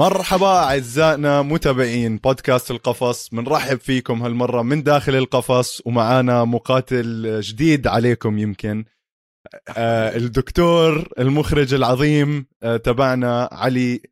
مرحبا 0.00 0.46
أعزائنا 0.46 1.42
متابعين 1.42 2.16
بودكاست 2.16 2.70
القفص. 2.70 3.28
بنرحب 3.28 3.78
فيكم 3.78 4.22
هالمرة 4.22 4.62
من 4.62 4.82
داخل 4.82 5.14
القفص 5.14 5.82
ومعانا 5.86 6.44
مقاتل 6.44 7.40
جديد 7.40 7.86
عليكم 7.86 8.38
يمكن. 8.38 8.84
آه 9.76 10.16
الدكتور 10.16 11.08
المخرج 11.18 11.74
العظيم 11.74 12.46
آه 12.62 12.76
تبعنا 12.76 13.48
علي. 13.52 14.02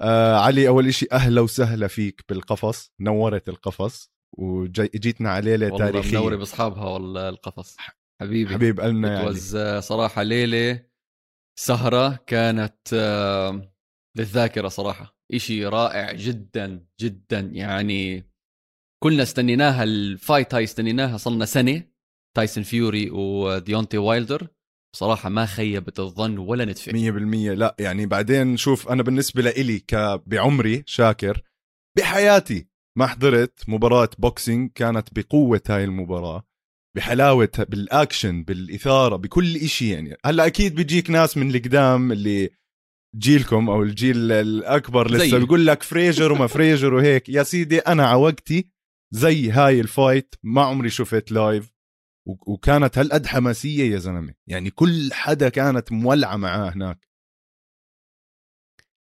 آه 0.00 0.36
علي 0.36 0.68
أول 0.68 0.88
إشي 0.88 1.06
أهلا 1.12 1.40
وسهلا 1.40 1.86
فيك 1.86 2.24
بالقفص. 2.28 2.92
نورت 3.00 3.48
القفص 3.48 4.10
وجيتنا 4.38 5.30
على 5.30 5.56
ليله 5.56 5.78
تاريخيه 5.78 6.18
منوري 6.18 6.36
بأصحابها 6.36 6.84
والله 6.84 7.28
القفص. 7.28 7.76
حبيبي. 8.20 8.54
حبيب 8.54 8.80
قلنا 8.80 9.22
يعني. 9.22 9.80
صراحة 9.80 10.22
ليلة 10.22 10.82
سهرة 11.58 12.18
كانت 12.26 12.94
للذاكرة 14.16 14.68
صراحة. 14.68 15.15
إشي 15.34 15.66
رائع 15.66 16.12
جدا 16.12 16.86
جدا. 17.00 17.40
يعني 17.40 18.24
كلنا 19.02 19.22
استنيناها 19.22 19.84
ال 19.84 19.96
fight 19.96 20.54
هاي 20.54 20.64
استنيناها 20.64 21.16
صلنا 21.16 21.44
سنة. 21.44 21.82
تايسون 22.36 22.64
فيوري 22.64 23.10
وديونتي 23.10 23.98
وايلدر. 23.98 24.48
صراحة 24.96 25.28
ما 25.28 25.46
خيبت 25.46 26.00
الظن 26.00 26.38
ولا 26.38 26.64
نتفق 26.64 26.92
مية 26.92 27.10
بالمية. 27.10 27.52
لا 27.52 27.76
يعني 27.78 28.06
بعدين 28.06 28.56
شوف 28.56 28.88
أنا 28.88 29.02
بالنسبة 29.02 29.42
لإلي 29.42 29.82
بعمري 30.26 30.82
شاكر 30.86 31.42
بحياتي 31.98 32.66
ما 32.98 33.06
حضرت 33.06 33.68
مباراة 33.68 34.10
boxing 34.18 34.70
كانت 34.74 35.08
بقوة 35.12 35.62
هاي 35.68 35.84
المباراة 35.84 36.46
بحلاوة 36.96 37.52
بالأكشن 37.58 38.42
بالإثارة 38.42 39.16
بكل 39.16 39.56
إشي 39.56 39.90
يعني. 39.90 40.16
هلأ 40.24 40.46
أكيد 40.46 40.74
بيجيك 40.74 41.10
ناس 41.10 41.36
من 41.36 41.50
القدام 41.50 42.12
اللي 42.12 42.50
جيلكم 43.18 43.70
أو 43.70 43.82
الجيل 43.82 44.32
الأكبر 44.32 45.10
لسه 45.10 45.38
بيقول 45.38 45.66
لك 45.66 45.82
فريجر 45.82 46.32
وما 46.32 46.46
فريجر 46.46 46.94
وهيك. 46.94 47.28
يا 47.28 47.42
سيدي 47.42 47.78
أنا 47.78 48.06
على 48.06 48.18
وقتي 48.18 48.70
زي 49.10 49.50
هاي 49.50 49.80
ال 49.80 49.89
fight 49.89 50.34
ما 50.42 50.62
عمري 50.62 50.90
شفت 50.90 51.32
live 51.32 51.72
وكانت 52.26 52.98
هالقد 52.98 53.26
حماسية 53.26 53.92
يا 53.92 53.98
زلمة. 53.98 54.34
يعني 54.46 54.70
كل 54.70 55.12
حدا 55.12 55.48
كانت 55.48 55.92
مولعة 55.92 56.36
معاه 56.36 56.70
هناك. 56.70 57.08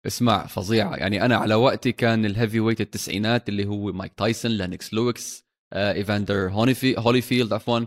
اسمع 0.08 0.48
فظيعة. 0.48 0.96
يعني 0.96 1.25
أنا 1.25 1.38
على 1.38 1.56
وقتي 1.56 1.92
كان 1.92 2.25
ال 2.26 2.60
heavyweight 2.60 2.82
التسعينات 2.81 3.50
اللي 3.50 3.66
هو 3.66 3.92
مايك 3.92 4.14
تايسون 4.14 4.52
لينوكس 4.52 4.94
لويس 4.94 5.46
آه 5.73 5.94
إيفاندر 5.94 6.50
هونيفي 6.50 6.96
هوليفيلد 6.98 7.53
عفوا 7.53 7.86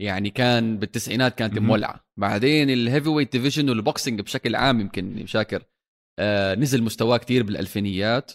يعني 0.00 0.30
كان 0.30 0.78
بالتسعينات 0.78 1.38
كانت 1.38 1.58
مولعة. 1.58 2.04
بعدين 2.16 2.70
ال 2.70 2.73
heavyweight 2.73 3.08
division 3.08 3.70
وال 3.70 3.83
boxing 3.83 4.20
بشكل 4.20 4.54
عام 4.54 4.80
يمكن 4.80 5.26
شاكر 5.26 5.62
آه 6.18 6.54
نزل 6.54 6.82
مستواه 6.82 7.16
كتير 7.16 7.42
بالألفينيات. 7.42 8.32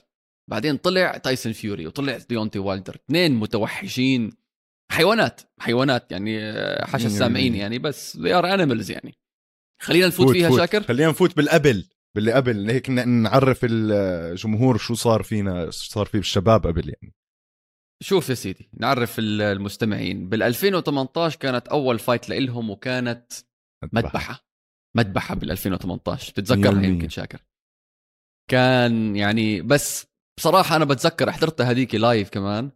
بعدين 0.50 0.78
طلع 0.78 1.18
تايسون 1.18 1.54
فيوري 1.54 1.88
وطلع 1.88 2.18
ديونتي 2.30 2.60
والدر 2.60 2.96
اثنين 2.96 3.36
متوحشين. 3.36 4.32
حيوانات. 4.92 5.42
حيوانات 5.60 6.12
يعني 6.12 6.40
آه، 6.40 6.86
حاشا 6.86 7.08
السامعين 7.08 7.56
يعني 7.56 7.80
بس 7.80 8.18
they 8.18 8.32
are 8.32 8.54
animals 8.54 8.92
يعني. 8.92 9.18
خلينا 9.82 10.08
نفوت 10.08 10.28
فوت 10.28 10.36
فيها 10.36 10.50
فوت. 10.50 10.60
شاكر. 10.60 10.84
خلينا 10.84 11.10
نفوت 11.10 11.38
بالقبل. 11.38 11.86
باللي 12.16 12.32
قبل 12.32 12.70
هيك 12.70 12.90
نعرف 12.90 13.60
الجمهور 13.64 14.78
شو 14.78 14.94
صار 14.94 15.24
فينا 15.24 15.70
صار 15.72 16.06
في 16.06 16.18
بالشباب 16.18 16.68
قبل 16.68 16.90
يعني. 16.90 17.14
شوف 18.02 18.30
يا 18.30 18.34
سيدي 18.34 18.70
نعرف 18.74 19.16
المستمعين. 19.20 20.30
بال 20.30 20.44
2018 20.44 21.40
كانت 21.40 21.68
أول 21.68 22.00
fight 22.00 22.30
لإلهم 22.30 22.70
وكانت 22.70 23.32
مذبحة. 23.94 24.46
مذبحة. 24.98 25.36
بال 25.36 25.52
2018 25.52 26.32
بتتذكرها 26.32 26.84
يمكن 26.84 27.10
شاكر. 27.10 27.46
كان 28.50 29.16
يعني 29.16 29.62
بس 29.62 30.08
بصراحة 30.38 30.76
أنا 30.76 30.86
بتذكر 30.86 31.32
حضرتها 31.32 31.72
هذيك 31.72 31.96
live 31.96 32.30
كمان. 32.30 32.72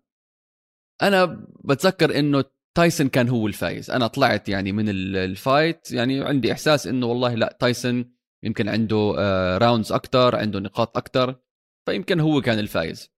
أنا 1.02 1.48
بتذكر 1.64 2.20
إنه 2.20 2.44
تايسون 2.78 3.10
كان 3.10 3.30
هو 3.30 3.48
الفايز. 3.48 3.92
أنا 3.92 4.08
طلعت 4.08 4.50
يعني 4.50 4.72
من 4.72 4.90
ال 4.90 5.07
fight 5.07 5.92
يعني 5.92 6.22
عندي 6.22 6.52
إحساس 6.52 6.88
إنه 6.88 7.06
والله 7.06 7.34
لا 7.34 7.58
تايسون 7.60 8.16
يمكن 8.44 8.70
عنده 8.70 9.16
rounds 9.58 9.92
آه، 9.92 9.96
أكثر 9.96 10.36
عنده 10.36 10.60
نقاط 10.60 10.98
أكثر 10.98 11.36
فيمكن 11.86 12.20
هو 12.20 12.42
كان 12.42 12.60
الفايز. 12.60 13.12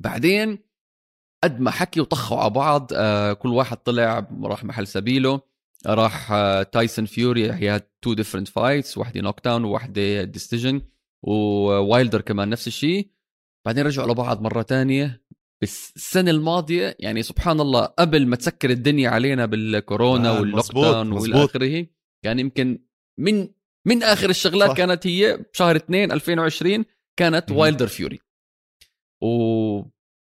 بعدين 0.00 0.71
قد 1.44 1.60
ما 1.60 1.70
حكي 1.70 2.00
وطخوا 2.00 2.38
على 2.38 2.50
بعض 2.50 2.90
آه 2.94 3.32
كل 3.32 3.48
واحد 3.48 3.76
طلع 3.76 4.26
راح 4.42 4.64
محل 4.64 4.86
سبيله 4.86 5.40
راح 5.86 6.32
تايسون 6.72 7.06
فيوري 7.06 7.52
هي 7.52 7.80
two 8.02 8.14
different 8.14 8.48
fights 8.48 8.98
واحدة 8.98 9.20
knockdown 9.20 9.64
وواحدة 9.64 10.24
decision 10.24 10.82
ووايلدر 11.22 12.20
كمان 12.20 12.48
نفس 12.48 12.66
الشيء. 12.66 13.10
بعدين 13.66 13.86
رجعوا 13.86 14.12
لبعض 14.12 14.42
مرة 14.42 14.62
تانية. 14.62 15.22
بس 15.62 15.92
السنة 15.96 16.30
الماضية 16.30 16.96
يعني 16.98 17.22
سبحان 17.22 17.60
الله 17.60 17.84
قبل 17.84 18.26
ما 18.26 18.36
تسكر 18.36 18.70
الدنيا 18.70 19.10
علينا 19.10 19.46
بالكورونا 19.46 20.28
آه 20.28 20.40
وال 20.40 20.72
lockdown 20.74 21.12
والى 21.12 21.44
اخره 21.44 21.86
كان 22.24 22.38
يمكن 22.38 22.78
من 23.18 23.48
من 23.86 24.02
آخر 24.02 24.30
الشغلات 24.30 24.68
صح. 24.68 24.76
كانت 24.76 25.06
هي 25.06 25.36
بشهر 25.52 25.76
2 25.76 26.12
2020 26.12 26.84
كانت 27.16 27.50
وايلدر 27.50 27.86
فيوري 27.86 28.20
و 29.22 29.82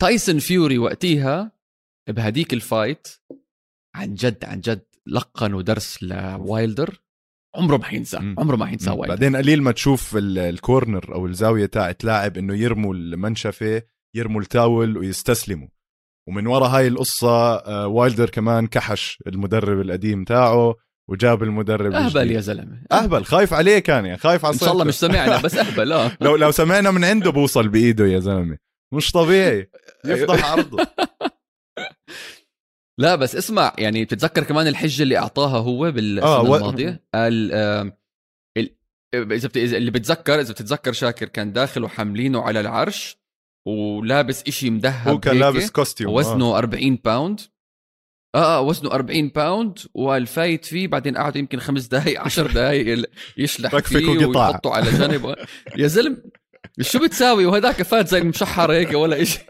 تايسون 0.01 0.39
فيوري 0.39 0.78
وقتيها 0.78 1.51
بهديك 2.09 2.53
ال 2.53 2.62
fight 2.62 3.07
عن 3.95 4.16
جد 4.16 4.45
عن 4.45 4.62
جد 4.62 4.85
لقنوا 5.07 5.62
درس 5.62 6.03
لوايلدر 6.03 7.01
عمره 7.56 7.78
ما 7.78 7.84
حينسى 7.84 8.17
عمره 8.17 8.56
ما 8.56 8.66
حينسى 8.66 8.90
وايلدر. 8.90 9.07
بعدين 9.07 9.35
قليل 9.35 9.61
ما 9.61 9.72
تشوف 9.72 10.17
ال 10.17 10.31
corner 10.31 11.16
أو 11.16 11.25
الزاوية 11.25 11.66
تاعت 11.66 12.03
لاعب 12.03 12.38
إنه 12.38 12.56
يرموا 12.56 12.94
المنشفه 12.94 13.81
يرموا 14.16 14.41
ال 14.41 14.51
towel 14.51 14.97
ويستسلموا. 14.97 15.67
ومن 16.29 16.47
ورا 16.47 16.67
هاي 16.67 16.88
القصة 16.88 17.56
آه، 17.56 17.88
وايلدر 17.88 18.29
كمان 18.29 18.67
كحش 18.67 19.23
المدرب 19.28 19.81
القديم 19.81 20.23
تاعه 20.23 20.75
وجاب 21.09 21.44
المدرب 21.44 21.94
أهبل. 21.94 22.31
يا 22.31 22.40
زلمة. 22.40 22.84
أهبل 22.91 23.25
خايف 23.25 23.53
عليه 23.53 23.79
كان 23.79 24.06
يعني 24.06 24.17
خايف 24.17 24.45
على 24.45 24.53
إن 24.53 24.59
شاء 24.59 24.72
الله 24.72 24.84
مش 24.84 24.95
سمعنا 24.95 25.41
بس 25.41 25.56
أهبل 25.56 25.91
آه. 25.91 26.11
لو 26.22 26.35
لو 26.35 26.51
سمعنا 26.51 26.91
من 26.91 27.03
عنده 27.03 27.31
بوصل 27.31 27.67
بإيده 27.67 28.06
يا 28.06 28.19
زلمة. 28.19 28.70
مش 28.94 29.12
طبيعي. 29.12 29.69
يفضح 30.06 30.52
عرضه. 30.52 30.88
لا 33.00 33.16
بس 33.16 33.35
اسمع 33.35 33.74
يعني 33.78 34.06
بتتذكر 34.06 34.44
كمان 34.44 34.68
الحجة 34.68 35.03
اللي 35.03 35.18
أعطاها 35.18 35.57
هو 35.57 35.91
بالسنة 35.91 36.24
آه 36.24 36.41
و... 36.41 36.56
الماضية؟ 36.56 37.03
قال 37.13 37.52
آه 37.53 37.97
إذا 39.16 39.47
بت... 39.47 39.57
اللي 39.57 39.91
بتذكر 39.91 40.40
إذا 40.40 40.53
بتتذكر 40.53 40.94
شاكر 40.94 41.28
كان 41.28 41.53
داخل 41.53 41.84
وحاملينه 41.84 42.41
على 42.41 42.59
العرش 42.59 43.18
ولابس 43.68 44.44
إشي 44.47 44.69
مدهب 44.69 45.08
هو 45.08 45.19
كان 45.19 45.40
لابس 45.40 45.72
costume 45.72 46.13
وزنه 46.13 46.46
آه. 46.46 46.58
40 46.58 46.96
pound 46.95 47.41
آه 48.35 48.58
آه 48.58 48.62
وزنه 48.62 48.91
40 48.91 49.28
pound 49.29 49.79
وال 49.94 50.14
fight 50.14 50.66
فيه 50.66 50.88
بعدين 50.88 51.18
قعدوا 51.18 51.38
يمكن 51.38 51.59
خمس 51.59 51.85
دقائق 51.85 52.22
10 52.22 52.52
دقائق 52.52 53.09
يشلح 53.38 53.78
فيه 53.78 54.25
ويحطه 54.25 54.73
على 54.73 54.91
جنب. 54.91 55.35
يا 55.78 55.88
زلم 55.88 56.23
شو 56.79 56.99
بتساوي؟ 56.99 57.45
وهذاك 57.45 57.81
فات 57.81 58.07
زي 58.07 58.17
المشحر 58.17 58.71
هيك 58.71 58.93
ولا 58.93 59.23
شيء 59.23 59.43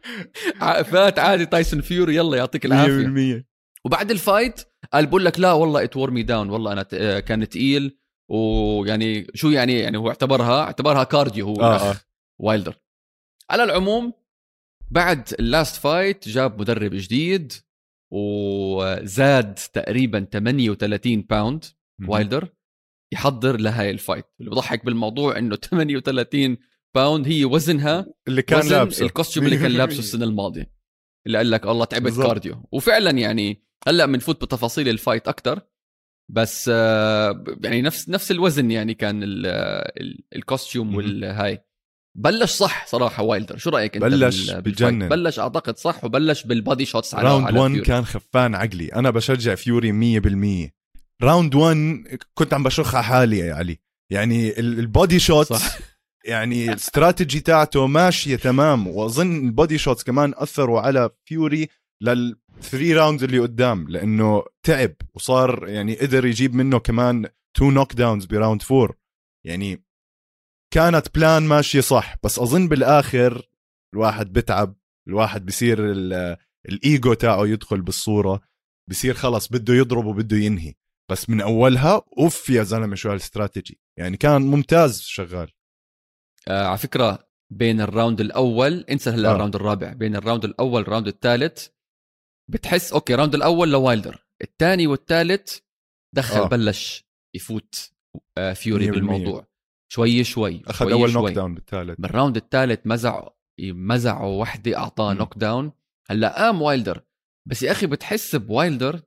فات 0.92 1.18
عادي 1.18 1.46
تايسون 1.46 1.80
فيوري 1.80 2.16
يلا 2.16 2.36
يعطيك 2.36 2.66
العافية. 2.66 3.40
100% 3.40 3.44
وبعد 3.84 4.10
ال 4.10 4.18
fight 4.18 4.60
قال 4.92 5.06
بقول 5.06 5.24
لك 5.24 5.40
لا 5.40 5.52
والله 5.52 5.84
it 5.84 5.96
made 5.96 6.22
me 6.22 6.31
down 6.31 6.50
والله 6.50 6.72
أنا 6.72 6.86
آه، 6.92 7.20
كان 7.20 7.48
تقيل. 7.48 7.98
ويعني 8.30 9.26
شو 9.34 9.50
يعني؟ 9.50 9.78
يعني 9.78 9.98
هو 9.98 10.08
اعتبرها 10.08 10.62
اعتبرها 10.62 11.04
cardio 11.04 11.46
هو 11.46 11.60
آه 11.60 11.90
آه. 11.90 11.96
وايلدر. 12.38 12.74
على 13.50 13.64
العموم 13.64 14.12
بعد 14.90 15.34
ال 15.40 15.47
last 15.47 15.76
fight 15.76 16.28
جاب 16.28 16.60
مدرب 16.60 16.90
جديد 16.94 17.52
وزاد 18.12 19.54
تقريبا 19.54 20.26
38 20.32 21.22
pound 21.22 21.64
وايلدر. 22.08 22.48
يحضر 23.12 23.56
لهاي 23.60 23.90
ال 23.90 23.95
fight. 23.95 24.24
اللي 24.40 24.50
بضحك 24.50 24.84
بالموضوع 24.84 25.38
إنه 25.38 25.56
38 25.70 26.56
pound 26.94 27.28
هي 27.28 27.44
وزنها 27.44 28.06
اللي 28.28 28.42
كان 28.42 28.58
وزن 28.58 28.70
لابسه. 28.76 29.04
ال 29.06 29.11
costume 29.11 29.46
اللي 29.46 29.58
كان 29.58 29.70
لابسه 29.78 29.98
السنة 29.98 30.24
الماضية. 30.24 30.72
اللي 31.26 31.38
قال 31.38 31.50
لك 31.50 31.66
الله 31.66 31.84
تعبت 31.84 32.02
بالزبط. 32.04 32.26
cardio 32.26 32.62
وفعلا 32.72 33.10
يعني 33.10 33.62
هلأ 33.86 34.06
بنفوت 34.06 34.44
بتفاصيل 34.44 34.88
ال 34.88 34.95
fight 34.95 35.28
أكثر 35.28 35.60
بس 36.30 36.70
آه، 36.74 37.44
يعني 37.64 37.82
نفس 37.82 38.08
نفس 38.08 38.30
الوزن 38.30 38.70
يعني 38.70 38.94
كان 38.94 39.20
ال 40.36 40.43
costume 40.43 40.94
والهاي. 40.96 41.58
بلش 42.16 42.50
صح 42.50 42.86
صراحة 42.86 43.22
وايلدر. 43.22 43.56
شو 43.56 43.70
رأيك 43.70 43.94
أنت 43.96 44.04
بلش 44.04 44.50
بجنن 44.50 45.08
بلش 45.08 45.38
أعتقد 45.38 45.76
صح 45.78 46.04
وبلش 46.04 46.42
بال 46.44 46.57
body 46.57 46.84
shots 46.84 47.14
على 47.14 47.28
round 47.28 47.56
1 47.56 47.76
كان 47.76 48.04
خفان 48.04 48.54
عقلي. 48.54 48.86
أنا 48.88 49.10
بشجع 49.10 49.54
فيوري 49.54 50.20
100% 50.20 50.70
round 51.22 51.54
1 51.54 51.76
كنت 52.34 52.54
عم 52.54 52.62
بشخ 52.62 52.94
على 52.94 53.04
حالي 53.04 53.38
يا 53.38 53.54
علي. 53.54 53.78
يعني 54.12 54.58
ال 54.60 54.72
body 54.72 55.18
shot 55.18 55.46
صح. 55.46 55.78
يعني 56.24 56.68
الاستراتيجي 56.68 57.40
تاعته 57.40 57.86
ماشية 57.86 58.36
تمام 58.36 58.86
واظن 58.86 59.46
ال 59.46 59.52
body 59.52 59.78
shots 59.78 60.04
كمان 60.04 60.34
أثروا 60.36 60.80
على 60.80 61.10
فيوري 61.24 61.68
لل 62.02 62.28
three 62.28 62.94
rounds 62.94 63.24
اللي 63.24 63.38
قدام 63.38 63.88
لأنه 63.88 64.44
تعب 64.66 64.94
وصار 65.14 65.68
يعني 65.68 65.94
قدر 65.94 66.26
يجيب 66.26 66.54
منه 66.54 66.78
كمان 66.78 67.28
two 67.56 67.70
knockdowns 67.70 67.92
ب 67.92 68.24
round 68.24 68.62
four 68.62 68.96
يعني 69.46 69.84
كانت 70.74 71.14
plan 71.14 71.42
ماشية 71.42 71.80
صح 71.80 72.16
بس 72.22 72.38
أظن 72.38 72.68
بالآخر 72.68 73.48
الواحد 73.94 74.32
بتعب 74.32 74.74
الواحد 75.08 75.46
بصير 75.46 75.78
الايجو 76.68 77.14
تاعه 77.14 77.46
يدخل 77.46 77.82
بالصورة 77.82 78.40
بصير 78.90 79.14
خلص 79.14 79.48
بده 79.48 79.74
يضرب 79.74 80.06
وبده 80.06 80.36
ينهي. 80.36 80.74
بس 81.10 81.30
من 81.30 81.40
أولها 81.40 82.02
أوف 82.18 82.50
يا 82.50 82.62
زلمة 82.62 82.94
شو 82.96 83.10
هالاستراتيجي. 83.10 83.80
يعني 83.98 84.16
كان 84.16 84.42
ممتاز 84.42 85.00
شغال. 85.00 85.50
آه 86.48 86.66
على 86.66 86.78
فكرة 86.78 87.28
بين 87.50 87.80
ال 87.80 87.87
round 87.87 88.20
الأول 88.20 88.84
انسى 88.90 89.10
هلا 89.10 89.30
آه. 89.30 89.32
ال 89.34 89.37
round 89.37 89.54
الرابع 89.54 89.92
بين 89.92 90.16
ال 90.16 90.21
round 90.21 90.44
الأول 90.44 90.80
وال 90.80 90.87
round 90.87 91.06
الثالث 91.06 91.66
بتحس 92.50 92.92
okay 92.92 93.14
ال 93.14 93.17
round 93.17 93.34
الأول 93.34 93.70
لوايلدر 93.70 94.26
الثاني 94.42 94.86
والثالث 94.86 95.58
دخل 96.14 96.40
آه. 96.40 96.48
بلش 96.48 97.04
يفوت 97.34 97.92
آه 98.38 98.52
فيوري 98.52 98.90
بالموضوع. 98.90 99.46
شوي 99.92 100.24
شوي 100.24 100.62
أخذ 100.66 100.92
أول 100.92 101.12
knockdown 101.12 101.54
بالثالث. 101.54 102.00
بال 102.00 102.10
round 102.10 102.36
الثالث 102.36 102.80
مزع 102.84 103.28
مزعوا 103.60 104.40
وحدة 104.40 104.76
أعطاه 104.76 105.12
knockdown 105.12 105.72
هلا 106.10 106.36
قام 106.42 106.62
وايلدر 106.62 107.02
بس 107.48 107.62
يا 107.62 107.72
أخي 107.72 107.86
بتحس 107.86 108.36
بوايلدر 108.36 109.00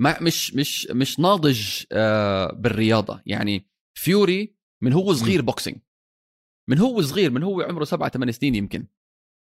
ما 0.00 0.22
مش 0.22 0.54
مش 0.54 0.86
مش 0.90 1.20
ناضج 1.20 1.84
آه 1.92 2.52
بالرياضة. 2.52 3.22
يعني 3.26 3.66
فيوري 3.98 4.56
من 4.82 4.92
هو 4.92 5.12
صغير 5.12 5.42
boxing 5.42 5.78
من 6.70 6.78
هو 6.78 7.02
صغير 7.02 7.30
من 7.30 7.42
هو 7.42 7.60
عمره 7.60 7.84
سبعة 7.84 8.10
ثمان 8.10 8.32
سنين 8.32 8.54
يمكن. 8.54 8.86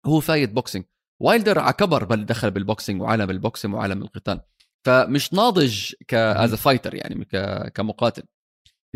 هو 0.07 0.21
فايت 0.21 0.51
boxing 0.51 0.85
وايلدر 1.23 1.59
على 1.59 1.73
كبر 1.73 2.05
بل 2.05 2.27
دخل 2.27 2.51
بال 2.51 2.64
boxing 2.64 3.03
وعالم 3.03 3.31
ال 3.31 3.37
boxing 3.37 3.75
وعالم 3.75 4.03
القتال. 4.03 4.41
فمش 4.87 5.33
ناضج 5.33 5.93
as 6.09 6.55
a 6.55 6.60
fighter 6.60 6.95
يعني 6.95 7.25
كمقاتل. 7.75 8.23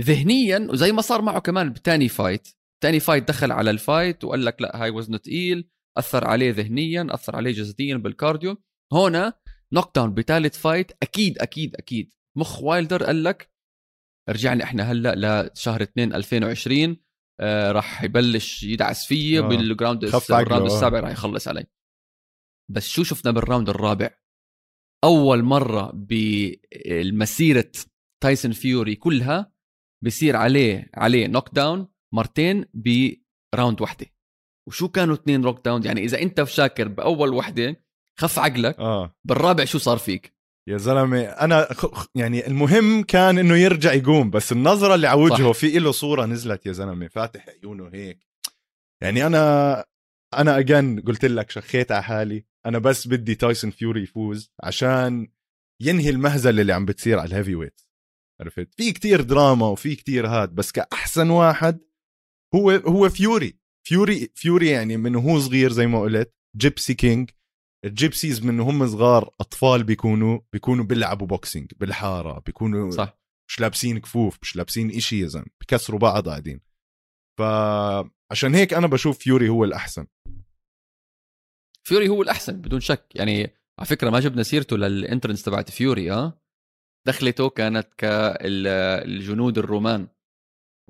ذهنيا 0.01 0.67
وزي 0.71 0.93
ما 0.93 1.03
صار 1.03 1.23
معه 1.23 1.39
كمان 1.39 1.73
بتاني 1.73 2.09
fight 2.09 2.49
تاني 2.83 3.01
fight 3.01 3.29
دخل 3.29 3.53
على 3.53 3.71
ال 3.71 3.80
fight 3.80 4.25
وقال 4.25 4.45
لك 4.45 4.63
لا 4.63 4.83
هاي 4.83 4.91
وزنه 4.91 5.17
تقيل 5.17 5.69
أثر 5.99 6.27
عليه 6.27 6.51
ذهنيا 6.53 7.07
أثر 7.11 7.37
عليه 7.37 7.53
جسديا 7.53 7.97
بال 7.97 8.12
cardio 8.12 8.57
هنا 8.93 9.33
knockdown 9.75 10.15
بثالث 10.15 10.59
fight 10.59 10.93
أكيد 11.03 11.39
أكيد 11.39 11.77
أكيد. 11.77 12.15
مخ 12.37 12.63
وايلدر 12.63 13.05
قال 13.05 13.25
لك 13.25 13.51
رجعنا 14.29 14.65
إحنا 14.65 14.93
هلأ 14.93 15.51
لشهر 15.55 15.83
2 15.83 16.15
2020 16.15 16.97
آه 17.41 17.73
راح 17.73 18.03
يبلش 18.03 18.63
يدعس 18.63 19.07
فيي 19.07 19.39
آه. 19.39 19.43
بال 19.43 19.61
round 19.61 20.05
ال 20.05 20.13
round 20.13 20.53
آه. 20.53 20.67
السابع 20.67 21.01
راح 21.01 21.11
يخلص 21.11 21.49
علي. 21.49 21.67
بس 22.71 22.89
شو 22.89 23.03
شفنا 23.03 23.31
بال 23.31 23.42
round 23.42 23.69
الرابع؟ 23.69 24.11
أول 25.05 25.43
مرة 25.43 25.91
بالمسيرة 25.95 27.73
تايسون 28.23 28.53
فيوري 28.53 28.95
كلها 28.97 29.53
بصير 30.05 30.37
عليه 30.37 30.91
عليه 30.95 31.27
knockdown 31.27 31.89
مرتين 32.15 32.65
ب 33.55 33.59
round 33.59 33.81
واحدة. 33.81 34.07
وشو 34.69 34.89
كانوا 34.89 35.15
اثنين 35.15 35.41
knockdown 35.41 35.85
يعني 35.85 36.05
إذا 36.05 36.23
أنت 36.23 36.45
شاكر 36.45 36.89
بأول 36.89 37.35
وحدة 37.35 37.84
خف 38.19 38.39
عقلك. 38.39 38.79
آه. 38.79 39.17
بالرابع 39.25 39.65
شو 39.65 39.79
صار 39.79 39.99
فيك؟ 39.99 40.35
يا 40.69 40.77
زلمة 40.77 41.23
أنا 41.23 41.69
يعني 42.15 42.47
المهم 42.47 43.03
كان 43.03 43.39
إنه 43.39 43.57
يرجع 43.57 43.93
يقوم 43.93 44.31
بس 44.31 44.53
النظرة 44.53 44.95
اللي 44.95 45.07
على 45.07 45.21
وجهه 45.21 45.53
في 45.53 45.79
له 45.79 45.93
صورة 45.93 46.27
نزلت 46.27 46.67
يا 46.67 46.73
زلمة 46.73 47.09
فاتح 47.09 47.47
عيونه 47.49 47.91
هيك. 47.93 48.27
يعني 49.03 49.27
أنا 49.27 49.85
أنا 50.35 50.59
اجان 50.59 51.01
قلت 51.01 51.25
لك 51.25 51.51
شخيت 51.51 51.93
على 51.93 52.03
حالي 52.03 52.45
أنا 52.67 52.79
بس 52.79 53.09
بدي 53.09 53.35
تايسون 53.35 53.71
فيوري 53.71 54.03
يفوز 54.03 54.53
عشان 54.63 55.29
ينهي 55.83 56.11
المهزله 56.11 56.63
اللي 56.63 56.73
عم 56.73 56.85
بتصير 56.85 57.19
على 57.19 57.29
ال 57.29 57.55
heavyweight 57.55 57.81
عرفت؟ 58.41 58.75
في 58.75 58.93
كتير 58.93 59.21
دراما 59.21 59.67
وفي 59.67 59.97
كتير 59.97 60.27
هاد 60.27 60.55
بس 60.55 60.73
كأحسن 60.73 61.31
واحد 61.31 61.81
هو 62.55 62.71
هو 62.71 63.09
فيوري 63.09 63.59
فيوري 63.87 64.31
فيوري 64.35 64.71
يعني 64.71 64.97
من 64.97 65.15
هو 65.17 65.39
صغير 65.39 65.73
زي 65.73 65.87
ما 65.87 66.01
قلت 66.01 66.35
Gypsy 66.57 66.95
King 66.95 67.31
ال 67.85 67.92
gypsies 67.92 68.45
من 68.45 68.61
هم 68.61 68.87
صغار 68.87 69.35
أطفال 69.41 69.85
بيكونوا 69.85 70.41
بيكونوا 70.53 70.85
بيلعبوا 70.85 71.27
boxing 71.27 71.73
بالحارة 71.77 72.39
بيكونوا 72.47 72.91
صح. 72.91 73.19
مش 73.49 73.61
لابسين 73.61 73.99
كفوف 73.99 74.39
مش 74.43 74.57
لابسين 74.57 74.91
إشي 74.91 75.21
يا 75.21 75.27
زلمة 75.27 75.47
بكسروا 75.61 76.01
بعض 76.01 76.29
قاعدين. 76.29 76.61
فعشان 77.39 78.55
هيك 78.55 78.75
أنا 78.75 78.87
بشوف 78.87 79.19
فيوري 79.19 79.49
هو 79.49 79.65
الأحسن. 79.65 80.07
فيوري 81.87 82.09
هو 82.09 82.23
الأحسن 82.23 82.61
بدون 82.61 82.81
شك. 82.81 83.07
يعني 83.15 83.43
على 83.79 83.87
فكرة 83.87 84.11
ما 84.11 84.21
جبنا 84.21 84.43
سيرته 84.43 84.77
لل 84.77 84.90
entrance 84.90 85.43
تبعت 85.43 85.71
فيوري 85.71 86.13
آه. 86.13 86.41
دخلته 87.07 87.49
كانت 87.49 87.95
كالجنود 87.95 89.59
الرومان 89.59 90.09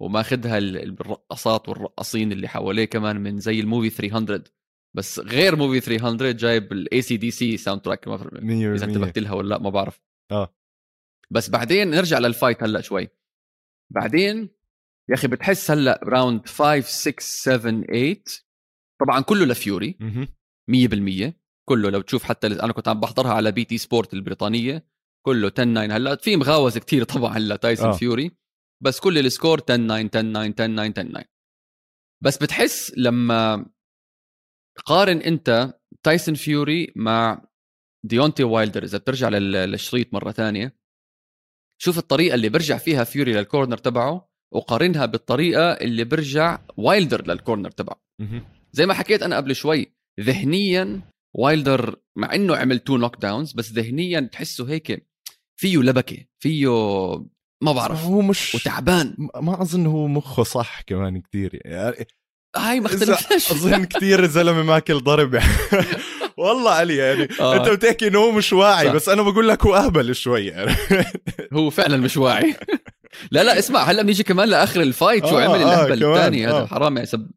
وماخذها 0.00 0.58
الرقصات 0.58 1.68
والرقاصين 1.68 2.32
اللي 2.32 2.48
حواليه 2.48 2.84
كمان 2.84 3.20
من 3.20 3.38
زي 3.38 3.60
ال 3.60 3.65
movie 3.65 3.90
300 3.90 4.44
بس 4.96 5.20
غير 5.20 5.56
movie 5.56 5.80
300 5.80 6.32
جايب 6.32 6.72
ال 6.72 7.02
AC/DC 7.02 7.30
soundtrack 7.30 8.08
ما 8.08 8.14
إذا 8.74 8.84
انتبهت 8.84 9.18
لها 9.18 9.32
ولا 9.32 9.48
لا 9.48 9.58
ما 9.58 9.70
بعرف. 9.70 10.00
آه. 10.30 10.54
بس 11.30 11.50
بعدين 11.50 11.90
نرجع 11.90 12.18
لل 12.18 12.31
fight 12.31 12.62
هلأ 12.62 12.80
شوي. 12.80 13.08
بعدين 13.94 14.48
يا 15.10 15.14
أخي 15.14 15.28
بتحس 15.28 15.70
هلأ 15.70 16.00
round 16.02 16.46
5 16.46 16.80
6 16.80 17.14
7 17.18 17.58
8 17.58 18.22
طبعا 19.00 19.20
كله 19.20 19.44
لفيوري. 19.44 19.98
100% 20.70 21.32
كله 21.68 21.90
لو 21.90 22.00
تشوف 22.00 22.24
حتى 22.24 22.46
أنا 22.46 22.72
كنت 22.72 22.88
عم 22.88 23.00
بحضرها 23.00 23.32
على 23.32 23.52
BT 23.52 23.78
Sport 23.78 24.14
البريطانية. 24.14 24.86
كله 25.26 25.52
10 25.58 25.64
9 25.64 25.96
هلأ 25.96 26.16
في 26.16 26.36
مغاوز 26.36 26.78
كتير 26.78 27.04
طبعا 27.04 27.36
هلأ 27.36 27.56
تايسون 27.56 27.88
آه. 27.88 27.92
فيوري 27.92 28.30
بس 28.82 29.00
كل 29.00 29.18
ال 29.18 29.25
score 29.25 29.60
10 29.70 29.76
9 29.76 29.96
10 29.96 30.08
9 30.08 30.42
10 30.42 30.50
9 30.50 30.82
10 30.82 31.02
9 31.02 31.24
بس 32.22 32.38
بتحس 32.38 32.92
لما 32.96 33.66
قارن 34.86 35.18
أنت 35.18 35.74
تايسون 36.02 36.34
فيوري 36.34 36.92
مع 36.96 37.44
ديونتي 38.06 38.44
وايلدر 38.44 38.84
إذا 38.84 38.98
بترجع 38.98 39.28
للشريط 39.28 40.14
مرة 40.14 40.32
ثانية. 40.32 40.76
شوف 41.82 41.98
الطريقة 41.98 42.34
اللي 42.34 42.48
برجع 42.48 42.76
فيها 42.76 43.04
فيوري 43.04 43.32
لل 43.32 43.43
corner 43.43 43.76
تبعه 43.76 44.28
وقارنها 44.54 45.06
بالطريقة 45.06 45.72
اللي 45.72 46.04
برجع 46.04 46.58
وايلدر 46.76 47.26
لل 47.26 47.37
corner 47.37 47.70
تبعه. 47.70 48.04
زي 48.72 48.86
ما 48.86 48.94
حكيت 48.94 49.22
أنا 49.22 49.36
قبل 49.36 49.54
شوي 49.54 49.94
ذهنيا 50.20 51.00
وايلدر 51.36 51.96
مع 52.16 52.34
إنه 52.34 52.56
عمل 52.56 52.78
two 52.78 52.96
knockdowns 52.96 53.52
بس 53.52 53.72
ذهنيا 53.72 54.20
تحسه 54.20 54.70
هيك 54.70 55.08
فيه 55.60 55.78
لبكة 55.78 56.24
فيه 56.42 56.68
ما 57.62 57.72
بعرف 57.72 58.04
هو 58.04 58.22
مش 58.22 58.54
وتعبان. 58.54 59.16
ما 59.42 59.62
أظن 59.62 59.86
هو 59.86 60.06
مخه 60.06 60.42
صح 60.42 60.80
كمان 60.80 61.20
كثير 61.20 61.60
يعني 61.64 62.06
هاي 62.56 62.80
ما 62.80 62.86
اختلفناش. 62.86 63.52
أظن 63.52 63.84
كثير 63.84 64.26
زلمه 64.26 64.62
ماكل 64.62 65.00
ضرب 65.00 65.34
يعني. 65.34 65.52
والله 66.36 66.70
علي 66.70 66.96
يعني. 66.96 67.28
آه. 67.40 67.56
أنت 67.56 67.68
بتحكي 67.68 68.08
إنه 68.08 68.18
هو 68.18 68.32
مش 68.32 68.52
واعي 68.52 68.86
صح. 68.86 68.92
بس 68.92 69.08
أنا 69.08 69.22
بقول 69.22 69.48
لك 69.48 69.66
هو 69.66 69.74
أهبل 69.74 70.14
شوي 70.14 70.46
يعني. 70.46 70.76
هو 71.52 71.70
فعلا 71.70 71.96
مش 71.96 72.16
واعي. 72.16 72.56
لا 73.30 73.44
لا 73.44 73.58
اسمع 73.58 73.82
هلأ 73.82 74.02
بنيجي 74.02 74.22
كمان 74.22 74.48
لآخر 74.48 74.80
ال 74.82 74.90
fight 74.90 75.26
شو 75.26 75.38
آه 75.38 75.44
عمل 75.44 75.62
آه 75.62 75.62
الاهبل 75.62 76.04
الثاني 76.04 76.46
هذا 76.46 76.62
آه. 76.62 76.66
حرام 76.66 76.96
يعني 76.96 77.06
سب... 77.06 77.30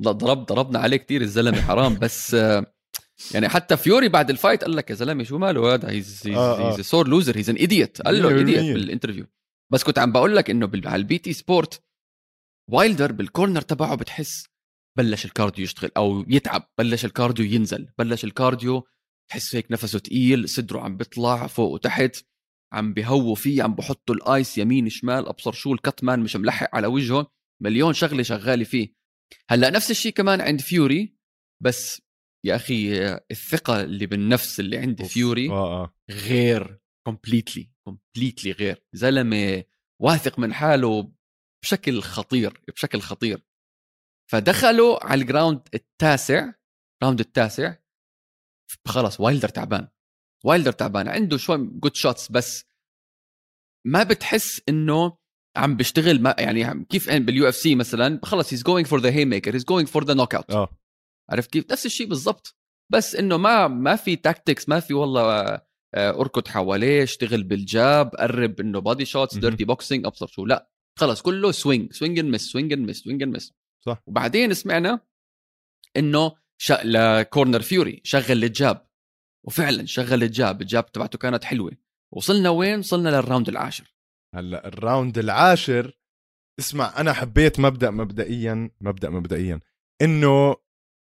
ضرب 0.00 0.46
ضربنا 0.46 0.78
عليه 0.78 0.96
كثير 0.96 1.20
الزلمة 1.20 1.60
حرام. 1.60 1.94
بس 1.94 2.36
يعني 3.34 3.48
حتى 3.48 3.76
فيوري 3.76 4.08
بعد 4.08 4.30
ال 4.30 4.36
fight 4.36 4.64
قال 4.64 4.76
لك 4.76 4.90
يا 4.90 4.94
زلمة 4.94 5.24
شو 5.24 5.38
ماله 5.38 5.74
هذا؟ 5.74 5.90
he's 5.90 6.22
he's 6.26 6.80
sore 6.80 7.08
loser 7.08 7.36
he's 7.38 7.50
an 7.50 7.56
idiot 7.56 8.02
قال 8.02 8.22
له 8.22 8.28
idiot 8.28 8.74
بال 8.74 8.84
interview 8.84 9.26
بس 9.72 9.84
كنت 9.84 9.98
عم 9.98 10.12
بقول 10.12 10.36
لك 10.36 10.50
إنه 10.50 10.70
على 10.84 10.96
ال 10.96 11.18
BT 11.18 11.32
Sport 11.32 11.82
وايلدر 12.70 13.12
بال 13.12 13.24
corner 13.24 13.60
تبعه 13.60 13.94
بتحس 13.94 14.51
بلش 14.98 15.24
ال 15.24 15.30
cardio 15.30 15.64
يشتغل 15.64 15.90
أو 15.96 16.24
يتعب 16.28 16.68
بلش 16.78 17.04
ال 17.04 17.10
cardio 17.10 17.46
ينزل 17.46 17.88
بلش 17.98 18.24
ال 18.24 18.33
cardio 18.33 18.86
تحس 19.30 19.54
هيك 19.54 19.72
نفسه 19.72 19.98
تقيل 19.98 20.48
صدره 20.48 20.80
عم 20.80 20.96
بيطلع 20.96 21.46
فوق 21.46 21.70
وتحت 21.70 22.16
عم 22.72 22.94
بهووا 22.94 23.34
فيه 23.34 23.62
عم 23.62 23.74
بحطوا 23.74 24.14
ال 24.14 24.25
ice 24.25 24.58
يمين 24.58 24.88
شمال 24.88 25.28
أبصر 25.28 25.52
شو 25.52 25.72
ال 25.72 25.79
cut 25.79 25.99
man 25.99 26.20
مش 26.20 26.36
ملحق 26.36 26.74
على 26.76 26.86
وجهه 26.86 27.26
مليون 27.62 27.92
شغلة 27.92 28.22
شغالة 28.22 28.64
فيه 28.64 28.94
هلأ 29.50 29.70
نفس 29.70 29.90
الشيء 29.90 30.12
كمان 30.12 30.40
عند 30.40 30.60
فيوري 30.60 31.16
بس 31.62 32.02
يا 32.46 32.56
أخي 32.56 33.06
الثقة 33.30 33.80
اللي 33.82 34.06
بالنفس 34.06 34.60
اللي 34.60 34.78
عند. 34.78 35.02
فيوري 35.02 35.50
آه 35.50 35.82
آه. 35.82 35.94
غير 36.10 36.80
completely 37.06 37.70
completely 37.84 38.52
غير 38.52 38.84
زلمة 38.92 39.64
واثق 40.02 40.38
من 40.38 40.54
حاله 40.54 41.12
بشكل 41.64 42.02
خطير 42.02 42.60
بشكل 42.76 43.00
خطير 43.00 43.42
فدخلوا 44.32 45.04
على 45.06 45.22
ال 45.22 45.30
round 45.30 45.68
التاسع 45.74 46.52
round 47.02 47.20
التاسع. 47.20 47.74
خلص 48.86 49.20
وايلدر 49.20 49.48
تعبان. 49.48 49.88
وايلدر 50.44 50.72
تعبان. 50.72 51.08
عنده 51.08 51.36
شوي 51.36 51.56
good 51.58 51.94
shots 51.94 52.32
بس 52.32 52.64
ما 53.86 54.02
بتحس 54.02 54.62
إنه 54.68 55.18
عم 55.56 55.76
بيشتغل 55.76 56.22
ما 56.22 56.34
يعني 56.38 56.84
كيف 56.84 57.10
بال 57.10 57.48
UFC 57.48 57.74
مثلا 57.74 58.20
خلص 58.22 58.52
he's 58.52 58.62
going 58.62 58.86
for 58.86 59.00
the 59.00 59.10
haymaker 59.10 59.54
he's 59.54 59.64
going 59.64 59.88
for 59.88 60.04
the 60.04 60.14
knockout 60.14 60.70
عرفت 61.30 61.50
كيف؟ 61.50 61.72
نفس 61.72 61.86
الشيء 61.86 62.06
بالضبط. 62.06 62.56
بس 62.92 63.14
إنه 63.14 63.36
ما 63.36 63.68
ما 63.68 63.96
في 63.96 64.16
tactics 64.16 64.68
ما 64.68 64.80
في 64.80 64.94
والله 64.94 65.22
آه، 65.94 66.20
أركض 66.20 66.48
حواليه 66.48 67.02
اشتغل 67.02 67.42
بال 67.42 67.68
jab 67.68 68.08
قرب 68.08 68.60
إنه 68.60 68.78
body 68.78 69.04
shots 69.04 69.36
dirty 69.36 69.64
boxing 69.64 70.06
أبصر 70.06 70.26
شو. 70.26 70.46
لا. 70.46 70.70
خلص 70.98 71.22
كله 71.22 71.52
swing 71.52 71.92
swing 71.92 72.18
and 72.18 72.34
miss 72.34 72.40
swing 72.40 72.72
and 72.72 72.88
miss 72.88 72.96
swing 72.96 73.22
and 73.22 73.36
miss 73.36 73.52
صح. 73.86 74.02
وبعدين 74.06 74.54
سمعنا 74.54 75.00
إنه 75.96 76.36
ش... 76.58 76.72
ل 76.72 76.85
corner 76.85 77.62
فيوري 77.62 78.00
شغل 78.04 78.44
ال 78.44 78.52
jab. 78.52 78.86
وفعلا 79.46 79.86
شغل 79.86 80.22
ال 80.22 80.32
jab 80.32 80.62
ال 80.62 80.70
jab 80.70 80.92
تبعته 80.92 81.18
كانت 81.18 81.44
حلوة. 81.44 81.72
وصلنا 82.12 82.50
وين؟ 82.50 82.78
وصلنا 82.78 83.08
لل 83.08 83.19
round 83.19 83.48
العاشر. 83.48 83.94
هلأ 84.34 84.68
ال 84.68 84.76
round 84.76 85.18
العاشر 85.18 85.98
اسمع 86.58 87.00
أنا 87.00 87.12
حبيت 87.12 87.60
مبدأ 87.60 87.90
مبدئيا 87.90 88.70
مبدأ 88.80 89.10
مبدئيا 89.10 89.60
إنه 90.02 90.56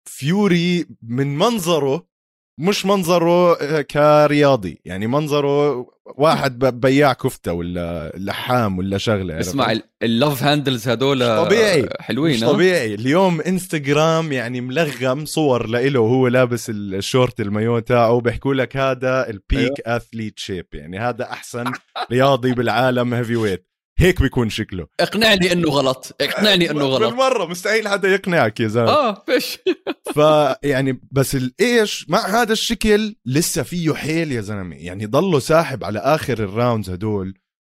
فيوري 0.10 0.86
من 1.02 1.38
منظره 1.38 2.13
مش 2.60 2.86
منظره 2.86 3.54
آه، 3.62 3.82
كرياضي. 3.82 4.82
يعني 4.86 5.08
منظره 5.08 5.86
واحد 6.06 6.60
بياع 6.60 7.14
كفتة 7.14 7.54
ولا 7.54 8.14
لحام 8.18 8.78
ولا 8.78 8.98
شغلة 8.98 9.40
اسمع 9.40 9.76
ال 10.04 10.12
love 10.12 10.44
handles 10.44 10.90
هدول 10.90 11.38
طبيعي. 11.46 11.90
حلوين 12.00 12.34
مش 12.34 12.40
طبيعي. 12.42 12.94
اليوم 12.94 13.42
انستغرام 13.42 14.32
يعني 14.32 14.62
ملغم 14.62 15.26
صور 15.26 15.68
لإله 15.68 16.00
وهو 16.00 16.28
لابس 16.28 16.70
الشورت 16.70 17.42
المايو 17.42 17.80
تاعه 17.80 18.22
بيحكوا 18.22 18.54
لك 18.54 18.78
هذا 18.78 19.30
ال 19.30 19.40
peak 19.40 19.82
athlete 19.86 20.40
shape 20.40 20.66
يعني 20.74 21.00
هذا 21.00 21.24
أحسن 21.24 21.64
رياضي 22.12 22.54
بالعالم 22.54 23.14
heavyweight 23.14 23.73
هيك 24.00 24.22
بيكون 24.22 24.50
شكله. 24.50 24.88
اقنعني 25.00 25.52
انه 25.52 25.70
غلط. 25.70 26.16
اقنعني 26.22 26.72
انه 26.72 26.86
غلط. 26.86 27.10
بالمرة 27.10 27.46
مستحيل 27.46 27.88
حدا 27.88 28.10
يقنعك 28.10 28.60
يا 28.60 28.68
زلمة. 28.68 28.90
آه 28.90 29.24
فيش. 29.26 29.60
فيعني 30.16 31.02
بس 31.12 31.36
ال 31.36 31.54
ايش 31.54 32.10
مع 32.10 32.20
هذا 32.42 32.54
الشكل 32.54 33.16
لسه 33.26 33.64
فيه 33.64 33.94
حيل 33.94 34.32
يا 34.32 34.42
زلمة. 34.42 34.76
يعني 34.76 35.06
ضله 35.06 35.40
ساحب 35.40 35.84
على 35.84 36.00
آخر 36.00 36.44
ال 36.44 36.50
rounds 36.50 36.90
هدول 36.90 37.34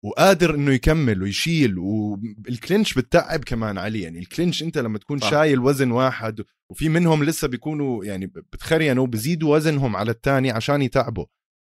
وقادر 0.05 0.55
إنه 0.55 0.71
يكمل 0.73 1.23
ويشيل 1.23 1.77
وال 1.77 2.06
clinch 2.06 2.93
بتتعب 2.93 3.43
كمان 3.43 3.77
عليه 3.77 4.03
يعني 4.03 4.19
ال 4.19 4.26
clinch 4.26 4.63
أنت 4.63 4.77
لما 4.77 4.97
تكون 4.97 5.19
صح. 5.19 5.29
شايل 5.29 5.59
وزن 5.59 5.91
واحد 5.91 6.43
وفي 6.71 6.89
منهم 6.89 7.23
لسه 7.23 7.47
بيكونوا 7.47 8.05
يعني 8.05 8.25
بتخرينوا 8.27 9.07
بزيدوا 9.07 9.55
وزنهم 9.55 9.95
على 9.95 10.11
الثاني 10.11 10.51
عشان 10.51 10.81
يتعبوا. 10.81 11.25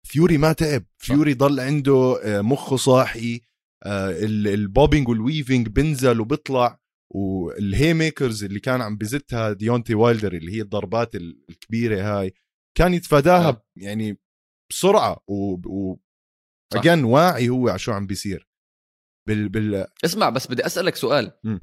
فيوري 0.06 0.38
ما 0.38 0.52
تعب. 0.52 0.84
فيوري 0.98 1.34
ضل 1.34 1.60
عنده 1.60 2.20
آه، 2.24 2.40
مخه 2.40 2.76
صاحي. 2.76 3.40
ال 3.86 4.02
bobbing 4.02 5.08
وال 5.08 5.22
weaving 5.22 5.68
بنزل 5.68 6.20
وبيطلع 6.20 6.80
وال 7.14 7.94
haymakers 7.94 8.44
اللي 8.44 8.60
كان 8.60 8.80
عم 8.80 8.96
بزتها 8.96 9.52
ديونتي 9.52 9.94
وايلدر 9.94 10.32
اللي 10.32 10.52
هي 10.52 10.60
الضربات 10.60 11.14
الكبيرة 11.14 12.02
هاي 12.02 12.34
كان 12.78 12.94
يتفاداها 12.94 13.48
آه. 13.48 13.64
يعني 13.76 14.18
بسرعة 14.70 15.24
و, 15.28 15.54
و... 15.68 15.98
again 16.74 17.04
واعي 17.04 17.48
هو 17.48 17.68
على 17.68 17.78
شو 17.78 17.92
عم 17.92 18.06
بيصير. 18.06 18.48
بال 19.28 19.48
بال 19.48 19.86
اسمع 20.04 20.30
بس 20.30 20.46
بدي 20.46 20.66
أسألك 20.66 20.96
سؤال. 20.96 21.32
م. 21.44 21.58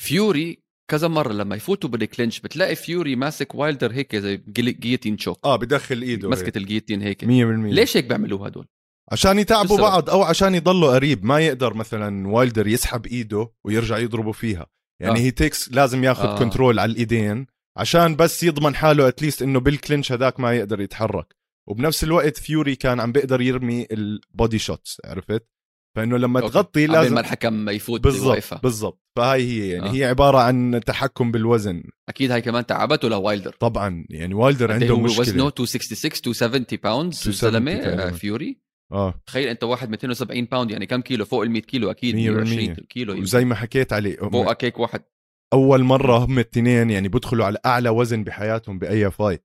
فيوري 0.00 0.64
كذا 0.90 1.08
مرة 1.08 1.32
لما 1.32 1.56
يفوتوا 1.56 1.90
بال 1.90 2.02
clinch 2.02 2.40
بتلاقي 2.40 2.76
فيوري 2.76 3.16
ماسك 3.16 3.54
وايلدر 3.54 3.92
هيك 3.92 4.16
زي 4.16 4.36
guillotine 4.36 5.18
choke. 5.18 5.44
آه 5.44 5.56
بدخل 5.56 6.02
إيده 6.02 6.28
مسكة 6.28 6.58
ال 6.58 6.62
guillotine 6.62 7.02
هيك. 7.02 7.24
100% 7.24 7.28
ليش 7.28 7.96
هيك 7.96 8.04
بيعملوا 8.04 8.48
هدول؟ 8.48 8.66
عشان 9.12 9.38
يتعبوا 9.38 9.78
بعض 9.78 10.10
أو 10.10 10.22
عشان 10.22 10.54
يضلوا 10.54 10.94
قريب 10.94 11.24
ما 11.24 11.40
يقدر 11.40 11.74
مثلا 11.74 12.28
وايلدر 12.28 12.66
يسحب 12.66 13.06
إيده 13.06 13.50
ويرجع 13.64 13.98
يضربه 13.98 14.32
فيها. 14.32 14.66
يعني 15.02 15.18
آه. 15.18 15.22
هي 15.22 15.30
تيكس 15.30 15.72
لازم 15.72 16.04
ياخذ 16.04 16.28
آه. 16.28 16.38
control 16.38 16.78
على 16.78 16.92
الإيدين 16.92 17.46
عشان 17.76 18.16
بس 18.16 18.42
يضمن 18.42 18.74
حاله 18.74 19.08
at 19.08 19.18
least 19.18 19.42
إنه 19.42 19.60
بال 19.60 19.73
clinch 19.73 20.12
هذاك 20.12 20.40
ما 20.40 20.52
يقدر 20.52 20.80
يتحرك. 20.80 21.36
وبنفس 21.68 22.04
الوقت 22.04 22.38
فيوري 22.38 22.76
كان 22.76 23.00
عم 23.00 23.12
بيقدر 23.12 23.40
يرمي 23.40 23.86
ال 23.90 24.04
body 24.04 24.58
shots 24.58 25.00
عرفت؟ 25.04 25.48
فإنه 25.96 26.16
لما 26.16 26.40
okay. 26.40 26.52
تغطي 26.52 26.86
لازم 26.86 27.14
ما 27.14 27.20
الحكم 27.20 27.68
يفوت 27.68 28.00
بالضبط 28.00 28.62
بالضبط. 28.62 29.02
فهاي 29.16 29.42
هي 29.42 29.68
يعني 29.68 29.88
آه. 29.88 29.92
هي 29.92 30.04
عبارة 30.04 30.38
عن 30.38 30.80
تحكم 30.86 31.32
بالوزن. 31.32 31.82
أكيد 32.08 32.30
هاي 32.30 32.42
كمان 32.42 32.66
تعبته 32.66 33.08
لوايلدر. 33.08 33.56
طبعا 33.60 34.06
يعني 34.10 34.34
وايلدر 34.34 34.72
عنده 34.72 34.98
مشكلة. 34.98 35.20
وزنه 35.20 35.44
266 35.44 36.10
270 36.26 36.66
pounds 36.82 37.28
زلمة 37.28 38.10
فيوري 38.10 38.63
آه. 38.94 39.20
تخيل 39.26 39.48
أنت 39.48 39.64
واحد 39.64 39.90
270 39.90 40.44
pound 40.44 40.70
يعني 40.70 40.86
كم 40.86 41.00
كيلو؟ 41.00 41.24
فوق 41.24 41.42
ال 41.42 41.50
100 41.50 41.62
كيلو 41.62 41.90
أكيد 41.90 42.14
120 42.14 42.74
كيلو 42.74 43.20
وزي 43.20 43.44
ما 43.44 43.54
حكيت 43.54 43.92
عليه 43.92 44.16
فوقك 44.16 44.64
هيك 44.64 44.78
واحد. 44.78 45.04
أول 45.52 45.82
مرة 45.82 46.16
هم 46.16 46.38
الاثنين 46.38 46.90
يعني 46.90 47.08
بدخلوا 47.08 47.46
على 47.46 47.58
أعلى 47.66 47.88
وزن 47.88 48.24
بحياتهم 48.24 48.78
بأي 48.78 49.10
fight 49.10 49.44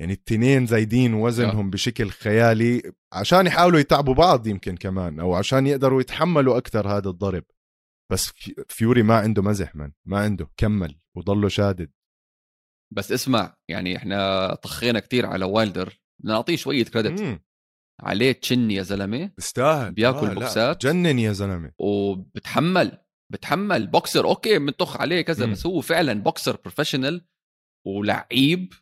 يعني 0.00 0.12
الاثنين 0.12 0.66
زايدين 0.66 1.14
وزنهم 1.14 1.66
آه. 1.66 1.70
بشكل 1.70 2.10
خيالي 2.10 2.92
عشان 3.12 3.46
يحاولوا 3.46 3.80
يتعبوا 3.80 4.14
بعض 4.14 4.46
يمكن 4.46 4.76
كمان 4.76 5.20
أو 5.20 5.34
عشان 5.34 5.66
يقدروا 5.66 6.00
يتحملوا 6.00 6.58
أكثر 6.58 6.88
هذا 6.88 7.08
الضرب. 7.10 7.44
بس 8.12 8.32
فيوري 8.68 9.02
ما 9.02 9.16
عنده 9.16 9.42
مزح 9.42 9.76
من 9.76 9.92
ما 10.06 10.18
عنده 10.18 10.50
كمل 10.56 11.00
وضله 11.16 11.48
شادد. 11.48 11.90
بس 12.94 13.12
اسمع 13.12 13.56
يعني 13.68 13.96
إحنا 13.96 14.54
طخينا 14.54 15.00
كتير 15.00 15.26
على 15.26 15.44
وايلدر 15.44 16.00
بدنا 16.20 16.34
نعطيه 16.34 16.56
شوية 16.56 16.84
credit 16.84 17.40
عليه 18.02 18.32
chin 18.32 18.70
يا 18.70 18.82
زلمة 18.82 19.30
بيستاهل. 19.36 19.92
بياكل 19.92 20.26
آه 20.26 20.34
بوكسات. 20.34 20.82
جنن 20.86 21.18
يا 21.18 21.32
زلمة. 21.32 21.72
وبتحمل 21.78 22.98
بتحمل. 23.32 23.86
boxer 23.86 24.24
okay 24.24 24.58
بنطخ 24.58 25.00
عليه 25.00 25.20
كذا. 25.22 25.46
بس 25.46 25.66
هو 25.66 25.80
فعلا 25.80 26.22
boxer 26.22 26.56
professional 26.56 27.26
ولعيب 27.86 28.72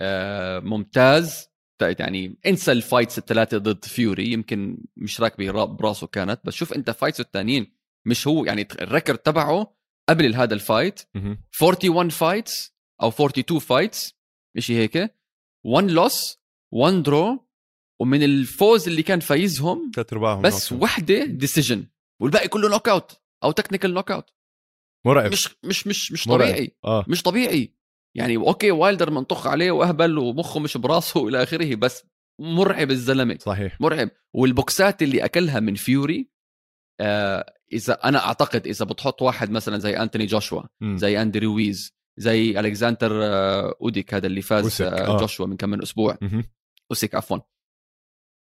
آه 0.00 0.58
ممتاز. 0.58 1.48
يعني 1.82 2.38
انسى 2.46 2.72
ال 2.72 2.79
fights 2.79 3.18
الثلاثة 3.18 3.58
ضد 3.58 3.84
فيوري 3.84 4.32
يمكن 4.32 4.84
مش 4.96 5.20
راكبة 5.20 5.64
براسه 5.64 6.06
كانت 6.06 6.40
بس 6.44 6.54
شوف 6.54 6.72
أنت 6.72 6.90
fights 6.90 7.20
الثانيين 7.20 7.76
مش 8.06 8.28
هو 8.28 8.44
يعني 8.44 8.68
ال 8.80 8.85
record 8.85 9.18
تبعه 9.18 9.76
قبل 10.08 10.34
هذا 10.34 10.54
ال 10.54 10.62
fight 10.62 11.00
41 11.62 12.08
fights 12.08 12.76
أو 13.02 13.08
42 13.08 13.60
fights 13.60 14.14
شيء 14.58 14.76
هيك. 14.76 15.14
1 15.64 15.90
loss 15.90 16.38
1 16.72 17.02
draw 17.02 17.45
ومن 18.00 18.22
الفوز 18.22 18.88
اللي 18.88 19.02
كان 19.02 19.20
فايزهم 19.20 19.90
ثلاث 19.94 20.12
ارباعهم 20.12 20.42
بس 20.42 20.72
وحدة 20.72 21.24
decision 21.24 21.86
والباقي 22.22 22.48
كله 22.48 22.68
knockout 22.70 23.20
أو 23.44 23.52
technical 23.52 23.94
knockout 23.94 24.30
مرعب 25.06 25.32
مش 25.32 25.56
مش 25.64 25.86
مش 25.86 26.12
مش 26.12 26.24
طبيعي. 26.24 26.76
آه. 26.84 27.04
مش 27.08 27.22
طبيعي. 27.22 27.74
يعني 28.16 28.36
okay 28.36 28.70
وايلدر 28.70 29.10
منطخ 29.10 29.46
عليه 29.46 29.70
وأهبل 29.70 30.18
ومخه 30.18 30.60
مش 30.60 30.76
براسه 30.76 31.20
وإلى 31.20 31.42
آخره 31.42 31.74
بس 31.74 32.04
مرعب 32.40 32.90
الزلمة. 32.90 33.38
صحيح. 33.40 33.80
مرعب. 33.80 34.10
والبوكسات 34.34 35.02
اللي 35.02 35.24
أكلها 35.24 35.60
من 35.60 35.74
فيوري 35.74 36.30
آه 37.00 37.54
إذا 37.72 37.92
أنا 38.04 38.26
أعتقد 38.26 38.66
إذا 38.66 38.84
بتحط 38.84 39.22
واحد 39.22 39.50
مثلا 39.50 39.78
زي 39.78 39.96
انتوني 39.96 40.26
جوشوا 40.26 40.62
م. 40.80 40.96
زي 40.96 41.22
اندي 41.22 41.46
رويز 41.46 41.92
زي 42.18 42.60
الكساندر 42.60 43.24
آه 43.24 43.74
اوديك 43.80 44.14
هذا 44.14 44.26
اللي 44.26 44.42
فاز 44.42 44.82
آه. 44.82 45.16
جوشوا 45.16 45.46
من 45.46 45.56
كم 45.56 45.68
من 45.68 45.82
أسبوع. 45.82 46.18
اوسيك 46.90 47.14
عفوا. 47.14 47.38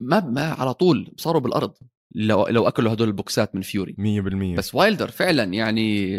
ما 0.01 0.19
ما 0.19 0.41
على 0.53 0.73
طول 0.73 1.13
صاروا 1.17 1.41
بالأرض. 1.41 1.73
لو 2.15 2.47
لو 2.47 2.67
أكلوا 2.67 2.93
هدول 2.93 3.07
البوكسات 3.07 3.55
من 3.55 3.61
فيوري. 3.61 3.95
100% 3.97 4.57
بس 4.57 4.75
وايلدر 4.75 5.11
فعلا 5.11 5.43
يعني 5.43 6.17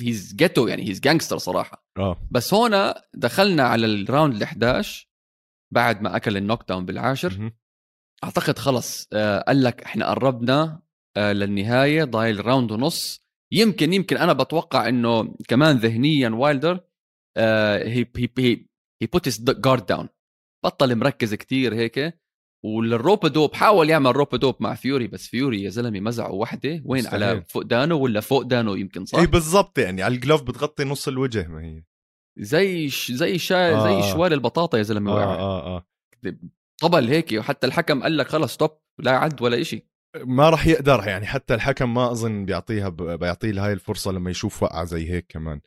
he's 0.00 0.34
ghetto 0.34 0.66
يعني 0.68 0.88
he's 0.88 1.00
gangster 1.00 1.38
صراحة. 1.38 1.84
آه. 1.98 2.28
بس 2.30 2.54
هون 2.54 2.92
دخلنا 3.14 3.62
على 3.62 3.86
ال 3.86 3.96
round 3.96 4.44
ال11 4.44 4.86
بعد 5.72 6.02
ما 6.02 6.16
أكل 6.16 6.36
ال 6.36 6.68
knockdown 6.68 6.86
بالعاشر. 6.86 7.40
م- 7.40 7.52
أعتقد 8.24 8.58
خلص. 8.58 9.08
آه 9.12 9.40
قال 9.40 9.62
لك 9.62 9.82
إحنا 9.82 10.10
قربنا 10.10 10.82
آه 11.16 11.32
للنهاية 11.32 12.04
ضايل 12.04 12.46
round 12.46 12.72
ونص. 12.72 13.20
يمكن 13.52 13.92
يمكن 13.92 14.16
أنا 14.16 14.32
بتوقع 14.32 14.88
إنه 14.88 15.34
كمان 15.48 15.76
ذهنيا 15.76 16.28
وايلدر 16.28 16.80
he 17.38 18.06
he 18.16 18.28
he 19.02 19.06
put 19.12 19.40
guard 19.50 19.86
down 19.86 20.08
بطل 20.64 20.96
مركز 20.96 21.34
كتير 21.34 21.74
هيك. 21.74 22.20
وال 22.64 23.28
rope-a-dope 23.28 23.54
حاول 23.54 23.90
يعمل 23.90 24.16
rope-a-dope 24.16 24.56
مع 24.60 24.74
فيوري 24.74 25.06
بس 25.06 25.26
فيوري 25.26 25.62
يا 25.62 25.70
زلمة 25.70 26.00
مزعه 26.00 26.32
وحدة 26.32 26.82
وين 26.84 27.02
مستحيل. 27.02 27.22
على 27.22 27.44
فوق 27.48 27.62
دانو 27.62 28.00
ولا 28.00 28.20
فوق 28.20 28.42
دانو 28.42 28.74
يمكن 28.74 29.04
صح؟ 29.04 29.18
اي 29.18 29.26
بالضبط 29.26 29.78
يعني 29.78 30.02
على 30.02 30.14
ال 30.14 30.19
glove 30.19 30.42
بتغطي 30.42 30.84
نص 30.84 31.08
الوجه 31.08 31.48
ما 31.48 31.64
هي 31.64 31.82
زي 32.38 32.88
ش... 32.88 33.12
زي 33.12 33.38
شا... 33.38 33.56
آه. 33.56 34.02
زي 34.02 34.12
شوال 34.12 34.32
البطاطا 34.32 34.78
يا 34.78 34.82
زلمة 34.82 35.12
آه, 35.12 35.38
آه 35.38 35.76
آه 35.76 35.86
طبل 36.80 37.08
هيك 37.08 37.32
وحتى 37.38 37.66
الحكم 37.66 38.02
قال 38.02 38.16
لك 38.16 38.28
خلص 38.28 38.54
stop 38.54 38.70
لا 38.98 39.10
عد 39.10 39.42
ولا 39.42 39.60
إشي 39.60 39.90
ما 40.24 40.50
راح 40.50 40.66
يقدر 40.66 41.04
يعني 41.06 41.26
حتى 41.26 41.54
الحكم 41.54 41.94
ما 41.94 42.10
أظن 42.10 42.44
بيعطيها 42.44 42.88
بيعطيه 42.88 43.66
هاي 43.66 43.72
الفرصة 43.72 44.12
لما 44.12 44.30
يشوف 44.30 44.62
وقعة 44.62 44.84
زي 44.84 45.10
هيك 45.10 45.26
كمان 45.28 45.60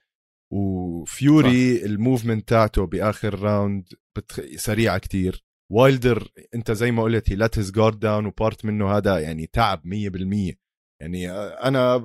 وفيوري. 0.53 1.85
ال 1.85 1.92
movement 1.92 2.49
تاعته 2.49 2.85
بآخر 2.85 3.39
round 3.39 3.93
بتخ... 4.17 4.41
سريعة 4.55 4.97
كتير 4.97 5.42
وايلدر 5.71 6.27
انت 6.55 6.71
زي 6.71 6.91
ما 6.91 7.03
قلت 7.03 7.29
he 7.29 7.35
let 7.35 7.57
his 7.59 7.71
guard 7.71 7.99
down 7.99 8.25
وبارت 8.25 8.65
منه 8.65 8.97
هذا 8.97 9.19
يعني 9.19 9.47
تعب 9.47 9.81
100% 9.85 10.53
يعني 11.01 11.31
أنا 11.31 12.03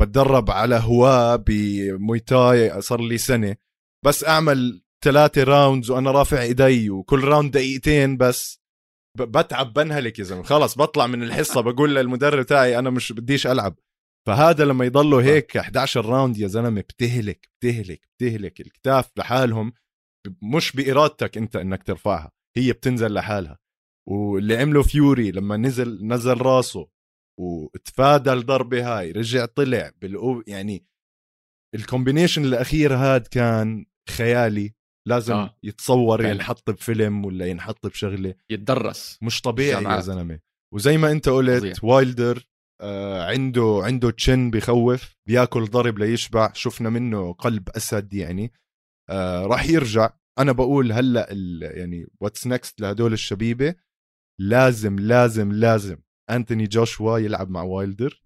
بتدرب 0.00 0.50
على 0.50 0.74
هواه 0.74 1.36
ب 1.36 1.52
Muay 1.52 2.17
Thai 2.17 2.82
صار 2.82 3.00
لي 3.00 3.18
سنة. 3.18 3.56
بس 4.04 4.24
أعمل 4.24 4.82
ثلاثة 5.04 5.42
rounds 5.42 5.90
وأنا 5.90 6.10
رافع 6.10 6.42
إيدي 6.42 6.90
وكل 6.90 7.24
round 7.24 7.50
دقيقتين 7.50 8.16
بس. 8.16 8.60
بتعب 9.18 9.72
بنهلك 9.72 10.18
يا 10.18 10.24
زلمة. 10.24 10.42
خلص 10.42 10.78
بطلع 10.78 11.06
من 11.06 11.22
الحصة 11.22 11.60
بقول 11.60 11.94
للمدرب 11.94 12.46
تاعي 12.46 12.78
أنا 12.78 12.90
مش 12.90 13.12
بديش 13.12 13.46
ألعب. 13.46 13.78
فهذا 14.26 14.64
لما 14.64 14.84
يضلوا 14.84 15.22
هيك 15.22 15.56
11 15.56 16.06
round 16.06 16.38
يا 16.38 16.46
زلمة 16.46 16.80
بتهلك 16.80 17.48
بتهلك 17.60 18.08
بتهلك 18.16 18.60
الكتاف 18.60 19.10
لحالهم. 19.18 19.72
مش 20.42 20.72
بإرادتك 20.76 21.36
أنت 21.38 21.56
إنك 21.56 21.82
ترفعها. 21.82 22.35
هي 22.56 22.72
بتنزل 22.72 23.14
لحالها. 23.14 23.58
واللي 24.08 24.56
عمله 24.56 24.82
فيوري 24.82 25.30
لما 25.30 25.56
نزل 25.56 26.06
نزل 26.06 26.40
راسه 26.40 26.88
وتفادى 27.40 28.32
الضربة 28.32 28.98
هاي 28.98 29.12
رجع 29.12 29.44
طلع 29.44 29.90
بالأو 30.02 30.42
يعني 30.46 30.86
ال 31.74 31.80
combination 31.80 32.44
الأخير 32.44 32.94
هاد 32.94 33.26
كان 33.26 33.86
خيالي. 34.10 34.74
لازم 35.08 35.34
آه. 35.34 35.58
يتصور 35.62 36.18
فعلا. 36.18 36.30
ينحط 36.34 36.70
بفيلم 36.70 37.24
ولا 37.24 37.46
ينحط 37.46 37.86
بشغلة. 37.86 38.34
يتدرس. 38.50 39.18
مش 39.22 39.40
طبيعي 39.40 39.84
يا 39.84 40.00
زلمة. 40.00 40.40
وزي 40.74 40.96
ما 40.96 41.12
انت 41.12 41.28
قلت 41.28 41.62
وزيع. 41.62 41.74
وايلدر 41.82 42.48
آه 42.80 43.24
عنده 43.24 43.80
عنده 43.84 44.10
chin 44.10 44.50
بخوف 44.50 45.16
بياكل 45.28 45.64
ضرب 45.64 45.98
ليشبع. 45.98 46.52
شفنا 46.52 46.90
منه 46.90 47.32
قلب 47.32 47.68
أسد 47.68 48.14
يعني. 48.14 48.52
آه 49.10 49.46
راح 49.46 49.68
يرجع. 49.68 50.10
أنا 50.38 50.52
بقول 50.52 50.92
هلأ 50.92 51.26
يعني 51.60 52.06
what's 52.20 52.46
next 52.46 52.80
لهدول 52.80 53.12
الشبيبة 53.12 53.74
لازم 54.40 54.98
لازم 54.98 55.52
لازم 55.52 55.98
أنتوني 56.30 56.64
جوشوا 56.64 57.18
يلعب 57.18 57.50
مع 57.50 57.62
وايلدر 57.62 58.22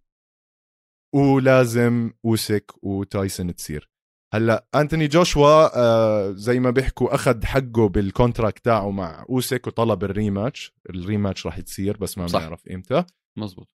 ولازم 1.15 2.13
اوسك 2.25 2.73
وتايسون 2.83 3.55
تصير. 3.55 3.91
هلأ 4.35 4.69
أنتوني 4.75 5.07
جوشوا 5.09 5.79
آه 5.79 6.33
زي 6.33 6.61
ما 6.61 6.71
بيحكوا 6.71 7.15
أخذ 7.15 7.45
حقه 7.45 7.89
بال 7.89 8.04
contract 8.04 8.65
تاعه 8.65 8.91
مع 8.91 9.27
اوسك 9.29 9.67
وطلب 9.67 10.05
ال 10.05 10.13
rematch. 10.13 10.75
ال 10.91 10.98
rematch 10.98 11.47
راح 11.47 11.61
تصير 11.61 11.97
بس 11.97 12.19
ما 12.19 12.27
بنعرف 12.27 12.69
إمتى. 12.69 13.05
مزبوط. 13.39 13.69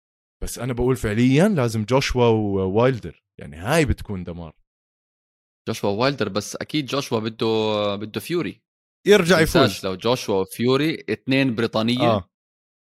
بس 0.43 0.59
أنا 0.59 0.73
بقول 0.73 0.95
فعليا 0.95 1.47
لازم 1.47 1.83
جوشوا 1.83 2.25
ووايلدر 2.25 3.23
يعني 3.39 3.55
هاي 3.55 3.85
بتكون 3.85 4.23
دمار. 4.23 4.55
جوشوا 5.67 5.89
وايلدر 5.89 6.29
بس 6.29 6.55
أكيد 6.55 6.85
جوشوا 6.85 7.19
بده 7.19 7.95
بده 7.95 8.19
فيوري. 8.19 8.61
يرجع 9.07 9.39
يفوز. 9.39 9.85
لو 9.85 9.95
جوشوا 9.95 10.41
وفيوري 10.41 11.05
اثنين 11.09 11.55
بريطانية 11.55 12.01
آه. 12.11 12.29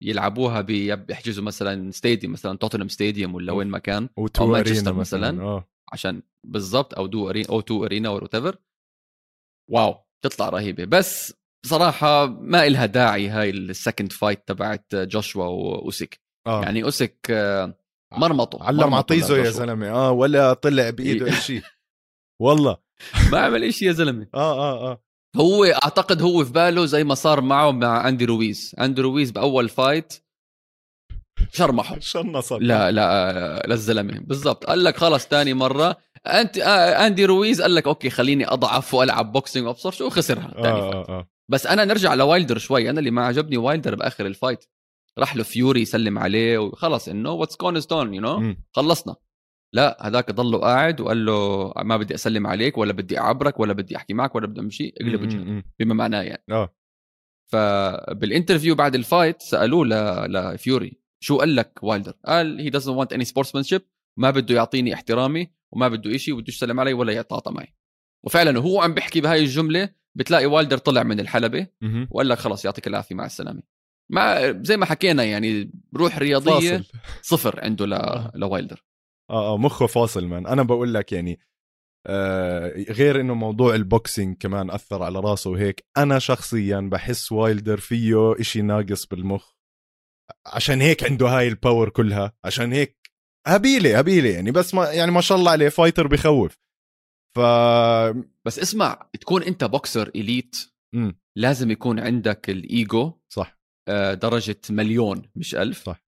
يلعبوها 0.03 0.61
بيحجزوا 0.61 1.43
مثلا 1.43 1.91
stadium 1.91 2.33
مثلا 2.33 2.57
توتنهام 2.57 2.87
stadium 2.89 3.35
ولا 3.35 3.53
وين 3.53 3.67
ما 3.67 3.79
كان 3.79 4.09
أو 4.39 4.47
مانشستر 4.47 4.93
مثلا, 4.93 5.31
مثلاً. 5.31 5.43
آه. 5.43 5.67
عشان 5.93 6.21
بالضبط 6.47 6.93
O2 6.93 7.07
Arena 7.07 7.49
O2 7.49 7.61
Arena 7.61 8.09
whatever 8.09 8.57
wow 9.71 9.95
تطلع 10.23 10.49
رهيبة. 10.49 10.85
بس 10.85 11.33
بصراحة 11.65 12.25
ما 12.25 12.67
إلها 12.67 12.85
داعي 12.85 13.29
هاي 13.29 13.49
ال 13.49 13.58
second 13.58 14.11
fight 14.11 14.47
تبعت 14.47 14.85
جوشوا 14.95 15.45
وأوسيك. 15.45 16.21
آه. 16.47 16.61
يعني 16.63 16.83
أوسيك 16.83 17.17
آه، 17.29 17.77
مرمطه 18.13 18.63
علم 18.63 18.93
عطيزه 18.93 19.37
يا 19.37 19.49
زلمة. 19.49 19.89
آه 19.89 20.11
ولا 20.11 20.53
طلع 20.53 20.89
بإيده 20.89 21.31
شيء 21.31 21.63
والله. 22.39 22.77
ما 23.31 23.39
عمل 23.39 23.73
شيء 23.73 23.87
يا 23.87 23.93
زلمة. 23.93 24.27
آه 24.33 24.59
آه 24.59 24.91
آه. 24.91 25.03
هو 25.35 25.65
أعتقد 25.65 26.21
هو 26.21 26.45
في 26.45 26.51
باله 26.51 26.85
زي 26.85 27.03
ما 27.03 27.15
صار 27.15 27.41
معه 27.41 27.71
مع 27.71 28.07
أندي 28.07 28.25
رويز. 28.25 28.75
أندي 28.79 29.01
رويز 29.01 29.31
بأول 29.31 29.69
fight 29.69 30.13
شرمحه. 31.51 31.99
chance 31.99 32.51
لا 32.53 32.91
لا 32.91 33.63
للزلمه 33.67 34.19
بالضبط. 34.19 34.65
قال 34.65 34.83
لك 34.83 34.97
خلص 34.97 35.27
ثاني 35.27 35.53
مرة. 35.53 35.97
أنت 36.27 36.57
آه، 36.57 37.07
أندي 37.07 37.25
رويز 37.25 37.61
قال 37.61 37.75
لك 37.75 37.87
okay 37.87 38.09
خليني 38.09 38.47
أضعف 38.47 38.93
وألعب 38.93 39.31
boxing 39.31 39.67
وابصر 39.67 39.91
شو 39.91 40.09
خسرها 40.09 40.51
ثاني 40.53 40.67
آه 40.67 40.93
آه 40.93 41.09
آه. 41.09 41.27
بس 41.49 41.67
أنا 41.67 41.85
نرجع 41.85 42.13
لوايلدر 42.13 42.57
شوي. 42.57 42.89
أنا 42.89 42.99
اللي 42.99 43.11
ما 43.11 43.25
عجبني 43.25 43.57
وايلدر 43.57 43.95
بآخر 43.95 44.25
ال 44.25 44.32
fight 44.32 44.65
راح 45.19 45.35
له 45.35 45.43
فيوري 45.43 45.81
يسلم 45.81 46.19
عليه 46.19 46.57
وخلص. 46.57 47.07
إنه 47.07 47.31
what's 47.31 47.55
gone 47.55 47.77
is 47.77 47.85
done 47.85 48.13
you 48.13 48.21
know 48.21 48.55
خلصنا. 48.71 49.15
لا 49.73 50.07
هذاك 50.07 50.31
ضله 50.31 50.57
قاعد 50.57 51.01
وقال 51.01 51.25
له 51.25 51.73
ما 51.77 51.97
بدي 51.97 52.13
أسلم 52.13 52.47
عليك 52.47 52.77
ولا 52.77 52.93
بدي 52.93 53.19
أعبرك 53.19 53.59
ولا 53.59 53.73
بدي 53.73 53.97
أحكي 53.97 54.13
معك 54.13 54.35
ولا 54.35 54.47
بدي 54.47 54.59
امشي 54.59 54.93
اقلب 54.97 55.21
وجهك 55.21 55.65
بما 55.79 55.93
معناه 55.93 56.21
يعني. 56.21 56.43
آه. 56.51 56.75
فبال 57.51 57.82
interview 57.82 58.75
بعد 58.75 58.95
ال 58.95 59.03
fight 59.03 59.41
سألوه 59.41 59.85
ل... 59.85 59.93
لفيوري 60.33 61.01
شو 61.23 61.37
قال 61.37 61.55
لك 61.55 61.79
وايلدر؟ 61.81 62.13
قال 62.25 62.59
he 62.59 62.71
doesn't 62.71 63.05
want 63.05 63.17
any 63.17 63.25
sportsmanship 63.25 63.81
ما 64.19 64.31
بده 64.31 64.55
يعطيني 64.55 64.93
احترامي 64.93 65.51
وما 65.71 65.87
بده 65.87 66.17
شيء 66.17 66.33
وبده 66.33 66.45
يسلم 66.47 66.79
علي 66.79 66.93
ولا 66.93 67.13
يتعاطى 67.13 67.51
معي. 67.51 67.75
وفعلا 68.25 68.59
وهو 68.59 68.81
عم 68.81 68.93
بيحكي 68.93 69.21
بهاي 69.21 69.39
الجملة 69.39 69.89
بتلاقي 70.15 70.45
وايلدر 70.45 70.77
طلع 70.77 71.03
من 71.03 71.19
الحلبة 71.19 71.67
وقال 72.11 72.29
لك 72.29 72.37
خلص 72.37 72.65
يعطيك 72.65 72.87
العافية 72.87 73.15
مع 73.15 73.25
السلامة. 73.25 73.61
مع 74.11 74.51
زي 74.61 74.77
ما 74.77 74.85
حكينا 74.85 75.23
يعني 75.23 75.71
روح 75.95 76.17
رياضية 76.17 76.77
فاصل. 76.77 76.85
صفر 77.21 77.59
عنده 77.63 77.85
ل... 77.85 77.93
آه. 77.93 78.31
لوايلدر. 78.35 78.83
آه 79.29 79.53
آه 79.53 79.57
مخه 79.57 79.87
فاصل 79.87 80.25
man 80.25 80.47
أنا 80.47 80.63
بقول 80.63 80.93
لك 80.93 81.11
يعني 81.11 81.39
آه 82.07 82.83
غير 82.89 83.21
إنه 83.21 83.33
موضوع 83.33 83.75
ال 83.75 83.84
boxing 83.84 84.37
كمان 84.37 84.69
أثر 84.71 85.03
على 85.03 85.19
راسه 85.19 85.49
وهيك 85.49 85.85
أنا 85.97 86.19
شخصيا 86.19 86.79
بحس 86.79 87.31
وايلدر 87.31 87.77
فيه 87.77 88.35
إشي 88.39 88.61
ناقص 88.61 89.05
بالمخ. 89.05 89.53
عشان 90.45 90.81
هيك 90.81 91.03
عنده 91.03 91.27
هاي 91.27 91.47
ال 91.47 91.54
power 91.54 91.89
كلها. 91.89 92.33
عشان 92.45 92.73
هيك 92.73 93.11
هبيلة 93.47 93.97
هبيلة 93.97 94.29
يعني. 94.29 94.51
بس 94.51 94.73
ما 94.73 94.91
يعني 94.91 95.11
ما 95.11 95.21
شاء 95.21 95.37
الله 95.37 95.51
عليه 95.51 95.69
fighter 95.69 96.07
بخوف. 96.07 96.57
ف 97.35 97.39
بس 98.45 98.59
اسمع 98.59 99.09
تكون 99.21 99.43
أنت 99.43 99.63
boxer 99.63 100.07
elite 100.15 100.55
م. 100.95 101.11
لازم 101.37 101.71
يكون 101.71 101.99
عندك 101.99 102.49
الايجو 102.49 103.13
صح. 103.29 103.59
آه 103.89 104.13
درجة 104.13 104.59
مليون 104.69 105.21
مش 105.35 105.55
ألف. 105.55 105.83
صح. 105.83 106.03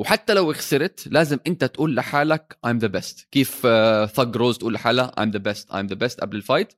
وحتى 0.00 0.34
لو 0.34 0.52
خسرت 0.52 1.08
لازم 1.10 1.38
أنت 1.46 1.64
تقول 1.64 1.96
لحالك 1.96 2.58
I'm 2.66 2.80
the 2.80 2.88
best. 2.88 3.26
كيف 3.30 3.60
Thug 4.06 4.36
Rose 4.36 4.58
تقول 4.58 4.72
لحالها 4.74 5.12
I'm 5.20 5.30
the 5.32 5.40
best 5.40 5.64
I'm 5.70 5.88
the 5.94 5.98
best 5.98 6.20
قبل 6.20 6.36
ال 6.36 6.42
fight 6.42 6.72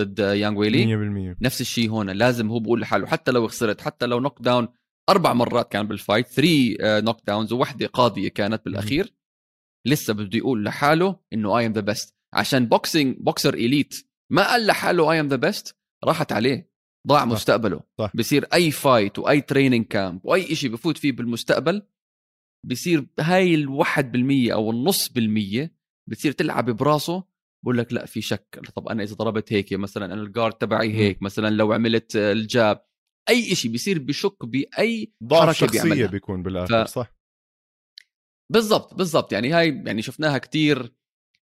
ضد 0.00 0.18
يانغ 0.18 0.58
ويلي 0.58 1.34
100% 1.34 1.36
نفس 1.42 1.60
الشيء 1.60 1.90
هون 1.90 2.10
لازم 2.10 2.48
هو 2.50 2.58
بقول 2.58 2.80
لحاله. 2.80 3.06
حتى 3.06 3.30
لو 3.30 3.48
خسرت 3.48 3.80
حتى 3.80 4.06
لو 4.06 4.20
knockdown 4.20 4.68
أربع 5.08 5.32
مرات 5.32 5.72
كان 5.72 5.86
بال 5.86 6.26
fight 6.26 6.76
three 6.80 7.20
knockdowns 7.26 7.52
ووحدة 7.52 7.86
قاضية 7.86 8.28
كانت 8.28 8.64
بالأخير 8.64 9.14
لسه 9.86 10.14
بده 10.14 10.38
يقول 10.38 10.64
لحاله 10.64 11.16
إنه 11.32 11.58
I 11.58 11.66
am 11.66 11.72
the 11.72 11.80
best 11.80 12.14
عشان 12.32 12.66
boxing 12.66 13.16
boxer 13.20 13.54
elite 13.54 14.06
ما 14.30 14.48
قال 14.48 14.66
لحاله 14.66 15.12
I 15.12 15.20
am 15.20 15.28
the 15.28 15.36
best 15.36 15.76
راحت 16.04 16.32
عليه 16.32 16.70
ضاع 17.06 17.20
صح. 17.20 17.26
مستقبله. 17.26 17.80
صح. 17.98 18.10
بصير 18.14 18.46
أي 18.54 18.70
fight 18.70 19.18
وأي 19.18 19.40
training 19.40 19.86
camp 19.86 20.20
وأي 20.24 20.54
شيء 20.54 20.70
بفوت 20.70 20.98
فيه 20.98 21.12
بالمستقبل 21.12 21.82
بصير 22.66 23.06
هاي 23.20 23.54
الواحد 23.54 24.12
بالمية 24.12 24.52
أو 24.54 24.70
النص 24.70 25.08
بالمية 25.08 25.74
بتصير 26.08 26.32
تلعب 26.32 26.70
براسه 26.70 27.24
بقول 27.64 27.78
لك 27.78 27.92
لا 27.92 28.06
في 28.06 28.20
شك. 28.20 28.60
طب 28.76 28.88
أنا 28.88 29.02
إذا 29.02 29.14
ضربت 29.14 29.52
هيك 29.52 29.72
مثلا 29.72 30.04
أنا 30.04 30.22
ال 30.22 30.27
guard 30.27 30.52
تبعي 30.52 30.94
هيك 30.94 31.22
مثلا 31.22 31.50
لو 31.50 31.72
عملت 31.72 32.16
ال 32.16 32.33
jab 32.33 32.84
أي 33.28 33.54
شيء 33.54 33.70
بيصير 33.70 33.98
بشك 33.98 34.46
بأي 34.46 35.12
ضعف 35.24 35.56
شخصية 35.56 35.82
بيعملها. 35.82 36.06
بيكون 36.06 36.42
بالآخر 36.42 36.84
ف... 36.84 36.88
صح؟ 36.88 37.14
بالضبط 38.52 38.94
بالضبط. 38.94 39.32
يعني 39.32 39.52
هاي 39.52 39.82
يعني 39.86 40.02
شفناها 40.02 40.38
كتير 40.38 40.92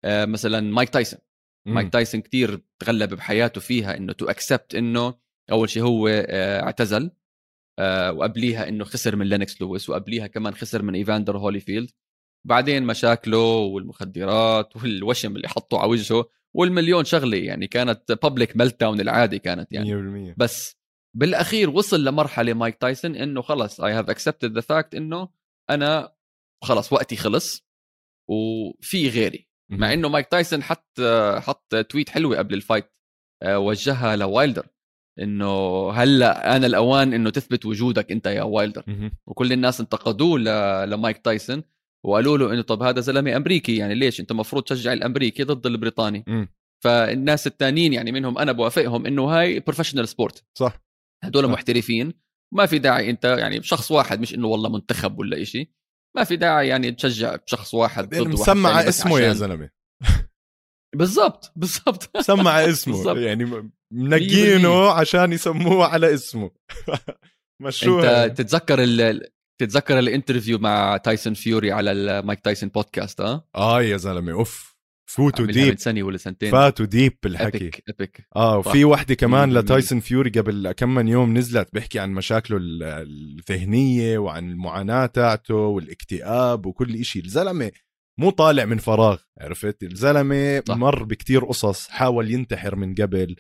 آه 0.05 0.25
مثلا 0.25 0.61
مايك 0.61 0.89
تايسون 0.89 1.21
مايك 1.67 1.93
تايسون 1.93 2.21
كتير 2.21 2.63
تغلب 2.79 3.15
بحياته 3.15 3.61
فيها 3.61 3.97
إنه 3.97 4.13
to 4.13 4.27
accept 4.27 4.75
إنه 4.75 5.15
أول 5.53 5.71
شيء 5.71 5.83
هو 5.83 6.09
آه 6.09 6.63
اعتزل. 6.63 7.11
وقبليها 8.11 8.69
إنه 8.69 8.85
خسر 8.85 9.17
من 9.17 9.27
لينكس 9.27 9.61
لويس 9.61 9.91
وقبليها 9.91 10.27
كمان 10.27 10.55
خسر 10.55 10.83
من 10.83 10.95
إيفاندر 10.95 11.39
هوليفيلد. 11.39 11.91
بعدين 12.47 12.83
مشاكله 12.83 13.57
والمخدرات 13.57 14.77
والوشم 14.77 15.37
اللي 15.37 15.49
حطه 15.49 15.79
على 15.79 15.91
وجهه 15.91 16.25
والمليون 16.57 17.05
شغلة 17.05 17.37
يعني 17.37 17.67
كانت 17.67 18.13
public 18.13 18.57
meltdown 18.57 19.01
العادي 19.01 19.39
كانت 19.39 19.73
يعني. 19.73 20.33
100% 20.33 20.35
بس 20.39 20.77
بالأخير 21.17 21.71
وصل 21.71 22.05
لمرحلة 22.05 22.53
مايك 22.53 22.77
تايسون 22.77 23.17
إنه 23.17 23.43
خلص 23.43 23.81
I 23.81 23.93
have 23.93 24.11
accepted 24.11 24.53
the 24.53 24.61
fact 24.61 24.95
إنه 24.95 25.29
أنا 25.71 26.15
خلص 26.65 26.93
وقتي 26.93 27.17
خلص 27.17 27.67
وفي 28.31 29.09
غيري. 29.09 29.49
مع 29.71 29.93
إنه 29.93 30.09
مايك 30.09 30.27
تايسون 30.27 30.63
حط 30.63 31.01
حط 31.37 31.75
tweet 31.75 32.09
حلوة 32.09 32.39
قبل 32.39 32.55
ال 32.55 32.61
fight 32.61 32.93
آه، 33.43 33.59
وجهها 33.59 34.17
لوايلدر 34.17 34.67
إنه 35.21 35.91
هلأ 35.91 36.57
آن 36.57 36.67
الأوان 36.67 37.15
إنه 37.15 37.31
تثبت 37.31 37.67
وجودك 37.67 38.13
أنت 38.13 38.27
يا 38.27 38.43
وايلدر. 38.43 39.11
وكل 39.27 39.53
الناس 39.53 39.81
انتقدوه 39.81 40.39
لمايك 40.85 41.19
تايسون 41.19 41.63
وقالوا 42.07 42.39
له 42.39 42.53
إنه 42.53 42.63
طب 42.63 42.83
هذا 42.83 43.01
زلمة 43.01 43.37
أمريكي 43.37 43.77
يعني 43.77 43.95
ليش؟ 43.95 44.21
أنت 44.21 44.31
المفروض 44.31 44.63
تشجع 44.63 44.93
الأمريكي 44.93 45.43
ضد 45.43 45.67
البريطاني. 45.67 46.49
فالناس 46.85 47.47
الثانيين 47.47 47.93
يعني 47.93 48.13
منهم 48.13 48.39
أنا 48.39 48.53
بوافقهم 48.53 49.07
إنه 49.07 49.25
هاي 49.25 49.61
professional 49.61 50.09
sport 50.09 50.45
صح. 50.59 50.83
هدول 51.25 51.49
محترفين. 51.49 52.13
ما 52.55 52.67
في 52.67 52.79
داعي 52.79 53.11
أنت 53.11 53.25
يعني 53.25 53.63
شخص 53.63 53.91
واحد 53.91 54.21
مش 54.21 54.35
إنه 54.35 54.47
والله 54.47 54.69
منتخب 54.69 55.19
ولا 55.19 55.43
إشي. 55.43 55.75
ما 56.17 56.25
في 56.25 56.37
داعي 56.37 56.69
يعني 56.69 56.93
تشجع 56.93 57.37
شخص 57.47 57.75
واحد 57.75 58.09
ضد 58.09 58.29
مسمع 58.29 58.81
اسمه 58.81 59.17
عشان... 59.17 59.29
يا 59.29 59.33
زلمة. 59.33 59.71
بالضبط 60.97 61.53
بالضبط. 61.57 62.17
مسمع 62.17 62.65
اسمه. 62.65 62.95
بالزبط. 62.95 63.17
يعني 63.17 63.71
منقينه 63.93 64.91
عشان 64.91 65.33
يسموه 65.33 65.87
على 65.87 66.15
اسمه. 66.15 66.51
مشروع 67.63 68.25
انت 68.25 68.41
تتذكر 68.41 68.83
ال... 68.83 69.23
تتذكر 69.61 69.99
ال 69.99 70.05
interview 70.05 70.59
مع 70.59 70.97
تايسون 70.97 71.35
فيوري 71.35 71.73
على 71.73 71.93
المايك 71.93 72.41
تايسون 72.41 72.69
بودكاست 72.69 73.21
آه 73.21 73.49
آه 73.57 73.83
يا 73.83 73.97
زلمة 73.97 74.33
أوف. 74.33 74.71
فوتوا 75.11 75.47
deep 75.47 75.79
سنه 75.79 76.03
ولا 76.03 76.17
سنتين 76.17 76.51
فاتوا 76.53 76.87
deep 76.87 77.19
بالحكي. 77.23 77.59
epic 77.65 77.83
epic 77.89 78.27
آه 78.37 78.59
وفي 78.59 78.85
وحدة 78.85 79.15
كمان. 79.15 79.53
لتايسون 79.53 80.01
فيوري 80.01 80.31
قبل 80.31 80.73
كم 80.73 80.95
من 80.95 81.09
يوم 81.09 81.39
نزلت 81.39 81.69
بيحكي 81.73 81.99
عن 81.99 82.11
مشاكله 82.13 82.57
ال- 82.57 82.83
الذهنية 82.83 84.19
وعن 84.19 84.51
المعاناة 84.51 85.07
تاعته 85.07 85.55
والاكتئاب 85.55 86.67
وكل 86.67 86.95
إشي. 86.95 87.21
الزلمة 87.21 87.71
مو 88.21 88.31
طالع 88.31 88.65
من 88.65 88.79
فراغ 88.79 89.19
عرفت؟ 89.41 89.83
الزلمة 89.83 90.63
صح. 90.69 90.77
مر 90.77 91.03
بكتير 91.05 91.45
قصص 91.45 91.89
حاول 91.89 92.31
ينتحر 92.31 92.77
من 92.77 92.95
قبل. 92.95 93.37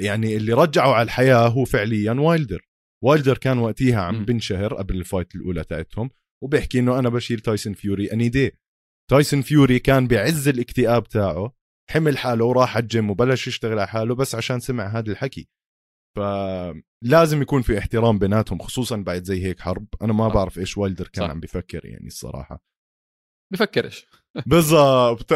يعني 0.00 0.36
اللي 0.36 0.52
رجعه 0.52 0.92
على 0.92 1.02
الحياة 1.02 1.48
هو 1.48 1.64
فعليا 1.64 2.12
وايلدر 2.12 2.68
وايلدر 3.04 3.38
كان 3.38 3.58
وقتها 3.58 4.00
عم. 4.00 4.24
بنشهر 4.24 4.74
قبل 4.74 4.96
ال 4.96 5.02
fight 5.02 5.34
الأولى 5.34 5.64
تاعتهم 5.64 6.10
وبيحكي 6.44 6.78
إنه 6.78 6.98
أنا 6.98 7.08
بشيل 7.08 7.40
تايسون 7.40 7.72
فيوري 7.72 8.12
any 8.12 8.28
day 8.28 8.58
تايسون 9.10 9.42
فيوري 9.42 9.78
كان 9.78 10.06
بعز 10.06 10.48
الاكتئاب 10.48 11.08
تاعه 11.08 11.52
حمل 11.90 12.18
حاله 12.18 12.44
وراح 12.44 12.76
على 12.76 12.82
الجيم 12.82 13.10
وبلش 13.10 13.48
يشتغل 13.48 13.78
على 13.78 13.88
حاله 13.88 14.14
بس 14.14 14.34
عشان 14.34 14.60
سمع 14.60 14.86
هذا 14.86 15.12
الحكي 15.12 15.48
فلازم 16.16 17.42
يكون 17.42 17.62
في 17.62 17.78
احترام 17.78 18.18
بيناتهم 18.18 18.58
خصوصا 18.58 18.96
بعد 18.96 19.24
زي 19.24 19.44
هيك 19.44 19.60
حرب 19.60 19.86
أنا 20.02 20.12
ما 20.12 20.28
صح. 20.28 20.34
بعرف 20.34 20.58
إيش 20.58 20.78
وايلدر 20.78 21.08
كان 21.08 21.24
صح. 21.24 21.30
عم 21.30 21.40
بفكر 21.40 21.86
يعني 21.86 22.06
الصراحة 22.06 22.62
بفكرش. 23.52 24.06
بالضبط. 24.46 25.32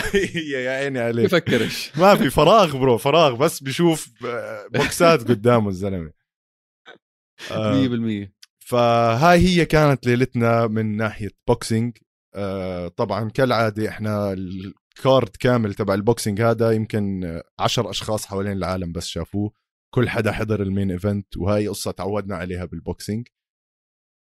يا 0.52 0.70
عيني 0.70 0.98
عليك. 0.98 1.26
بفكرش. 1.26 1.92
ما 1.96 2.16
في 2.16 2.30
فراغ 2.30 2.76
bro 2.76 2.98
فراغ 2.98 3.34
بس 3.34 3.62
بشوف 3.62 4.10
آه، 4.26 4.66
boxات 4.72 5.28
قدامه 5.28 5.68
الزلمة. 5.68 6.12
آه، 7.50 7.88
100% 8.26 8.32
فهاي 8.58 9.38
هي 9.38 9.64
كانت 9.64 10.06
ليلتنا 10.06 10.66
من 10.66 10.96
ناحية 10.96 11.30
boxing 11.48 11.98
آه، 12.34 12.88
طبعا 12.88 13.30
كالعادة 13.30 13.88
إحنا 13.88 14.32
ال 14.32 14.53
card 14.53 15.36
كامل 15.40 15.74
تبع 15.74 15.94
ال 15.94 16.01
boxing 16.01 16.40
هذا 16.40 16.70
يمكن 16.70 17.24
آه، 17.24 17.42
عشر 17.58 17.90
أشخاص 17.90 18.26
حوالين 18.26 18.52
العالم 18.52 18.92
بس 18.92 19.06
شافوه. 19.06 19.52
كل 19.94 20.08
حدا 20.08 20.32
حضر 20.32 20.62
ال 20.62 20.68
main 20.68 20.90
event 20.90 21.36
وهاي 21.36 21.68
قصة 21.68 21.90
تعودنا 21.90 22.36
عليها 22.36 22.64
بال 22.64 22.80
boxing 22.80 23.28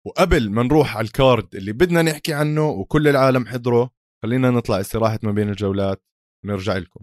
وقبل 0.07 0.51
ما 0.51 0.63
نروح 0.63 0.97
على 0.97 1.05
ال 1.05 1.15
card 1.15 1.55
اللي 1.55 1.73
بدنا 1.73 2.03
نحكي 2.03 2.35
عنه 2.35 2.69
وكل 2.69 3.09
العالم 3.09 3.47
حضره 3.47 3.91
خلينا 4.23 4.51
نطلع 4.51 4.81
استراحة 4.81 5.19
ما 5.23 5.33
بين 5.33 5.49
الجولات 5.49 6.05
ونرجع 6.45 6.77
لكم. 6.77 7.01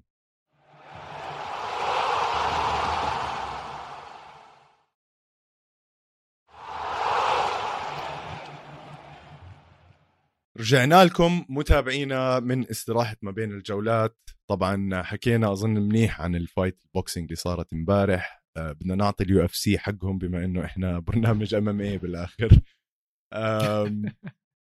رجعنا 10.59 11.05
لكم 11.05 11.45
متابعينا 11.49 12.39
من 12.39 12.69
استراحة 12.69 13.15
ما 13.21 13.31
بين 13.31 13.51
الجولات. 13.51 14.17
طبعا 14.49 15.03
حكينا 15.03 15.51
أظن 15.51 15.69
منيح 15.69 16.21
عن 16.21 16.35
ال 16.35 16.43
fight 16.43 16.79
ال 16.85 16.91
boxing 16.91 17.25
اللي 17.25 17.35
صارت 17.35 17.73
امبارح. 17.73 18.43
آه، 18.57 18.71
بدنا 18.71 18.95
نعطي 18.95 19.23
ال 19.23 19.45
UFC 19.45 19.77
حقهم 19.79 20.17
بما 20.17 20.45
إنه 20.45 20.65
إحنا 20.65 20.99
برنامج 20.99 21.55
MMA 21.55 21.97
بالآخر. 21.97 22.49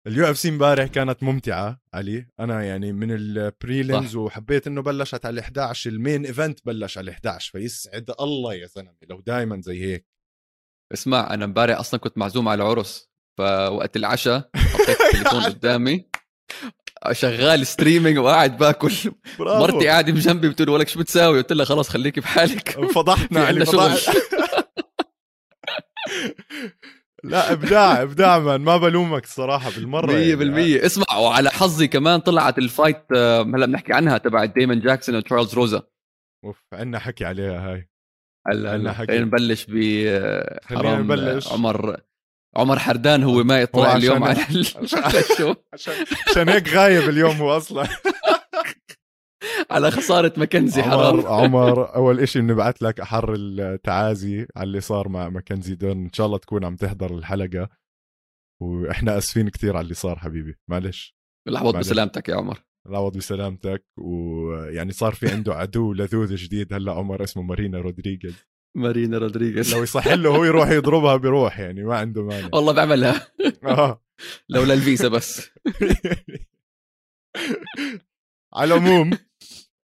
ال 0.07 0.29
UFC 0.29 0.49
امبارح 0.49 0.87
كانت 0.87 1.23
ممتعة 1.23 1.81
علي. 1.93 2.27
أنا 2.39 2.63
يعني 2.63 2.93
من 2.93 3.11
ال 3.11 3.24
prelims 3.24 4.11
صح. 4.11 4.17
وحبيت 4.17 4.67
إنه 4.67 4.81
بلشت 4.81 5.25
على 5.25 5.41
11 5.41 5.89
ال 5.89 5.96
main 5.96 6.25
event 6.25 6.59
بلش 6.65 6.97
على 6.97 7.11
11 7.11 7.51
فيسعد 7.51 8.11
الله 8.21 8.53
يا 8.53 8.67
زلمة 8.67 8.93
لو 9.09 9.19
دائما 9.21 9.61
زي 9.61 9.81
هيك. 9.83 10.05
اسمع 10.93 11.33
أنا 11.33 11.45
امبارح 11.45 11.79
أصلا 11.79 11.99
كنت 11.99 12.17
معزوم 12.17 12.47
على 12.47 12.63
عرس 12.63 13.09
فوقت 13.37 13.95
العشاء 13.97 14.49
حطيت 14.55 15.01
التليفون 15.05 15.43
قدامي 15.43 16.05
شغال 17.11 17.67
streaming 17.67 18.17
وقاعد 18.17 18.57
باكل. 18.57 18.91
برافو. 19.39 19.59
مرتي 19.59 19.87
قاعدة 19.87 20.11
بجنبي 20.13 20.49
بتقول 20.49 20.69
ولك 20.69 20.87
شو 20.87 20.99
بتساوي؟ 20.99 21.37
قلت 21.37 21.53
لها 21.53 21.65
خلاص 21.65 21.89
خليكي 21.89 22.21
بحالك. 22.21 22.69
فضحنا 22.69 23.39
علي 23.45 23.47
عندنا 23.47 23.65
فضح... 23.65 23.95
شغل. 23.95 24.21
لا 27.23 27.51
إبداع 27.51 28.01
إبداع 28.01 28.39
man. 28.39 28.61
ما 28.61 28.77
بلومك 28.77 29.23
الصراحه 29.23 29.69
بالمرة 29.71 30.07
100% 30.11 30.11
يعني. 30.11 30.85
اسمع 30.85 31.17
وعلى 31.17 31.49
حظي 31.49 31.87
كمان 31.87 32.19
طلعت 32.19 32.57
ال 32.57 32.65
fight 32.65 33.03
آه، 33.15 33.41
هلا 33.41 33.65
بنحكي 33.65 33.93
عنها 33.93 34.17
تبع 34.17 34.45
ديمون 34.45 34.79
جاكسون 34.79 35.15
وتشارلز 35.15 35.53
روزا 35.53 35.83
أوف 36.45 36.63
عندنا 36.73 36.99
حكي 36.99 37.25
عليها 37.25 37.71
هاي. 37.73 37.89
هلا 38.47 38.75
هلا. 38.75 38.93
خلينا 38.93 39.25
نبلش 39.25 39.65
ب 39.69 39.75
آه، 40.07 40.59
حرام 40.63 41.01
نبلش. 41.01 41.47
آه، 41.47 41.53
عمر 41.53 41.97
عمر 42.55 42.79
حردان 42.79 43.23
هو 43.23 43.43
ما 43.43 43.61
يطلع 43.61 43.95
اليوم 43.95 44.23
على 44.29 44.45
الشو. 44.49 45.55
عشان 46.29 46.49
هيك 46.49 46.69
غايب 46.69 47.09
اليوم 47.09 47.35
هو 47.35 47.57
أصلا. 47.57 47.87
على 49.71 49.91
خسارة 49.91 50.33
ماكنزي 50.37 50.81
عمر 50.81 51.21
حرام. 51.21 51.25
عمر 51.25 51.85
أول 51.95 52.19
إشي 52.19 52.41
بنبعث 52.41 52.83
لك 52.83 52.99
أحر 52.99 53.33
التعازي 53.37 54.47
على 54.55 54.67
اللي 54.67 54.81
صار 54.81 55.09
مع 55.09 55.29
ماكنزي 55.29 55.75
دون 55.75 55.91
إن 55.91 56.13
شاء 56.13 56.27
الله 56.27 56.37
تكون 56.37 56.65
عم 56.65 56.75
تحضر 56.75 57.17
الحلقة. 57.17 57.69
وإحنا 58.61 59.17
آسفين 59.17 59.49
كثير 59.49 59.77
على 59.77 59.83
اللي 59.83 59.93
صار 59.93 60.19
حبيبي. 60.19 60.55
معلش. 60.69 61.15
العوض. 61.47 61.77
بسلامتك 61.77 62.29
يا 62.29 62.35
عمر. 62.35 62.59
العوض 62.87 63.17
بسلامتك. 63.17 63.85
ويعني 63.97 64.91
صار 64.91 65.13
في 65.13 65.27
عنده 65.31 65.53
عدو 65.53 65.93
لذوذ 65.93 66.35
جديد. 66.35 66.73
هلأ 66.73 66.91
عمر 66.91 67.23
اسمه 67.23 67.43
مارينا 67.43 67.77
رودريغيز. 67.79 68.45
مارينا 68.77 69.17
رودريغيز. 69.17 69.75
لو 69.75 69.83
يصح 69.83 70.07
له 70.07 70.29
هو 70.37 70.43
يروح 70.43 70.69
يضربها 70.69 71.15
بيروح 71.15 71.59
يعني 71.59 71.83
ما 71.83 71.97
عنده 71.97 72.23
مانع. 72.23 72.49
والله 72.53 72.73
بعملها. 72.73 73.27
آه. 73.63 74.01
لولا 74.49 74.73
الفيزا 74.73 75.07
بس. 75.07 75.41
على 78.53 78.73
العموم 78.73 79.11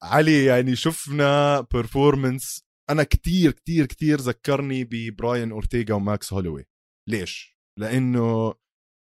علي 0.03 0.45
يعني 0.45 0.75
شفنا 0.75 1.61
performance 1.61 2.63
أنا 2.89 3.03
كتير 3.03 3.51
كتير 3.51 3.85
كتير 3.85 4.17
ذكرني 4.17 4.83
ببراين 4.83 5.51
أورتيغا 5.51 5.93
وماكس 5.95 6.33
هولوي. 6.33 6.65
ليش؟ 7.09 7.57
لأنه 7.79 8.53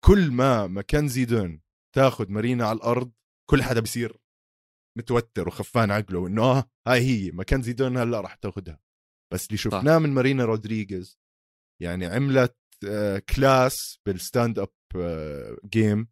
كل 0.05 0.31
ما 0.31 0.67
ماكنزي 0.67 1.25
ديرن 1.25 1.63
تاخذ 1.97 2.31
مارينا 2.31 2.67
على 2.67 2.77
الأرض 2.77 3.13
كل 3.51 3.63
حدا 3.63 3.81
بصير 3.81 4.17
متوتر 4.99 5.49
وخفان 5.49 5.91
عقله 5.91 6.27
إنه 6.27 6.43
آه 6.43 6.71
هاي 6.89 7.01
هي 7.01 7.31
ماكنزي 7.31 7.73
ديرن 7.73 7.97
هلأ 7.97 8.21
راح 8.21 8.35
تاخذها 8.35 8.81
بس 9.33 9.47
اللي 9.47 9.57
شفناه 9.57 9.99
من 9.99 10.11
مارينا 10.11 10.45
رودريغيز 10.45 11.19
يعني 11.83 12.07
عملت 12.07 12.57
آه، 12.89 13.19
class 13.19 13.99
بال 14.07 14.22
stand 14.22 14.59
up 14.59 14.73
آه، 14.97 15.57
game 15.65 16.09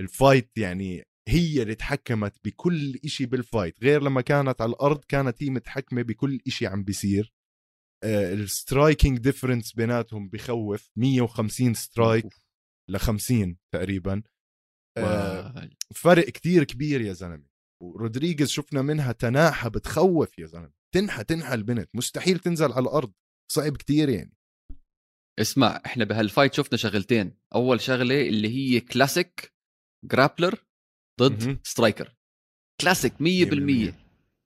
ال 0.00 0.10
fight 0.10 0.58
يعني 0.58 1.04
هي 1.28 1.62
اللي 1.62 1.74
تحكمت 1.74 2.34
بكل 2.44 3.00
إشي 3.04 3.26
بال 3.26 3.43
fight 3.43 3.84
غير 3.84 4.02
لما 4.02 4.20
كانت 4.20 4.60
على 4.60 4.70
الأرض 4.70 5.04
كانت 5.04 5.42
هي 5.42 5.50
متحكمة 5.50 6.02
بكل 6.02 6.40
إشي 6.46 6.66
عم 6.66 6.84
بيصير. 6.84 7.34
آه، 8.04 8.34
ال 8.34 8.43
striking 8.43 9.18
difference 9.18 9.72
بيناتهم 9.72 10.28
بخوف 10.28 10.90
150 10.96 11.74
strike 11.74 12.26
ل 12.90 12.96
50 12.96 13.58
تقريبا. 13.74 14.22
آه، 14.98 15.70
فرق 15.94 16.28
كتير 16.28 16.64
كبير 16.64 17.00
يا 17.00 17.12
زلمة. 17.12 17.46
ورودريغيز 17.82 18.48
شفنا 18.48 18.82
منها 18.82 19.12
تناحة 19.12 19.68
بتخوف 19.68 20.38
يا 20.38 20.46
زلمة. 20.46 20.72
تنحى 20.94 21.24
تنحى 21.24 21.54
البنت. 21.54 21.90
مستحيل 21.94 22.38
تنزل 22.38 22.72
على 22.72 22.82
الأرض. 22.82 23.12
صعب 23.52 23.76
كتير 23.76 24.08
يعني. 24.08 24.36
اسمع 25.40 25.82
إحنا 25.86 26.04
بهال 26.04 26.23
fight 26.23 26.54
شفنا 26.54 26.78
شغلتين. 26.78 27.38
أول 27.54 27.80
شغلة 27.80 28.28
اللي 28.28 28.48
هي 28.48 28.80
classic 28.80 29.54
grappler 30.04 30.67
ضد. 31.18 31.58
striker. 31.62 32.14
classic 32.80 33.12
100% 33.20 33.94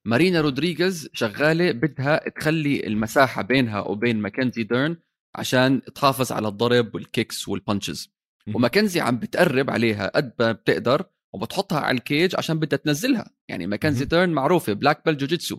مارينا 0.04 0.40
رودريغيز 0.40 1.08
شغالة 1.12 1.72
بدها 1.72 2.28
تخلي 2.28 2.86
المساحة 2.86 3.42
بينها 3.42 3.80
وبين 3.80 4.16
ماكنزي 4.16 4.62
ديرن 4.62 4.96
عشان 5.34 5.82
تحافظ 5.94 6.32
على 6.32 6.48
الضرب 6.48 6.94
وال 6.94 7.10
kicks 7.10 7.48
وال 7.48 7.61
punches. 7.61 8.12
وماكنزي 8.54 9.00
عم 9.00 9.16
بتقرب 9.16 9.70
عليها 9.70 10.12
قد 10.14 10.32
ما 10.40 10.52
بتقدر 10.52 11.04
وبتحطها 11.34 11.80
على 11.80 11.96
ال 11.96 12.04
cage 12.04 12.36
عشان 12.36 12.58
بدها 12.58 12.78
تنزلها. 12.78 13.30
يعني 13.48 13.66
ماكنزي. 13.66 14.04
ديرن 14.04 14.30
معروفة 14.30 14.72
black 14.72 15.04
belt 15.04 15.16
jiu-jitsu 15.16 15.58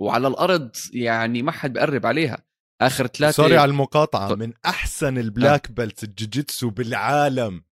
وعلى 0.00 0.28
الأرض 0.28 0.70
يعني 0.92 1.42
ما 1.42 1.52
حد 1.52 1.72
بقرب 1.72 2.06
عليها. 2.06 2.44
آخر 2.80 3.06
ثلاثة 3.06 3.42
sorry 3.42 3.56
على 3.56 3.70
المقاطعة. 3.70 4.34
من 4.34 4.52
أحسن 4.66 5.18
ال 5.18 5.27
black 5.27 5.70
belts 5.70 6.04
ال 6.04 6.11
jiu-jitsu 6.11 6.70
بالعالم. 6.70 7.62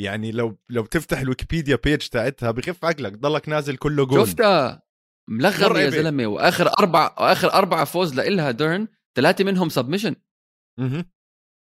يعني 0.00 0.32
لو 0.32 0.58
لو 0.68 0.86
تفتح 0.86 1.20
ال 1.20 1.26
Wikipedia 1.26 1.78
page 1.84 2.08
تاعتها 2.08 2.50
بخف 2.50 2.84
عقلك 2.84 3.12
ضلك 3.12 3.48
نازل 3.48 3.76
كله 3.76 4.06
جول 4.06 4.26
شفتها 4.28 4.82
ملغم 5.30 5.62
يا 5.62 5.68
مرعبة. 5.68 5.90
زلمة 5.90 6.26
وآخر 6.26 6.68
أربع 6.78 7.14
آخر 7.18 7.52
أربع 7.52 7.84
فوز 7.84 8.14
لإلها 8.14 8.50
ديرن 8.50 8.88
ثلاثة 9.16 9.44
منهم 9.44 9.68
submission. 9.68 10.16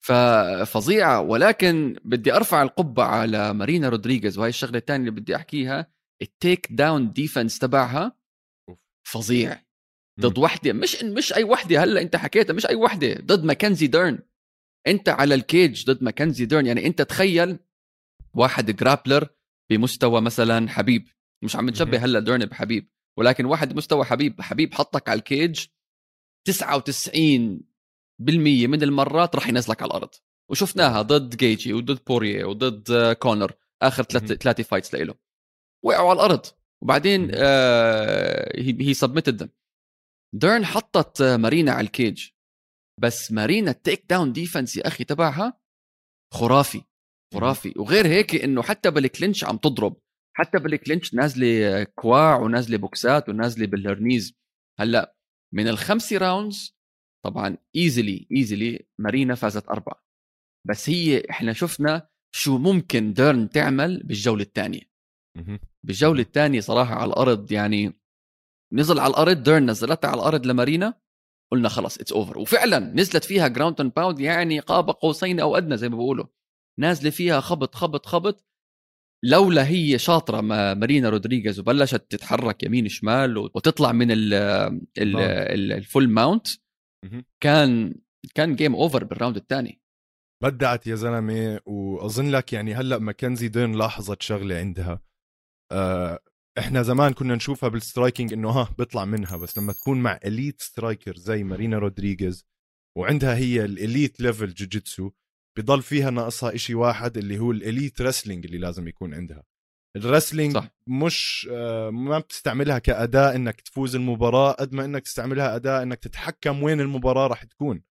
ففظيعه 0.04 1.20
ولكن 1.20 1.96
بدي 2.04 2.32
أرفع 2.32 2.62
القبعه 2.62 3.06
على 3.06 3.54
مارينا 3.54 3.88
رودريغيز 3.88 4.38
وهي 4.38 4.48
الشغلة 4.48 4.78
الثانية 4.78 5.08
اللي 5.08 5.20
بدي 5.20 5.36
أحكيها 5.36 5.92
ال 6.22 6.72
takedown 6.72 7.12
defense 7.12 7.58
تبعها. 7.58 8.16
فظيع. 9.08 9.66
ضد 10.20 10.38
وحدة 10.38 10.72
مش 10.72 11.04
مش 11.04 11.32
أي 11.32 11.44
وحدة 11.44 11.84
هلأ 11.84 12.02
أنت 12.02 12.16
حكيتها 12.16 12.54
مش 12.54 12.66
أي 12.66 12.74
وحدة 12.74 13.14
ضد 13.14 13.44
ماكنزي 13.44 13.86
ديرن 13.86 14.18
أنت 14.86 15.08
على 15.08 15.34
ال 15.34 15.45
cage 15.45 15.86
ضد 15.86 16.02
ماكنزي 16.02 16.44
ديرن 16.44 16.66
يعني 16.66 16.86
أنت 16.86 17.02
تخيل 17.02 17.58
واحد 18.36 18.70
grappler 18.70 19.28
بمستوى 19.70 20.20
مثلا 20.20 20.68
حبيب. 20.68 21.08
مش 21.44 21.56
عم 21.56 21.70
نشبه 21.70 22.04
هلأ 22.04 22.20
ديرن 22.20 22.46
بحبيب 22.46 22.90
ولكن 23.18 23.44
واحد 23.44 23.76
مستوى 23.76 24.04
حبيب. 24.04 24.42
حبيب 24.42 24.74
حطك 24.74 25.08
على 25.08 25.18
ال 25.18 25.28
cage 25.28 25.66
99% 26.48 28.66
من 28.66 28.82
المرات 28.82 29.36
راح 29.36 29.48
ينزلك 29.48 29.82
على 29.82 29.88
الأرض. 29.88 30.14
وشفناها 30.50 31.02
ضد 31.02 31.36
جيجي 31.36 31.72
وضد 31.72 32.04
بوارييه 32.04 32.44
وضد 32.44 33.12
كونر 33.12 33.52
آخر 33.82 34.02
ثلاث 34.02 34.32
ثلاثة 34.32 34.62
fights 34.62 34.94
له 34.94 35.14
وقعوا 35.84 36.10
على 36.10 36.16
الأرض. 36.16 36.46
وبعدين 36.82 37.30
هي 38.80 38.94
submitted 38.94 39.42
them 39.42 39.48
ديرن 40.34 40.66
حطت 40.66 41.22
مارينا 41.22 41.72
على 41.72 41.86
ال 41.86 41.93
cage. 41.93 42.28
بس 43.00 43.32
مارينا 43.32 43.70
ال 43.70 44.04
takedown 44.10 44.32
defense 44.32 44.76
يا 44.76 44.86
أخي 44.86 45.04
تبعها 45.04 45.60
خرافي. 46.34 46.82
خرافي. 47.34 47.74
وغير 47.76 48.06
هيك 48.06 48.34
إنه 48.34 48.62
حتى 48.62 48.90
بال 48.90 49.04
clinch 49.04 49.44
عم 49.44 49.56
تضرب. 49.56 49.96
حتى 50.36 50.58
بال 50.58 50.72
clinch 50.72 51.14
نازلة 51.14 51.84
كواع 51.84 52.40
ونازلة 52.40 52.76
بوكسات 52.76 53.28
ونازلة 53.28 53.66
بال 53.66 53.83
knees. 53.83 54.34
هلأ 54.80 55.16
من 55.54 55.68
الخمسة 55.68 56.18
rounds 56.18 56.76
طبعا 57.24 57.56
easily 57.76 58.28
easily 58.32 58.86
مارينا 58.98 59.34
فازت 59.34 59.68
أربعة. 59.68 60.04
بس 60.68 60.90
هي 60.90 61.22
إحنا 61.30 61.52
شفنا 61.52 62.08
شو 62.34 62.58
ممكن 62.58 63.12
ديرن 63.12 63.50
تعمل 63.50 64.02
بالجولة 64.02 64.42
الثانية. 64.42 64.80
بالجولة 65.82 66.20
الثانية 66.20 66.60
صراحة 66.60 66.94
على 66.94 67.08
الأرض 67.08 67.52
يعني 67.52 68.00
نزل 68.72 68.98
على 68.98 69.10
الأرض 69.10 69.42
ديرن 69.42 69.70
نزلتها 69.70 70.08
على 70.08 70.20
الأرض 70.20 70.46
لمارينا 70.46 70.94
قلنا 71.52 71.68
خلص 71.68 71.98
it's 71.98 72.12
over 72.12 72.38
وفعلا 72.38 72.78
نزلت 72.78 73.24
فيها 73.24 73.48
ground 73.48 73.80
and 73.80 73.92
pound 73.94 74.20
يعني 74.20 74.60
قاب 74.60 74.90
قوسين 74.90 75.40
أو 75.40 75.56
أدنى 75.56 75.76
زي 75.76 75.88
ما 75.88 75.96
بيقولوا. 75.96 76.26
نازلة 76.80 77.10
فيها 77.10 77.40
خبط 77.40 77.74
خبط 77.74 78.06
خبط. 78.06 78.46
لولا 79.24 79.68
هي 79.68 79.98
شاطرة 79.98 80.40
ما 80.40 80.74
مارينا 80.74 81.08
رودريغيز 81.08 81.60
وبلشت 81.60 82.06
تتحرك 82.10 82.62
يمين 82.62 82.88
شمال 82.88 83.38
وتطلع 83.38 83.92
من 83.92 84.08
ال 85.72 85.80
full 85.80 86.08
mount 86.08 86.46
كان 87.40 87.94
كان 88.34 88.56
game 88.56 88.74
over 88.74 89.04
بال 89.04 89.13
round 89.13 89.36
الثاني. 89.36 89.80
بدعت 90.42 90.86
يا 90.86 90.94
زلمة 90.94 91.60
وأظن 91.66 92.30
لك 92.30 92.52
يعني 92.52 92.74
هلأ 92.74 92.98
ماكنزي 92.98 93.48
دين 93.48 93.72
لاحظت 93.72 94.22
شغلة 94.22 94.56
عندها. 94.56 95.02
آه 95.72 96.18
إحنا 96.58 96.82
زمان 96.82 97.12
كنا 97.12 97.34
نشوفها 97.34 97.68
بال 97.68 97.81
striking 97.81 98.32
إنه 98.32 98.50
ها 98.50 98.74
بيطلع 98.78 99.04
منها 99.04 99.36
بس 99.36 99.58
لما 99.58 99.72
تكون 99.72 100.02
مع 100.02 100.20
elite 100.24 100.62
striker 100.62 101.16
زي 101.16 101.44
مارينا 101.44 101.78
رودريغيز 101.78 102.46
وعندها 102.98 103.36
هي 103.36 103.64
ال 103.64 103.74
elite 103.74 104.20
level 104.20 104.54
جوجيتسو 104.54 105.10
بضل 105.58 105.82
فيها 105.82 106.10
ناقصها 106.10 106.54
إشي 106.54 106.74
واحد 106.74 107.16
اللي 107.16 107.38
هو 107.38 107.50
ال 107.50 107.59
elite 107.59 108.02
wrestling 108.02 108.44
اللي 108.44 108.58
لازم 108.58 108.88
يكون 108.88 109.14
عندها. 109.14 109.44
ال 109.96 110.02
wrestling 110.02 110.54
صح. 110.54 110.68
مش 110.88 111.48
آه 111.52 111.90
ما 111.90 112.18
بتستعملها 112.18 112.78
كاداء 112.78 113.36
إنك 113.36 113.60
تفوز 113.60 113.96
المباراة 113.96 114.52
قد 114.52 114.72
ما 114.72 114.84
إنك 114.84 115.02
تستعملها 115.02 115.56
اداء 115.56 115.82
إنك 115.82 115.98
تتحكم 115.98 116.62
وين 116.62 116.80
المباراة 116.80 117.26
راح 117.26 117.44
تكون. 117.44 117.82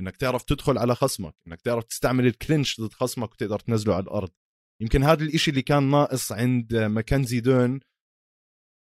إنك 0.00 0.16
تعرف 0.16 0.42
تدخل 0.42 0.78
على 0.78 0.94
خصمك 0.94 1.34
إنك 1.46 1.60
تعرف 1.60 1.84
تستعمل 1.84 2.26
ال 2.26 2.34
clinch 2.34 2.80
ضد 2.80 2.92
خصمك 2.92 3.32
وتقدر 3.32 3.58
تنزله 3.58 3.94
على 3.94 4.02
الأرض. 4.02 4.30
يمكن 4.82 5.02
هذا 5.02 5.24
الإشي 5.24 5.50
اللي 5.50 5.62
كان 5.62 5.90
ناقص 5.90 6.32
عند 6.32 6.74
ماكنزي 6.76 7.40
ديرن 7.40 7.80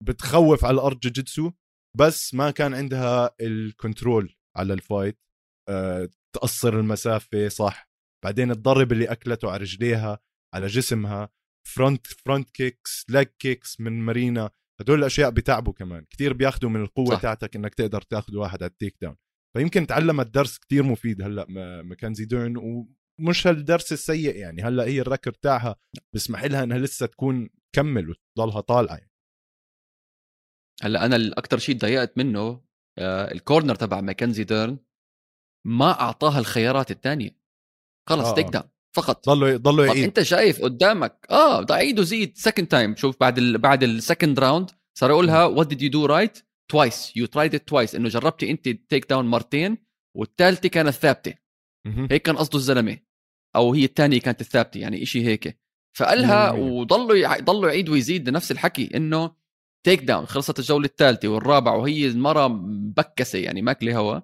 بتخوف 0.04 0.66
على 0.66 0.74
الأرض 0.74 1.00
جوجيتسو 1.00 1.52
بس 1.98 2.34
ما 2.34 2.52
كان 2.52 2.74
عندها 2.74 3.36
ال 3.42 3.53
control 3.53 4.36
على 4.58 4.74
ال 4.74 4.81
fight 4.81 5.20
أه 5.70 6.10
تقصر 6.36 6.74
المسافة 6.80 7.48
صح. 7.48 7.89
بعدين 8.24 8.52
الضرب 8.52 8.92
اللي 8.92 9.06
أكلته 9.06 9.52
على 9.52 9.62
رجليها 9.62 10.20
على 10.54 10.68
جسمها 10.68 11.30
front 11.68 12.08
front 12.08 12.50
kicks 12.50 13.06
leg 13.10 13.26
kicks 13.40 13.80
من 13.80 14.02
مارينا 14.02 14.50
هدول 14.82 15.00
الأشياء 15.00 15.30
بتعبوا 15.30 15.74
كمان 15.74 16.06
كثير 16.10 16.34
بياخذوا 16.34 16.70
من 16.70 16.82
القوة 16.82 17.16
صح. 17.16 17.22
تاعتك 17.22 17.56
إنك 17.56 17.76
تقدر 17.76 18.02
تاخذ 18.02 18.38
واحد 18.38 18.64
على 18.64 18.70
ال 18.70 18.98
takedown 19.02 19.16
فيمكن 19.58 19.88
تعلمت 19.88 20.28
درس 20.28 20.58
كتير 20.58 20.84
مفيد 20.84 21.22
هلأ 21.22 21.46
ماكنزي 21.82 22.26
ديرن 22.26 22.58
ومش 22.58 23.48
هالدرس 23.48 23.94
السيء 23.94 24.36
يعني 24.36 24.62
هلأ 24.62 24.84
هي 24.84 25.02
ال 25.02 25.06
record 25.06 25.32
تاعها 25.32 25.76
بسمح 26.16 26.44
لها 26.44 26.64
إنها 26.64 26.78
لسه 26.78 27.06
تكون 27.06 27.50
كمل 27.76 28.10
وتضلها 28.10 28.62
طالعة 28.62 28.96
يعني. 28.96 29.12
هلأ 30.82 31.06
أنا 31.06 31.16
الاكثر 31.16 31.58
شيء 31.58 31.78
تضايقت 31.78 32.18
منه 32.18 32.62
آه 32.98 33.32
ال 33.32 33.38
corner 33.38 33.76
تبع 33.76 34.02
ماكنزي 34.02 34.44
ديرن 34.44 34.78
ما 35.68 36.02
أعطاها 36.02 36.40
الخيارات 36.40 36.92
الثانية 36.92 37.39
خلص 38.10 38.28
آه. 38.28 38.36
takedown 38.36 38.66
فقط. 38.96 39.30
ضلوا 39.30 39.58
ضلوا 39.58 39.86
يعيد 39.86 40.04
أنت 40.04 40.22
شايف 40.22 40.62
قدامك 40.62 41.28
آه 41.32 41.66
اعيد 41.72 42.00
وزيد 42.00 42.38
second 42.38 42.68
time 42.68 42.96
شوف 42.96 43.16
بعد 43.20 43.38
ال 43.38 43.58
بعد 43.58 43.84
ال 43.84 43.92
second 43.92 44.40
round 44.40 44.72
صار 44.98 45.10
يقولها 45.10 45.46
what 45.46 45.68
did 45.68 45.82
you 45.82 45.90
do 45.90 46.06
right 46.06 46.40
twice 46.72 47.18
you 47.18 47.26
tried 47.26 47.56
it 47.56 47.68
twice 47.68 47.96
إنه 47.96 48.10
جربتي 48.10 48.52
أنت 48.52 48.70
takedown 48.70 49.26
مرتين 49.26 49.78
والثالثه 50.18 50.70
كانت 50.70 50.90
ثابتة. 50.90 51.34
هيك 52.12 52.22
كان 52.22 52.38
قصده 52.38 52.58
الزلمة. 52.58 52.98
أو 53.56 53.74
هي 53.74 53.86
الثانية 53.86 54.20
كانت 54.20 54.42
الثابتة 54.42 54.78
يعني 54.78 55.04
إشي 55.04 55.26
هيك. 55.26 55.60
فقالها 55.98 56.52
وضلوا 56.52 57.40
ضلوا 57.40 57.70
يعيد 57.70 57.90
ويزيد 57.90 58.30
نفس 58.30 58.52
الحكي 58.52 58.98
إنه 58.98 59.32
takedown 59.86 60.26
خلصت 60.26 60.60
الجولة 60.60 60.86
الثالثه 60.86 61.28
والرابعة 61.28 61.78
وهي 61.78 62.08
المرة 62.08 62.48
مبكسة 62.48 63.40
يعني 63.40 63.62
ماكلة 63.62 63.98
هوا. 63.98 64.20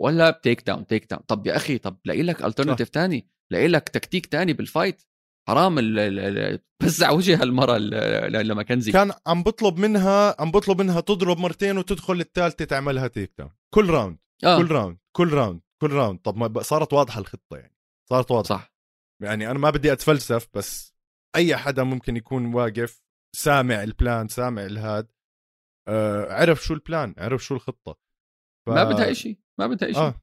ولا 0.00 0.40
takedown 0.42 0.86
takedown. 0.86 1.22
طب 1.28 1.46
يا 1.46 1.56
أخي 1.56 1.78
طب 1.78 1.96
لاقي 2.04 2.22
لك 2.22 2.44
alternative 2.44 2.88
ثاني 2.88 3.28
لاقي 3.50 3.68
لك 3.68 3.88
تكتيك 3.88 4.26
ثاني 4.26 4.52
بال 4.52 4.66
fight 4.66 5.02
حرام 5.48 5.74
بزع 6.82 7.10
وجه 7.10 7.42
المره 7.42 7.78
لماكنزي 8.42 8.92
كان 8.92 9.12
عم 9.26 9.42
بطلب 9.42 9.78
منها 9.78 10.42
عم 10.42 10.50
بطلب 10.50 10.82
منها 10.82 11.00
تضرب 11.00 11.38
مرتين 11.38 11.78
وتدخل 11.78 12.20
الثالثه 12.20 12.64
تعملها 12.64 13.08
takedown. 13.08 13.50
كل 13.74 13.90
round 13.90 14.18
آه. 14.44 14.58
كل 14.58 14.70
round 14.70 14.98
كل 15.16 15.32
round 15.32 15.60
كل 15.82 15.90
round 15.90 16.18
طب 16.18 16.36
ما 16.36 16.62
صارت 16.62 16.92
واضحة 16.92 17.20
الخطة 17.20 17.56
يعني. 17.56 17.76
صارت 18.10 18.30
واضحة. 18.30 18.56
صح. 18.56 18.74
يعني 19.22 19.50
أنا 19.50 19.58
ما 19.58 19.70
بدي 19.70 19.92
أتفلسف 19.92 20.48
بس 20.54 20.94
أي 21.36 21.56
حدا 21.56 21.82
ممكن 21.82 22.16
يكون 22.16 22.54
واقف 22.54 23.02
سامع 23.36 23.82
ال 23.82 23.91
plan 23.91 24.28
سامع 24.28 24.66
الهاد 24.66 25.08
آه 25.88 26.32
عرف 26.32 26.64
شو 26.64 26.74
ال 26.74 26.82
plan 26.82 27.14
عرف 27.18 27.44
شو 27.44 27.54
الخطة. 27.54 28.09
ف... 28.70 28.74
ما 28.74 28.84
بدها 28.84 29.12
شيء 29.12 29.38
ما 29.60 29.66
بدها 29.66 29.92
شيء 29.92 30.02
آه. 30.02 30.20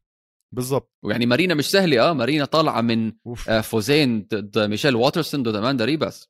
بالضبط. 0.56 0.94
ويعني 1.06 1.26
مارينا 1.26 1.54
مش 1.54 1.66
سهلة 1.72 2.10
آه 2.10 2.14
مارينا 2.14 2.46
طالعة 2.46 2.82
من 2.82 3.14
آه 3.50 3.62
فوزين 3.62 4.22
ضد 4.22 4.60
ميشيل 4.60 4.96
واترسون 4.96 5.44
ضد 5.44 5.56
أماندا 5.56 5.86
ريباس 5.86 6.30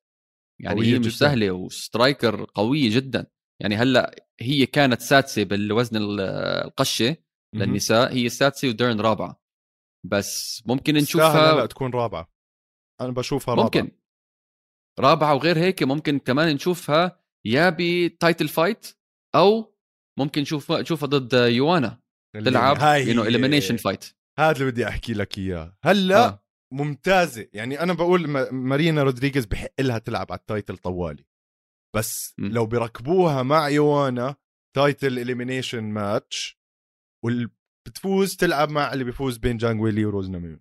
يعني 0.62 0.82
هي 0.82 1.00
مش 1.00 1.06
جداً. 1.08 1.16
سهلة 1.16 1.52
و 1.52 1.63
striker 1.63 2.46
قوية 2.54 2.96
جدا. 2.96 3.28
يعني 3.62 3.76
هلأ 3.76 4.26
هي 4.42 4.66
كانت 4.66 5.02
سادسة 5.02 5.44
بالوزن 5.44 5.98
القشة 6.02 7.18
للنساء 7.56 8.14
هي 8.14 8.26
السادسة 8.26 8.68
وديرن 8.68 9.02
رابعة. 9.02 9.42
بس 10.06 10.64
ممكن 10.66 10.94
نشوفها 10.94 11.56
لا 11.56 11.66
تكون 11.66 11.92
رابعة. 11.92 12.32
أنا 13.02 13.12
بشوفها 13.12 13.56
رابعة. 13.56 13.64
ممكن. 13.66 13.92
رابعة 15.00 15.36
وغير 15.36 15.58
هيك 15.58 15.84
ممكن 15.84 16.20
كمان 16.20 16.56
نشوفها 16.56 17.20
يا 17.46 17.76
ب 17.80 17.91
title 17.91 18.48
fight 18.48 18.98
أو 19.36 19.76
ممكن 20.20 20.42
نشوف 20.42 20.72
نشوفها 20.72 21.08
ضد 21.08 21.34
يوانا. 21.34 22.00
تلعب 22.44 22.78
انه 22.82 23.22
elimination 23.22 23.78
fight 23.78 24.06
هذا 24.40 24.60
اللي 24.60 24.72
بدي 24.72 24.88
أحكي 24.88 25.14
لك 25.14 25.38
إياه. 25.38 25.78
هلأ 25.84 26.28
آه. 26.28 26.44
ممتازة. 26.74 27.48
يعني 27.54 27.82
أنا 27.82 27.94
بقول 27.94 28.28
مارينا 28.52 29.04
رودريغيز 29.04 29.46
بحق 29.46 29.74
لها 29.80 29.98
تلعب 29.98 30.32
على 30.32 30.40
ال 30.40 30.46
title 30.46 30.78
طوالي. 30.78 31.26
بس 31.96 32.34
م. 32.38 32.46
لو 32.46 32.66
بركبوها 32.66 33.44
مع 33.44 33.70
يوانا 33.70 34.36
title 34.76 35.20
elimination 35.20 35.84
match 35.84 36.60
وبتفوز 37.26 38.36
تلعب 38.36 38.70
مع 38.70 38.94
اللي 38.94 39.04
بيفوز 39.04 39.38
بين 39.38 39.58
جانج 39.58 39.82
ويلي 39.82 40.06
وروز 40.06 40.30
ناماهوناس 40.30 40.60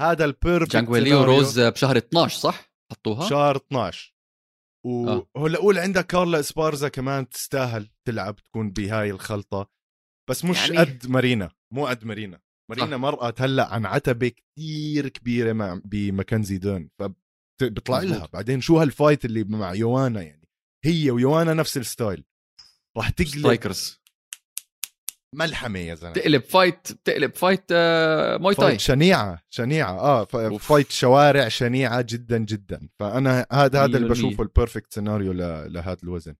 هذا 0.00 0.24
ال 0.24 0.30
perfect 0.30 0.72
جانج 0.72 0.88
ويلي 0.88 1.14
وروز 1.14 1.60
بشهر 1.60 1.96
12 1.96 2.38
صح؟ 2.38 2.72
حطوها؟ 2.92 3.28
شهر 3.28 3.56
12 3.56 4.14
وهلأ 4.86 5.58
قول 5.58 5.78
عندك 5.78 6.06
كارلا 6.06 6.40
إسبارزا 6.40 6.88
كمان 6.88 7.28
تستاهل 7.28 7.90
تلعب 8.04 8.36
تكون 8.36 8.70
بهاي 8.70 9.10
الخلطة. 9.10 9.70
بس 10.28 10.44
مش 10.44 10.68
يعني... 10.68 10.78
قد 10.78 11.06
مارينا 11.08 11.50
مو 11.74 11.86
قد 11.86 12.04
مارينا. 12.04 12.40
مارينا 12.70 12.94
آه. 12.94 12.98
مرقت 12.98 13.40
هلأ 13.40 13.74
عن 13.74 13.86
عتبة 13.86 14.28
كثير 14.28 15.08
كبيرة 15.08 15.52
مع 15.52 15.80
بماكنزي 15.84 16.58
ديرن 16.58 16.90
فبيطلع 16.98 18.00
لها. 18.00 18.28
بعدين 18.32 18.60
شو 18.60 18.78
هال 18.78 18.91
fight 18.91 19.24
اللي 19.24 19.44
مع 19.44 19.74
يوانا 19.74 20.22
يعني؟ 20.22 20.48
هي 20.84 21.10
ويوانا 21.10 21.54
نفس 21.54 21.76
ال 21.76 21.84
style 21.84 22.24
راح 22.96 23.10
تقلب 23.10 23.38
strikers 23.38 24.00
ملحمة 25.34 25.78
يا 25.78 25.94
زلمة. 25.94 26.12
تقلب 26.12 26.42
fight 26.42 26.88
تقلب 27.04 27.34
fight 27.34 27.64
آه 27.72 28.36
موي 28.36 28.54
تاي 28.54 28.66
fight 28.66 28.80
شنيعة 28.80 29.42
شنيعة. 29.50 29.98
آه 29.98 30.24
فايت 30.58 30.90
شوارع 30.90 31.48
شنيعة 31.48 32.00
جدا 32.00 32.38
جدا. 32.38 32.88
فأنا 32.98 33.46
هذا 33.52 33.84
هذا 33.84 33.96
اللي 33.96 34.08
بشوفه 34.08 34.42
ال 34.42 34.48
perfect 34.48 34.94
سيناريو 34.94 35.32
لهذا 35.32 35.98
الوزن. 36.02 36.34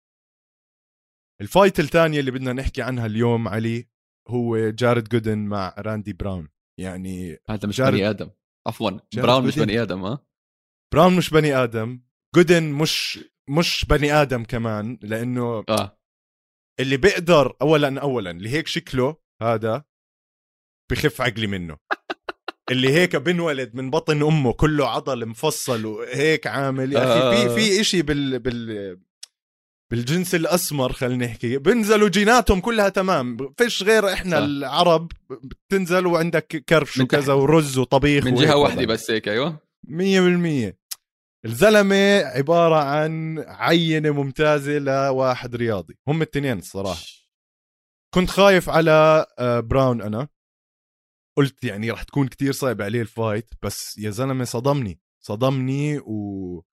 ال 1.40 1.47
fight 1.47 1.80
الثانية 1.80 2.20
اللي 2.20 2.30
بدنا 2.30 2.52
نحكي 2.52 2.82
عنها 2.82 3.06
اليوم 3.06 3.48
علي 3.48 3.88
هو 4.28 4.70
جارد 4.70 5.08
جوردن 5.08 5.38
مع 5.38 5.74
راندي 5.78 6.12
براون. 6.12 6.48
يعني 6.80 7.38
هذا 7.50 7.68
مش 7.68 7.80
بني 7.80 8.10
آدم. 8.10 8.30
عفوا 8.68 8.90
براون 9.16 9.46
مش 9.46 9.58
بني 9.58 9.82
آدم 9.82 10.04
ها؟ 10.04 10.26
براون 10.94 11.16
مش 11.16 11.30
بني 11.30 11.54
آدم 11.56 12.02
جوردن 12.36 12.62
مش 12.62 13.18
مش 13.50 13.84
بني 13.84 14.12
آدم 14.12 14.44
كمان 14.44 14.98
لأنه 15.02 15.64
آه. 15.68 15.98
اللي 16.80 16.96
بيقدر 16.96 17.56
اولا 17.62 18.00
اولا 18.00 18.30
اللي 18.30 18.48
هيك 18.48 18.66
شكله 18.66 19.16
هذا 19.42 19.84
بخف 20.90 21.20
عقلي 21.20 21.46
منه. 21.46 21.76
اللي 22.70 22.88
هيك 22.88 23.16
بنولد 23.16 23.74
من 23.74 23.90
بطن 23.90 24.22
أمه 24.22 24.52
كله 24.52 24.88
عضل 24.88 25.26
مفصل 25.26 25.86
وهيك 25.86 26.46
عامل. 26.46 26.92
يا 26.92 26.98
أخي 26.98 27.46
في 27.46 27.52
آه. 27.52 27.54
في 27.54 27.84
شيء 27.84 28.02
بال 28.02 28.38
بال 28.38 29.07
بالجنس 29.90 30.34
الأسمر 30.34 30.92
خلينا 30.92 31.26
نحكي. 31.26 31.58
بنزلوا 31.58 32.08
جيناتهم 32.08 32.60
كلها 32.60 32.88
تمام. 32.88 33.36
فيش 33.56 33.82
غير 33.82 34.12
إحنا 34.12 34.36
صح. 34.36 34.44
العرب 34.44 35.12
بتنزل 35.30 36.06
وعندك 36.06 36.46
كرش 36.68 36.98
وكذا. 36.98 37.32
ورز 37.32 37.78
وطبيخ 37.78 38.24
من 38.24 38.34
جهة. 38.34 38.56
واحدة 38.56 38.86
بس 38.86 39.10
هيك 39.10 39.28
أيوه. 39.28 39.60
مية 39.84 40.20
بالمية. 40.20 40.78
الزلمة 41.44 42.18
عبارة 42.18 42.76
عن 42.84 43.38
عينة 43.38 44.10
ممتازة 44.10 44.78
لواحد 44.78 45.56
رياضي. 45.56 45.98
هم 46.08 46.22
التنين 46.22 46.58
الصراحة. 46.58 47.02
كنت 48.14 48.30
خايف 48.30 48.68
على 48.68 49.26
آه، 49.38 49.60
براون 49.60 50.02
أنا. 50.02 50.28
قلت 51.36 51.64
يعني 51.64 51.90
رح 51.90 52.02
تكون 52.02 52.28
كتير 52.28 52.52
صعب 52.52 52.82
عليه 52.82 53.00
ال 53.00 53.09
fight 53.09 53.50
بس 53.62 53.98
يا 53.98 54.10
زلمة 54.10 54.44
صدمني. 54.44 55.00
صدمني 55.24 55.98
و... 55.98 56.64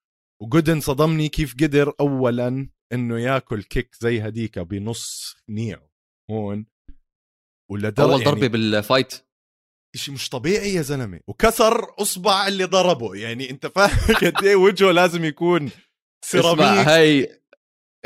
وجودن 0.42 0.80
صدمني 0.80 1.28
كيف 1.28 1.54
قدر 1.54 1.92
أولا 2.00 2.68
إنه 2.92 3.20
ياكل 3.20 3.62
كيك 3.62 3.94
زي 4.00 4.20
هديك 4.20 4.58
بنص 4.58 5.36
نيعه 5.48 5.90
هون 6.30 6.66
ولا 7.70 7.94
أول 7.98 8.24
ضربه 8.24 8.46
بال 8.46 8.63
fight. 8.63 9.14
شيء 9.96 10.14
مش 10.14 10.28
طبيعي 10.28 10.74
يا 10.74 10.82
زلمة. 10.82 11.20
وكسر 11.26 12.02
أصبع 12.02 12.46
اللي 12.48 12.64
ضربه. 12.64 13.14
يعني 13.16 13.50
أنت 13.50 13.66
فاهم 13.66 14.14
قد 14.24 14.44
إيه 14.44 14.56
وجهه 14.56 14.90
لازم 14.92 15.24
يكون 15.24 15.64
اسمع 15.64 15.80
سيراميك. 16.24 16.88
هاي 16.88 17.40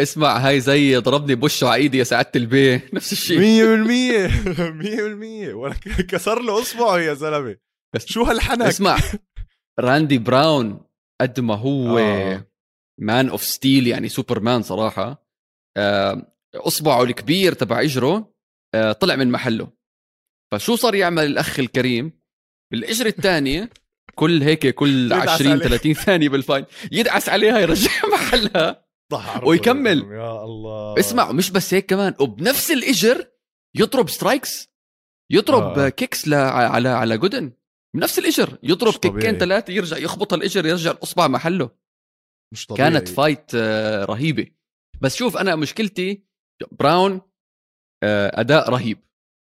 اسمع 0.01 0.37
هاي 0.39 0.61
زي 0.61 0.97
ضربني 0.97 1.35
بوشه 1.35 1.69
على 1.69 1.83
ايدي 1.83 1.99
يا 1.99 2.05
سعادة 2.05 2.31
البيه. 2.37 2.89
نفس 2.95 3.13
الشيء. 3.13 3.39
100% 3.39 4.31
100% 5.51 5.55
ولا 5.55 5.75
كسر 6.09 6.43
له 6.43 6.63
أصبعه 6.63 6.99
يا 6.99 7.15
زلمة. 7.15 7.57
بس 7.95 8.07
شو 8.07 8.23
هالحنك؟ 8.23 8.67
اسمع 8.67 8.99
راندي 9.81 10.19
براون 10.19 10.81
قد 11.21 11.41
ما 11.41 11.55
هو 11.55 11.99
آه. 11.99 12.50
Man 13.01 13.29
of 13.29 13.43
Steel 13.43 13.87
يعني 13.87 14.09
سوبرمان 14.09 14.63
صراحة 14.63 15.27
آه، 15.77 16.33
أصبعه 16.55 17.03
الكبير 17.03 17.53
تبع 17.53 17.81
إجره 17.81 18.35
آه، 18.75 18.93
طلع 18.93 19.17
من 19.17 19.31
محله 19.31 19.73
فشو 20.53 20.77
صار 20.77 20.95
يعمل 20.95 21.25
الأخ 21.25 21.59
الكريم 21.59 22.21
بالاجر 22.73 23.07
الثانية 23.07 23.71
كل 24.15 24.43
هيك 24.43 24.75
كل 24.75 25.07
يدعس 25.07 25.29
20 25.29 25.53
عليه. 25.53 25.65
30 25.65 25.95
ثانية 25.95 26.29
بال 26.29 26.39
fight 26.39 26.67
يدعس 26.93 27.29
عليها 27.29 27.59
يرجع 27.59 27.91
محلها 28.15 28.87
ويكمل. 29.43 29.99
يا 29.99 30.45
الله 30.45 30.99
اسمع 30.99 31.33
مش 31.33 31.51
بس 31.51 31.75
هيك 31.75 31.87
كمان 31.87 32.15
وبنفس 32.21 32.71
الإجر 32.71 33.27
يضرب 33.75 34.09
strikes 34.09 34.69
يضرب 35.31 35.79
آه. 35.79 35.89
kicks 35.89 36.29
ل... 36.29 36.35
على 36.35 36.89
على 36.89 37.19
جودن 37.19 37.53
بنفس 37.95 38.19
الإجر 38.19 38.59
يضرب. 38.63 38.93
kickين 38.93 39.39
ثلاثة 39.39 39.73
يرجع 39.73 39.97
يخبط 39.97 40.33
الإجر 40.33 40.67
يرجع 40.67 40.91
الأصبع 40.91 41.29
محله 41.29 41.71
مش 42.53 42.67
طبيعي. 42.67 42.91
كانت 42.91 43.09
fight 43.09 43.55
آه، 43.55 44.05
رهيبة. 44.05 44.47
بس 45.01 45.17
شوف 45.17 45.37
أنا 45.37 45.57
مشكلتي 45.57 46.25
براون 46.73 47.21
آه، 48.03 48.41
أداء 48.41 48.71
رهيب. 48.71 48.99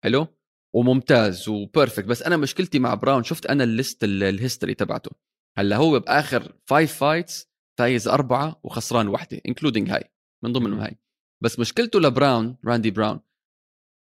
حلو؟ 0.03 0.27
وممتاز 0.75 1.49
و 1.49 1.56
perfect 1.56 2.05
بس 2.07 2.21
أنا 2.21 2.37
مشكلتي 2.37 2.79
مع 2.79 2.93
براون 2.93 3.23
شفت 3.23 3.45
أنا 3.45 3.63
ال 3.63 3.71
list 3.71 4.03
ال- 4.03 4.23
ال 4.23 4.30
history 4.30 4.73
تبعته. 4.73 5.11
هلأ 5.57 5.75
هو 5.77 5.99
بآخر 5.99 6.57
five 6.65 6.93
fights 6.99 7.51
فايز 7.79 8.07
أربعة 8.07 8.59
وخسران 8.63 9.07
واحدة 9.07 9.41
including 9.47 9.89
هاي 9.89 10.11
من 10.43 10.51
ضمنهم. 10.53 10.79
هاي. 10.79 10.97
بس 11.43 11.59
مشكلته 11.59 11.99
لبراون 11.99 12.57
راندي 12.65 12.91
براون 12.91 13.19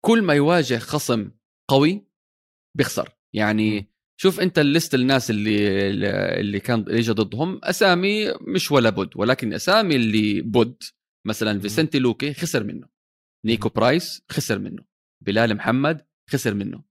كل 0.05 0.23
ما 0.23 0.35
يواجه 0.35 0.79
خصم 0.79 1.31
قوي 1.71 2.07
بيخسر. 2.77 3.09
يعني 3.35 3.92
شوف 4.21 4.41
أنت 4.41 4.59
ال 4.59 4.66
list 4.66 4.95
الناس 4.95 5.31
اللي 5.31 5.91
اللي 6.41 6.61
كان 6.61 6.81
اللي 6.81 6.99
اجى 6.99 7.13
ضدهم 7.13 7.61
أسامي 7.65 8.33
مش 8.41 8.73
ولا 8.73 8.91
بد 8.91 9.11
ولكن 9.17 9.53
أسامي 9.53 9.97
اللي 9.97 10.41
بد 10.41 10.83
مثلا 11.27 11.61
فيسنتي 11.61 11.99
لوكي 11.99 12.35
خسر 12.35 12.65
منه. 12.65 12.89
نيكو 13.47 13.69
برايس 13.69 14.23
خسر 14.31 14.59
منه. 14.59 14.85
بلال 15.25 15.55
محمد 15.55 16.07
خسر 16.31 16.55
منه. 16.55 16.85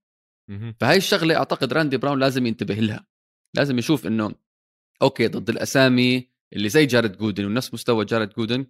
فهاي 0.79 0.97
الشغلة 0.97 1.35
أعتقد 1.35 1.73
راندي 1.73 1.97
براون 1.97 2.19
لازم 2.19 2.45
ينتبه 2.45 2.75
لها. 2.75 3.07
لازم 3.55 3.79
يشوف 3.79 4.07
إنه 4.07 4.35
okay 5.01 5.27
ضد 5.27 5.49
الأسامي 5.49 6.31
اللي 6.53 6.69
زي 6.69 6.85
جارد 6.85 7.17
جودن 7.17 7.45
ونفس 7.45 7.73
مستوى 7.73 8.05
جارد 8.05 8.29
جودن 8.29 8.65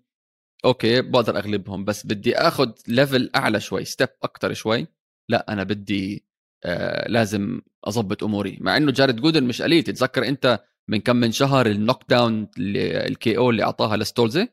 okay 0.66 1.02
بقدر 1.02 1.38
أغلبهم 1.38 1.86
بس 1.86 2.06
بدي 2.06 2.36
آخذ 2.36 2.72
level 2.88 3.32
أعلى 3.36 3.60
شوي 3.60 3.86
step 3.86 4.10
أكتر 4.24 4.54
شوي. 4.54 4.88
لا 5.30 5.54
أنا 5.54 5.64
بدي 5.64 6.26
آه 6.66 7.08
لازم 7.08 7.62
أظبط 7.84 8.24
أموري. 8.24 8.58
مع 8.62 8.78
إنه 8.78 8.92
جارد 8.92 9.22
جودن 9.22 9.44
مش 9.44 9.62
قليل. 9.62 9.84
تتذكر 9.84 10.28
أنت 10.28 10.64
من 10.90 11.00
كم 11.00 11.16
من 11.16 11.32
شهر 11.32 11.66
ال 11.66 12.04
knockdown 12.10 12.48
ال 12.58 13.38
KO 13.38 13.50
اللي 13.50 13.64
أعطاها 13.64 13.98
لستولزي؟ 13.98 14.48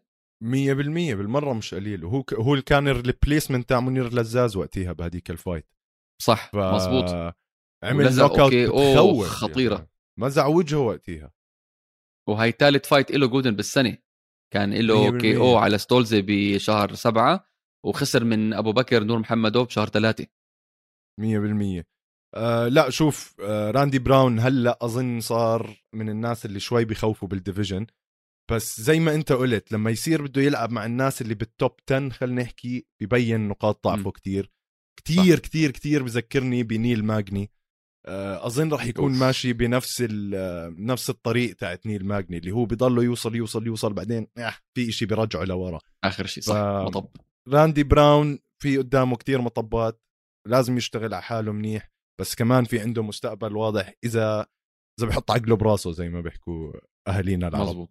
100% 0.44 0.46
بالمرة 1.14 1.52
مش 1.52 1.74
قليل. 1.74 2.04
وهو 2.04 2.22
ك... 2.22 2.34
هو 2.34 2.52
اللي 2.52 2.62
كان 2.62 2.88
ال 2.88 2.95
replacement 2.95 3.68
تاع 3.68 3.80
منير 3.80 4.14
لزاز 4.14 4.56
وقتها 4.56 4.92
بهديك 4.92 5.30
ال 5.30 5.36
fight 5.36 5.66
صح. 6.22 6.50
ف... 6.52 6.56
مزبوط 6.56 7.34
عمل 7.84 8.16
knockout 8.16 9.26
خطيرة. 9.26 9.74
يعني. 9.74 9.90
مزع 10.18 10.46
وجهه 10.46 10.78
وقتها. 10.78 11.32
وهي 12.28 12.52
ثالث 12.52 12.86
fight 12.86 13.10
له 13.10 13.26
جودن 13.26 13.56
بالسنة. 13.56 13.98
كان 14.54 14.74
له. 14.74 15.18
KO 15.18 15.56
على 15.56 15.78
ستولزي 15.78 16.22
بشهر 16.26 16.94
سبعة 16.94 17.48
وخسر 17.86 18.24
من 18.24 18.52
أبو 18.52 18.72
بكر 18.72 19.04
نور 19.04 19.18
محمدوف 19.18 19.66
بشهر 19.66 19.88
ثلاثة 19.88 20.26
100% 21.20 21.84
آه 22.34 22.68
لا 22.68 22.90
شوف 22.90 23.36
آه 23.40 23.70
راندي 23.70 23.98
براون 23.98 24.38
هلأ 24.40 24.78
أظن 24.82 25.20
صار 25.20 25.76
من 25.92 26.08
الناس 26.08 26.46
اللي 26.46 26.60
شوي 26.60 26.84
بخوفوا 26.84 27.28
بال 27.28 27.39
division. 27.39 27.86
بس 28.50 28.80
زي 28.80 29.00
ما 29.00 29.14
أنت 29.14 29.32
قلت 29.32 29.72
لما 29.72 29.90
يصير 29.90 30.22
بده 30.22 30.42
يلعب 30.42 30.70
مع 30.70 30.86
الناس 30.86 31.22
اللي 31.22 31.34
بال 31.34 31.49
top 31.49 31.72
10 31.90 32.08
خلينا 32.08 32.42
نحكي 32.42 32.86
ببين 33.00 33.48
نقاط 33.48 33.84
ضعفه. 33.84 34.10
كتير. 34.10 34.50
كتير 34.98 35.38
كتير 35.38 35.70
كتير 35.70 36.02
بذكرني 36.02 36.62
بنيل 36.62 37.04
ماجني. 37.04 37.50
آه، 38.06 38.46
أظن 38.46 38.72
راح 38.72 38.86
يكون 38.86 39.12
off. 39.12 39.20
ماشي 39.22 39.52
بنفس 39.52 40.04
آه، 40.34 40.74
نفس 40.78 41.10
الطريق 41.10 41.56
تاعت 41.56 41.86
نيل 41.86 42.06
ماجني 42.06 42.38
اللي 42.38 42.50
هو 42.50 42.64
بضله 42.64 43.02
يوصل 43.02 43.36
يوصل 43.36 43.66
يوصل 43.66 43.92
بعدين 43.92 44.26
آه 44.38 44.54
في 44.74 44.88
إشي 44.88 45.06
بيرجعه 45.06 45.44
لورا. 45.44 45.78
آخر 46.04 46.26
شيء 46.26 46.42
صح 46.42 46.54
ف- 46.54 46.86
مطب. 46.86 47.08
راندي 47.48 47.82
براون 47.82 48.38
في 48.58 48.76
قدامه 48.78 49.16
كتير 49.16 49.40
مطبات 49.40 50.02
لازم 50.46 50.76
يشتغل 50.76 51.14
على 51.14 51.22
حاله 51.22 51.52
منيح. 51.52 51.90
بس 52.20 52.34
كمان 52.34 52.64
في 52.64 52.80
عنده 52.80 53.02
مستقبل 53.02 53.56
واضح 53.56 53.94
إذا 54.04 54.46
إذا 55.00 55.08
بحط 55.08 55.30
عقله 55.30 55.56
براسه 55.56 55.92
زي 55.92 56.08
ما 56.08 56.20
بيحكوا 56.20 56.72
أهالينا 57.08 57.48
العرب. 57.48 57.66
مزبوط. 57.68 57.90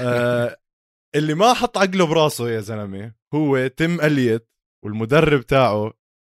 آه 0.00 0.56
اللي 1.16 1.34
ما 1.34 1.54
حط 1.54 1.78
عقله 1.78 2.06
براسه 2.06 2.48
يا 2.50 2.60
زلمة 2.60 3.14
هو 3.34 3.66
تيم 3.66 4.00
اليت 4.00 4.48
والمدرب 4.84 5.40
تاعه 5.46 5.92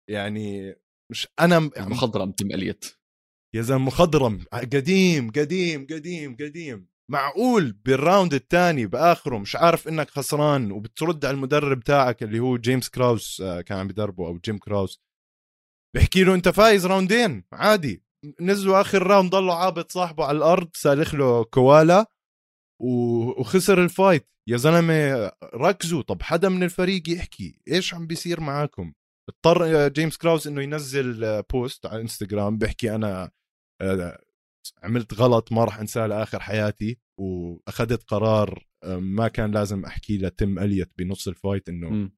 يعني 0.10 0.76
مش 1.12 1.28
أنا 1.40 1.60
م- 1.60 1.72
مخضرم 1.78 2.32
تيم 2.32 2.52
اليت 2.52 2.86
يا 3.56 3.62
زلمة 3.62 3.86
مخضرم 3.86 4.46
قديم 4.54 5.32
قديم 5.32 5.88
قديم 5.90 6.36
قديم. 6.36 6.88
معقول 7.12 7.72
بال 7.72 7.90
round 7.90 8.34
الثاني 8.34 8.86
بآخره 8.88 9.38
مش 9.38 9.56
عارف 9.56 9.88
إنك 9.88 10.10
خسران 10.10 10.72
وبترد 10.72 11.26
على 11.26 11.36
المدرب 11.36 11.80
تاعك 11.84 12.24
اللي 12.24 12.40
هو 12.40 12.58
جيمس 12.58 12.90
كراوس 12.90 13.42
آه، 13.42 13.62
كان 13.62 13.78
عم 13.78 13.88
بدربه 13.88 14.28
أو 14.28 14.38
جيم 14.38 14.58
كراوس 14.58 15.00
بحكي 15.98 16.24
له 16.24 16.36
انت 16.36 16.50
فايز 16.50 16.86
roundين 16.86 17.44
عادي. 17.52 18.04
نزلوا 18.42 18.82
آخر 18.82 19.08
round 19.08 19.32
ضلوا 19.32 19.54
عابط 19.54 19.92
صاحبه 19.92 20.26
على 20.26 20.38
الأرض 20.38 20.70
سالخ 20.74 21.16
له 21.16 21.44
كوالا 21.44 22.06
وخسر 22.82 23.84
ال 23.84 23.90
fight. 23.90 24.30
يا 24.50 24.58
زلمة 24.58 25.32
ركزوا. 25.44 26.02
طب 26.02 26.22
حدا 26.22 26.50
من 26.50 26.64
الفريق 26.64 27.10
يحكي 27.10 27.60
إيش 27.68 27.94
عم 27.94 28.08
بيصير 28.08 28.40
معاكم؟ 28.42 28.94
اضطر 29.30 29.88
جيمس 29.88 30.18
كراوس 30.18 30.48
إنه 30.48 30.62
ينزل 30.62 31.44
post 31.44 31.86
على 31.86 32.02
إنستغرام 32.02 32.58
بيحكي 32.58 32.96
أنا 32.96 33.32
آه، 33.82 34.22
عملت 34.84 35.14
غلط 35.14 35.52
ما 35.52 35.64
راح 35.64 35.80
أنساه 35.80 36.08
لآخر 36.08 36.40
حياتي 36.40 37.00
وأخذت 37.20 38.04
قرار 38.04 38.68
آه، 38.84 38.98
ما 38.98 39.28
كان 39.28 39.52
لازم 39.52 39.86
أحكي 39.86 40.18
لتم 40.18 40.60
أليت 40.60 40.92
بنص 40.98 41.28
ال 41.28 41.35
fight 41.35 41.70
إنه. 41.70 42.12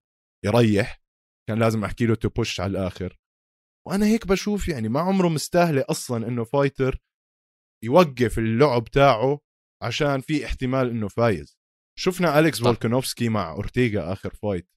يريح. 0.46 1.02
كان 1.50 1.60
لازم 1.60 1.84
أحكي 1.84 2.06
له 2.06 2.16
ت 2.16 2.25
push 2.25 2.60
على 2.60 2.72
الآخر. 2.72 3.20
وأنا 3.88 4.06
هيك 4.06 4.28
بشوف 4.28 4.68
يعني 4.68 4.90
ما 4.90 5.00
عمره 5.00 5.28
مستاهلة 5.28 5.86
أصلا 5.90 6.28
إنه 6.28 6.44
fighter 6.44 7.02
يوقف 7.84 8.40
اللعب 8.40 8.84
تاعه 8.84 9.40
عشان 9.84 10.22
في 10.22 10.46
احتمال 10.46 10.90
إنه 10.90 11.08
فايز. 11.08 11.60
شفنا 12.00 12.40
أليكس 12.40 12.58
صح. 12.58 12.64
فولكانوفسكي 12.64 13.30
مع 13.30 13.52
أورتيغا 13.52 14.14
آخر 14.14 14.34
fight. 14.34 14.70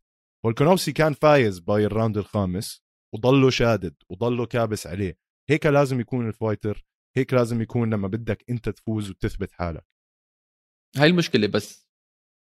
فولكانوفسكي 0.44 0.92
كان 0.92 1.12
فايز 1.12 1.58
by 1.58 1.86
ال 1.86 1.91
round 1.91 2.16
الخامس 2.18 2.82
وضله 3.14 3.50
شادد 3.50 3.96
وضله 4.10 4.46
كابس 4.46 4.86
عليه. 4.86 5.18
هيك 5.50 5.66
لازم 5.66 6.00
يكون 6.00 6.28
ال 6.28 6.35
fighter 6.35 6.84
هيك 7.16 7.34
لازم 7.34 7.62
يكون 7.62 7.94
لما 7.94 8.08
بدك 8.08 8.44
أنت 8.50 8.68
تفوز 8.68 9.10
وتثبت 9.10 9.52
حالك. 9.52 9.84
هاي 10.96 11.06
المشكلة 11.08 11.46
بس. 11.46 11.88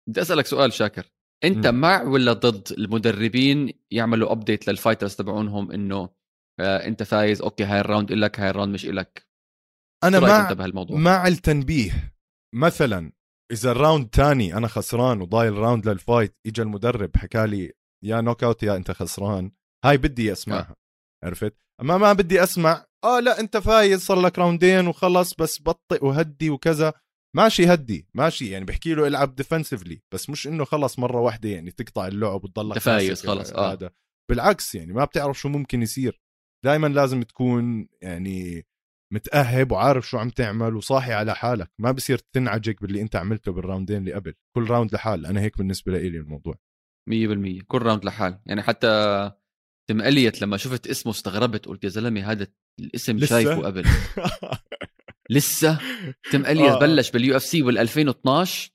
بدي 0.09 0.22
أسألك 0.22 0.45
سؤال 0.45 0.74
شاكر. 0.74 1.12
أنت 1.43 1.68
م. 1.68 1.76
مع 1.76 2.01
ولا 2.03 2.34
ضد 2.34 2.72
المدربين 2.72 3.74
يعملوا 3.91 4.32
update 4.32 4.67
لل 4.67 4.77
fighters 4.77 5.15
تبعونهم 5.16 5.72
إنه 5.72 6.09
انت 6.62 7.03
فايز. 7.03 7.41
okay 7.41 7.63
هاي 7.64 7.80
ال 7.80 7.85
round 7.85 8.11
لك 8.12 8.39
هاي 8.39 8.49
ال 8.49 8.53
round 8.53 8.74
مش 8.74 8.86
لك 8.86 9.28
أنا 10.03 10.20
مع 10.20 10.53
بهالموضوع؟ 10.53 10.97
مع 10.97 11.28
التنبيه. 11.28 12.14
مثلا 12.55 13.12
إذا 13.51 13.72
ال 13.72 13.78
round 13.78 14.09
تاني 14.09 14.53
أنا 14.57 14.68
خسران 14.68 15.22
وضايل 15.22 15.53
round 15.53 15.89
لل 15.89 16.03
fight 16.03 16.36
اجى 16.47 16.62
المدرب 16.62 17.18
حكى 17.18 17.47
لي 17.47 17.74
يا 18.05 18.22
knockout 18.22 18.63
يا 18.64 18.76
أنت 18.76 18.91
خسران. 18.91 19.51
هاي 19.86 19.97
بدي 19.97 20.32
أسمعها. 20.32 20.76
آه. 21.24 21.28
عرفت؟ 21.28 21.55
أما 21.82 21.97
ما 21.97 22.14
بدي 22.14 22.43
أسمع 22.43 22.86
آه 23.03 23.20
لا 23.20 23.39
أنت 23.39 23.57
فايز 23.57 24.01
صار 24.01 24.22
لك 24.22 24.39
roundين 24.39 24.88
وخلص 24.88 25.34
بس 25.34 25.62
بطئ 25.62 26.05
وهدي 26.05 26.49
وكذا. 26.49 26.93
ماشي 27.36 27.74
هدي 27.74 28.07
ماشي. 28.14 28.49
يعني 28.49 28.66
بحكي 28.66 28.93
له 28.93 29.07
العب 29.07 29.36
defensively 29.36 30.01
بس 30.14 30.30
مش 30.30 30.47
إنه 30.47 30.66
خلص 30.66 30.99
مرة 30.99 31.20
واحدة 31.20 31.49
يعني 31.49 31.72
تقطع 31.72 32.07
اللعب 32.07 32.43
وتضلك 32.43 32.78
فايز 32.78 33.26
خلص 33.26 33.51
آه. 33.51 33.72
هذا. 33.72 33.89
بالعكس 34.30 34.76
يعني 34.76 34.93
ما 34.93 35.05
بتعرف 35.05 35.39
شو 35.39 35.49
ممكن 35.49 35.82
يصير. 35.82 36.22
دائما 36.66 36.88
لازم 36.88 37.24
تكون 37.24 37.88
يعني 38.01 38.66
متأهب 39.14 39.72
وعارف 39.72 40.09
شو 40.09 40.18
عم 40.18 40.30
تعمل 40.30 40.76
وصاحي 40.76 41.14
على 41.14 41.36
حالك. 41.36 41.72
ما 41.80 41.91
بصير 41.91 42.18
تنعجق 42.18 42.76
باللي 42.82 43.01
أنت 43.01 43.16
عملته 43.16 43.51
بال 43.51 43.62
roundين 43.62 43.97
اللي 43.97 44.14
قبل. 44.14 44.34
كل 44.55 44.70
round 44.69 44.93
لحال. 44.93 45.26
أنا 45.26 45.41
هيك 45.41 45.57
بالنسبة 45.57 45.91
لي 45.91 46.07
الموضوع. 46.07 46.55
100% 47.09 47.64
كل 47.68 47.82
round 47.82 48.05
لحال. 48.05 48.39
يعني 48.45 48.62
حتى 48.62 49.32
تم 49.89 50.01
اليت 50.01 50.41
لما 50.41 50.57
شفت 50.57 50.88
اسمه 50.88 51.12
استغربت 51.12 51.66
قلت 51.66 51.84
يا 51.84 51.89
زلمة 51.89 52.32
هذا 52.32 52.47
الاسم 52.80 53.18
لسه؟ 53.18 53.28
شايفه 53.28 53.62
قبل. 53.62 53.84
لسه؟ 55.30 55.80
تم 56.32 56.45
اليت 56.45 56.72
آه. 56.72 56.80
بلش 56.80 57.12
بال 57.11 57.36
UFC 57.36 57.61
بال 57.62 57.78
2012 57.78 58.72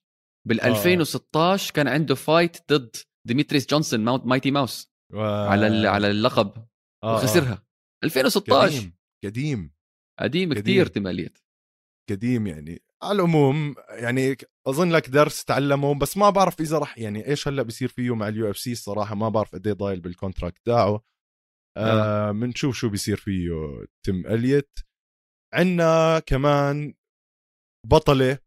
بال 0.49 0.61
2016 0.61 1.72
كان 1.74 1.89
عنده 1.89 2.14
fight 2.14 2.72
ضد 2.72 2.97
ديمتريس 3.26 3.66
جونسون 3.66 4.01
مايتي 4.05 4.51
ماوس. 4.51 4.91
و... 5.12 5.20
على 5.20 5.89
على 5.89 6.11
اللقب. 6.11 6.66
آه. 7.05 7.14
وخسرها. 7.14 7.65
2016 8.07 8.76
قديم 8.76 8.92
قديم. 9.24 9.72
قديم 10.20 10.54
كثير 10.54 10.86
تيم 10.86 11.07
إليوت 11.07 11.38
قديم 12.11 12.46
يعني. 12.46 12.82
على 13.02 13.16
العموم 13.16 13.74
يعني 13.88 14.36
أظن 14.66 14.90
لك 14.90 15.09
درس 15.09 15.44
تعلمه 15.44 15.98
بس 15.98 16.16
ما 16.16 16.30
بعرف 16.30 16.61
إذا 16.61 16.78
راح 16.78 16.98
يعني 16.98 17.28
إيش 17.28 17.48
هلأ 17.48 17.62
بصير 17.62 17.88
فيه 17.88 18.14
مع 18.14 18.28
ال 18.28 18.51
UFC 18.51 18.72
الصراحة؟ 18.72 19.14
ما 19.14 19.28
بعرف 19.28 19.54
قد 19.54 19.66
إيه 19.66 19.74
ضايل 19.74 20.00
بال 20.01 20.14
contract 20.14 20.66
تاعه 20.66 21.04
آه 21.76 22.32
بنشوف 22.32 22.76
آه 22.76 22.78
شو 22.78 22.88
بيصير 22.88 23.16
فيه 23.16 23.50
تيم 24.07 24.26
إليوت 24.26 24.78
عندنا 25.54 26.18
كمان 26.18 26.94
بطلة 27.86 28.38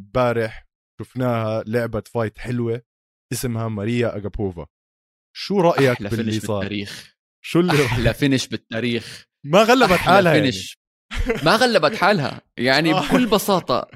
امبارح 0.00 0.68
شفناها 1.00 1.62
لعبة 1.66 2.02
fight 2.06 2.38
حلوة 2.38 2.82
اسمها 3.32 3.68
ماريا 3.68 4.16
اجابوفا 4.16 4.66
شو 5.36 5.60
رأيك 5.60 6.02
باللي 6.02 6.40
صار؟ 6.40 6.60
بالتاريخ. 6.60 7.11
شو 7.44 7.60
اللي 7.60 7.86
أحلى 7.86 8.14
finish 8.20 8.46
بالتاريخ. 8.46 9.26
ما 9.44 9.62
غلبت 9.62 9.92
حالها 9.92 10.32
finish 10.40 10.78
يعني. 11.26 11.42
ما 11.42 11.56
غلبت 11.56 11.96
حالها. 11.96 12.40
يعني 12.56 12.92
آه. 12.94 13.00
بكل 13.08 13.26
بساطة 13.34 13.88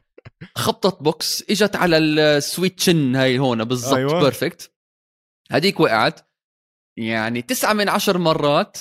خبطت 0.55 1.03
بوكس 1.03 1.45
إجت 1.51 1.77
على 1.77 1.99
ال 1.99 2.12
sweet 2.12 2.81
chin 2.81 3.17
هاي 3.17 3.39
هون 3.39 3.65
بالضبط 3.65 3.95
أيوة. 3.95 4.21
perfect 4.21 4.73
هذيك 5.51 5.81
وقعت. 5.81 6.21
يعني 6.99 7.43
تسعة 7.43 7.73
من 7.73 7.89
عشر 7.89 8.19
مرات 8.19 8.79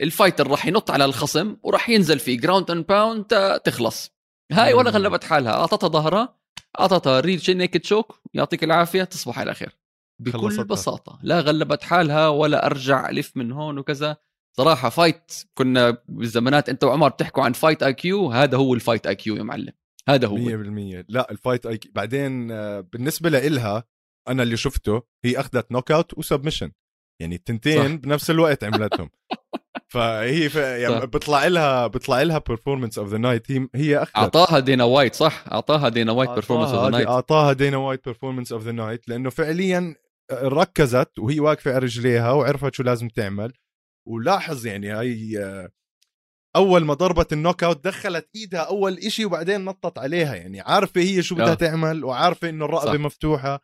ال 0.00 0.06
fighter 0.06 0.46
راح 0.48 0.66
ينط 0.66 0.90
على 0.90 1.04
الخصم 1.04 1.56
وراح 1.62 1.88
ينزل 1.88 2.18
فيه 2.18 2.38
ground 2.38 2.70
and 2.70 2.86
pound 2.86 3.60
تخلص. 3.64 4.10
هاي 4.52 4.74
ولا 4.74 4.90
غلبت 4.90 5.24
حالها. 5.24 5.52
أعطتها 5.52 5.88
ظهرها 5.88 6.38
أعطتها 6.80 7.20
rear 7.20 7.42
naked 7.48 7.84
choke 7.84 8.20
يعطيك 8.34 8.64
العافية 8.64 9.04
تصبح 9.04 9.38
على 9.38 9.54
خير. 9.54 9.81
بكل 10.22 10.38
خلصتها. 10.38 10.62
بساطة. 10.64 11.18
لا 11.22 11.40
غلبت 11.40 11.82
حالها 11.82 12.28
ولا 12.28 12.66
أرجع 12.66 13.08
ألف 13.08 13.36
من 13.36 13.52
هون 13.52 13.78
وكذا. 13.78 14.16
صراحة 14.56 14.88
fight 14.88 15.32
كنا 15.54 15.98
بالزمانات 16.08 16.68
أنت 16.68 16.84
وعمر 16.84 17.08
بتحكوا 17.08 17.42
عن 17.42 17.52
fight 17.52 17.82
IQ 17.82 18.30
هذا 18.30 18.56
هو 18.56 18.74
ال 18.74 19.06
fight 19.06 19.14
IQ 19.14 19.36
يا 19.36 19.42
معلم. 19.42 19.72
هذا 20.08 20.26
هو. 20.28 20.36
100% 20.36 21.04
لا 21.08 21.30
ال 21.30 21.66
fight 21.66 21.76
IQ 21.76 21.92
بعدين 21.94 22.50
آه، 22.50 22.80
بالنسبة 22.80 23.30
لإلها 23.30 23.84
أنا 24.28 24.42
اللي 24.42 24.56
شفته 24.56 25.02
هي 25.24 25.40
أخذت 25.40 25.72
knockout 25.72 25.90
و 25.92 26.18
submission 26.18 26.72
يعني 27.20 27.34
التنتين 27.34 27.88
صح. 27.88 27.94
بنفس 27.94 28.30
الوقت 28.30 28.64
عملتهم. 28.64 29.10
فهي 29.92 30.48
ف... 30.48 30.54
يعني 30.56 31.06
بيطلع 31.06 31.46
لها 31.46 31.86
بيطلع 31.86 32.22
لها 32.22 32.38
performance 32.38 32.98
of 32.98 33.08
the 33.08 33.18
night 33.18 33.50
هي 33.52 33.68
هي 33.74 34.02
أخذت. 34.02 34.16
أعطاها 34.16 34.58
دينا 34.58 34.84
وايت 34.84 35.14
صح؟ 35.14 35.44
أعطاها 35.52 35.88
دينا 35.88 36.12
وايت 36.12 36.30
performance 36.30 36.70
of 36.72 36.84
the 36.84 36.90
night 36.90 37.08
أعطاها 37.08 37.52
دينا 37.52 37.76
وايت 37.76 38.04
performance 38.04 38.52
of 38.52 38.62
the 38.62 38.72
night 38.72 39.08
لأنه 39.08 39.30
فعليا 39.30 39.94
ركزت 40.32 41.18
وهي 41.18 41.40
واقفة 41.40 41.70
على 41.70 41.78
رجليها 41.78 42.32
وعرفت 42.32 42.74
شو 42.74 42.82
لازم 42.82 43.08
تعمل. 43.08 43.52
ولاحظ 44.08 44.66
يعني 44.66 44.90
هاي 44.90 45.38
أول 46.56 46.84
ما 46.84 46.94
ضربت 46.94 47.32
ال 47.32 47.64
knockout 47.64 47.84
دخلت 47.84 48.28
إيدها 48.34 48.60
أول 48.60 48.98
إشي 48.98 49.24
وبعدين 49.24 49.64
نطت 49.64 49.98
عليها 49.98 50.34
يعني. 50.34 50.60
عارفة 50.60 51.00
هي 51.00 51.22
شو 51.22 51.34
بدها 51.34 51.54
تعمل 51.54 52.04
وعارفة 52.04 52.48
إنه 52.48 52.64
الرقبة 52.64 52.92
صح. 52.92 53.00
مفتوحة. 53.00 53.60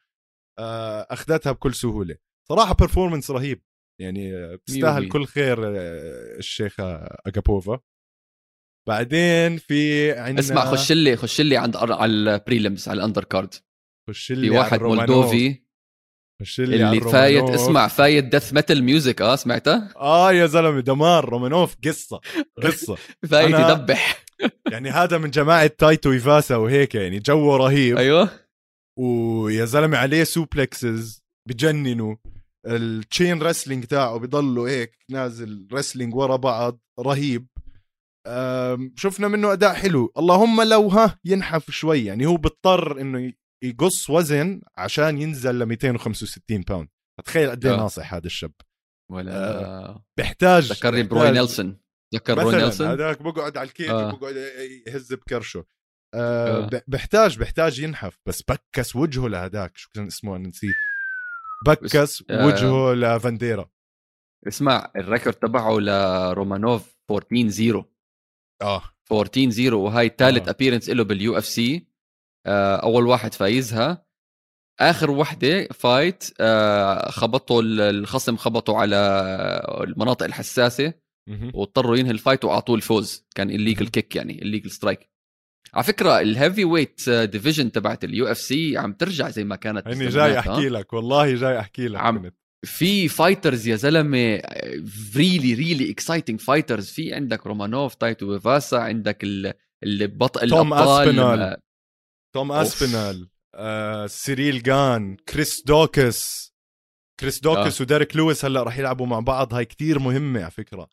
آه، 0.58 1.06
أخذتها 1.10 1.52
بكل 1.52 1.74
سهولة. 1.74 2.16
صراحة 2.48 2.74
performance 2.74 3.30
رهيب. 3.30 3.62
يعني 4.00 4.56
بتستاهل 4.56 5.08
كل 5.08 5.26
خير 5.26 5.66
آه، 5.66 6.38
الشيخة 6.38 7.06
اجابوفا 7.26 7.80
بعدين 8.88 9.56
في 9.56 10.12
عندنا 10.12 10.40
اسمع 10.40 10.64
خش 10.64 10.92
لي 10.92 11.16
خش 11.16 11.40
لي 11.40 11.56
عند 11.56 11.76
على 11.76 12.04
ال 12.04 12.15
prelims 12.15 12.88
على 12.88 12.98
ال 12.98 13.24
undercard 13.24 13.54
خش 14.10 14.32
لي 14.32 14.48
في 14.48 14.58
واحد 14.58 14.82
مولدوفي 14.82 15.62
خش 16.42 16.60
لي 16.60 16.88
اللي 16.88 17.00
fight 17.00 17.44
اسمع 17.44 17.88
fight 17.88 18.24
death 18.24 18.52
metal 18.52 18.84
music 18.84 19.22
آه 19.22 19.36
سمعتها؟ 19.36 19.92
آه 19.96 20.32
يا 20.32 20.46
زلمة 20.46 20.80
دمار 20.80 21.28
رومانوف 21.28 21.76
قصة 21.84 22.20
قصة. 22.64 22.96
fight 23.30 23.54
يدبح. 23.54 24.24
يعني 24.72 24.90
هذا 24.90 25.18
من 25.18 25.30
جماعة 25.30 25.66
تاي 25.66 26.12
تويفاسا 26.12 26.56
وهيك 26.56 26.94
يعني 26.94 27.18
جوه 27.18 27.56
رهيب. 27.56 27.96
أيوه. 27.96 28.30
ويا 28.98 29.64
زلمة 29.64 29.98
عليه 29.98 30.24
suplexes 30.24 31.22
بجننوا. 31.48 32.16
ال 32.66 32.79
chain 32.79 33.42
wrestling 33.42 33.84
تاعه 33.84 34.18
بضله 34.18 34.68
هيك 34.68 34.98
نازل 35.10 35.68
wrestling 35.72 36.14
ورا 36.14 36.36
بعض 36.36 36.80
رهيب. 37.00 37.46
شفنا 38.96 39.28
منه 39.28 39.52
أداء 39.52 39.74
حلو. 39.74 40.12
اللهم 40.18 40.62
لو 40.62 40.88
ها 40.88 41.18
ينحف 41.24 41.70
شوي. 41.70 42.04
يعني 42.04 42.26
هو 42.26 42.36
بيضطر 42.36 43.00
إنه 43.00 43.32
يقص 43.64 44.10
وزن 44.10 44.62
عشان 44.76 45.18
ينزل 45.22 45.58
ل 45.58 45.66
265 45.66 46.60
pound 46.60 46.88
تخيل 47.24 47.50
قد 47.50 47.66
إيه 47.66 47.74
آه. 47.74 47.76
ناصح 47.76 48.14
هذا 48.14 48.26
الشاب. 48.26 48.52
ولا 49.12 49.60
آه 49.60 50.04
بحتاج 50.18 50.72
ذكرني 50.72 51.02
بروي 51.02 51.30
نيلسون؟ 51.30 51.80
ذكر 52.14 52.34
بروي 52.34 52.56
نيلسون؟ 52.56 52.86
هذاك 52.86 53.22
بقعد 53.22 53.56
على 53.56 53.68
ال 53.68 53.73
cage 53.73 53.90
آه. 53.90 54.14
وبقعد 54.14 54.36
يهز 54.86 55.14
بكرشه. 55.14 55.64
آه 56.14 56.64
آه. 56.64 56.82
بحتاج 56.88 57.38
بحتاج 57.38 57.78
ينحف 57.78 58.18
بس 58.26 58.42
بكس 58.42 58.96
وجهه 58.96 59.28
لهداك. 59.28 59.76
شو 59.76 59.90
كان 59.94 60.06
اسمه؟ 60.06 60.36
أنا 60.36 60.48
نسيت. 60.48 60.74
بكس 61.66 62.24
آه. 62.30 62.46
وجهه 62.46 62.94
لفانديرا. 62.94 63.70
اسمع 64.48 64.92
ال 64.96 65.02
record 65.02 65.36
تبعه 65.36 65.78
لرومانوف 65.78 66.98
14 67.10 67.50
0 67.50 67.84
آه. 68.62 68.82
14 69.12 69.50
0 69.50 69.74
وهاي 69.74 70.14
ثالث 70.18 70.48
آه. 70.48 70.50
appearance 70.50 70.88
له 70.88 71.04
بال 71.04 71.38
UFC. 71.38 71.87
أول 72.82 73.06
واحد 73.06 73.34
فايزها. 73.34 74.08
آخر 74.80 75.10
وحدة 75.10 75.68
fight 75.74 76.24
آه 76.40 77.10
خبطوا 77.10 77.62
الخصم 77.64 78.36
خبطوا 78.36 78.78
على 78.78 78.96
المناطق 79.84 80.26
الحساسة 80.26 80.92
واضطروا 81.54 81.96
ينهي 81.96 82.10
ال 82.10 82.16
fight 82.16 82.44
واعطوه 82.44 82.76
الفوز 82.76 83.26
كان 83.34 83.50
illegal 83.50 83.88
kick 83.88 84.16
يعني 84.16 84.42
illegal 84.42 84.70
strike 84.70 85.10
على 85.74 85.84
فكرة 85.84 86.20
ال 86.20 86.64
heavyweight 86.64 87.10
division 87.10 87.72
تبعت 87.72 88.04
ال 88.04 88.26
UFC 88.26 88.76
عم 88.76 88.92
ترجع 88.92 89.28
زي 89.28 89.44
ما 89.44 89.56
كانت 89.56 89.88
هني 89.88 90.08
جاي 90.08 90.38
أحكي 90.38 90.68
لك 90.68 90.92
والله 90.92 91.34
جاي 91.34 91.58
أحكي 91.58 91.88
لك 91.88 92.00
عم 92.00 92.30
في 92.66 93.08
fighters 93.08 93.68
يا 93.68 93.76
زلمة 93.76 94.42
really 95.16 95.54
really 95.54 95.90
exciting 95.90 96.40
fighters 96.40 96.86
في 96.86 97.14
عندك 97.14 97.46
رومانوف 97.46 97.94
تاي 97.94 98.26
تويفاسا 98.26 98.76
عندك 98.76 99.24
البطل 99.84 100.50
توم 100.50 100.74
اسبينال 100.74 101.56
توم 102.34 102.52
أسبينال 102.52 103.28
آه 103.54 104.06
سيريل 104.06 104.62
جان 104.62 105.16
كريس 105.16 105.62
دوكس. 105.66 106.48
كريس 107.20 107.40
دوكس 107.40 107.80
آه. 107.80 107.82
وديريك 107.84 108.16
لويس 108.16 108.44
هلأ 108.44 108.62
راح 108.62 108.78
يلعبوا 108.78 109.06
مع 109.06 109.20
بعض. 109.20 109.54
هاي 109.54 109.64
كتير 109.64 109.98
مهمة 109.98 110.40
على 110.40 110.50
فكرة. 110.50 110.88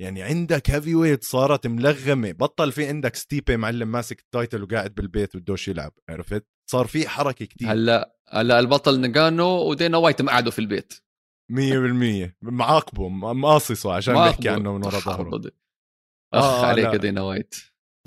يعني 0.00 0.22
عندك 0.22 0.70
heavyweight 0.70 1.24
صارت 1.24 1.66
ملغمة. 1.66 2.32
بطل 2.32 2.72
في 2.72 2.88
عندك 2.88 3.16
ستيبي 3.16 3.56
معلم 3.56 3.92
ماسك 3.92 4.20
ال 4.20 4.27
title 4.27 4.62
وقاعد 4.62 4.94
بالبيت 4.94 5.36
بدوش 5.36 5.68
يلعب 5.68 5.92
عرفت؟ 6.08 6.46
صار 6.70 6.86
في 6.86 7.08
حركة 7.08 7.44
كتير. 7.44 7.72
هلأ 7.72 8.16
هلأ 8.28 8.58
البطل 8.58 9.00
نجانو 9.00 9.46
ودينا 9.46 9.98
وايت 9.98 10.22
قعدوا 10.22 10.52
في 10.52 10.58
البيت. 10.58 10.92
100% 11.52 12.34
معاقبه 12.42 13.08
مقاصصه 13.08 13.92
عشان 13.94 14.14
بيحكي 14.14 14.48
عنه 14.48 14.72
من 14.72 14.84
ورا 14.84 14.98
ظهره 14.98 15.52
أخ 16.34 16.44
آه 16.44 16.66
عليك 16.66 16.94
دينا 17.00 17.22
وايت. 17.22 17.54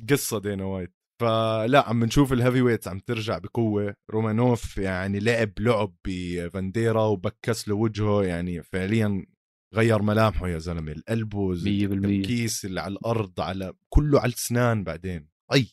قصة 0.10 0.40
دينا 0.40 0.66
وايت. 0.66 0.95
فلا 1.22 1.90
عم 1.90 2.04
نشوف 2.04 2.34
ال 2.34 2.62
heavyweights 2.62 2.88
عم 2.88 3.00
ترجع 3.00 3.38
بقوة. 3.38 3.96
رومانوف 4.10 4.78
يعني 4.78 5.20
لعب 5.20 5.52
لعب 5.60 5.96
بفانديرا 6.08 7.04
وبكس 7.04 7.68
له 7.68 7.76
وجهه 7.76 8.24
يعني 8.24 8.64
فعليا 8.64 9.26
غير 9.74 10.02
ملامحه 10.02 10.48
يا 10.48 10.58
زلمة. 10.58 10.92
القلب 10.92 11.34
100% 11.34 12.06
الكيس 12.06 12.66
اللي 12.66 12.82
على 12.82 12.94
الأرض 12.94 13.42
على 13.42 13.74
كله 13.90 14.20
على 14.20 14.30
الاسنان 14.30 14.84
بعدين. 14.84 15.30
أي 15.54 15.68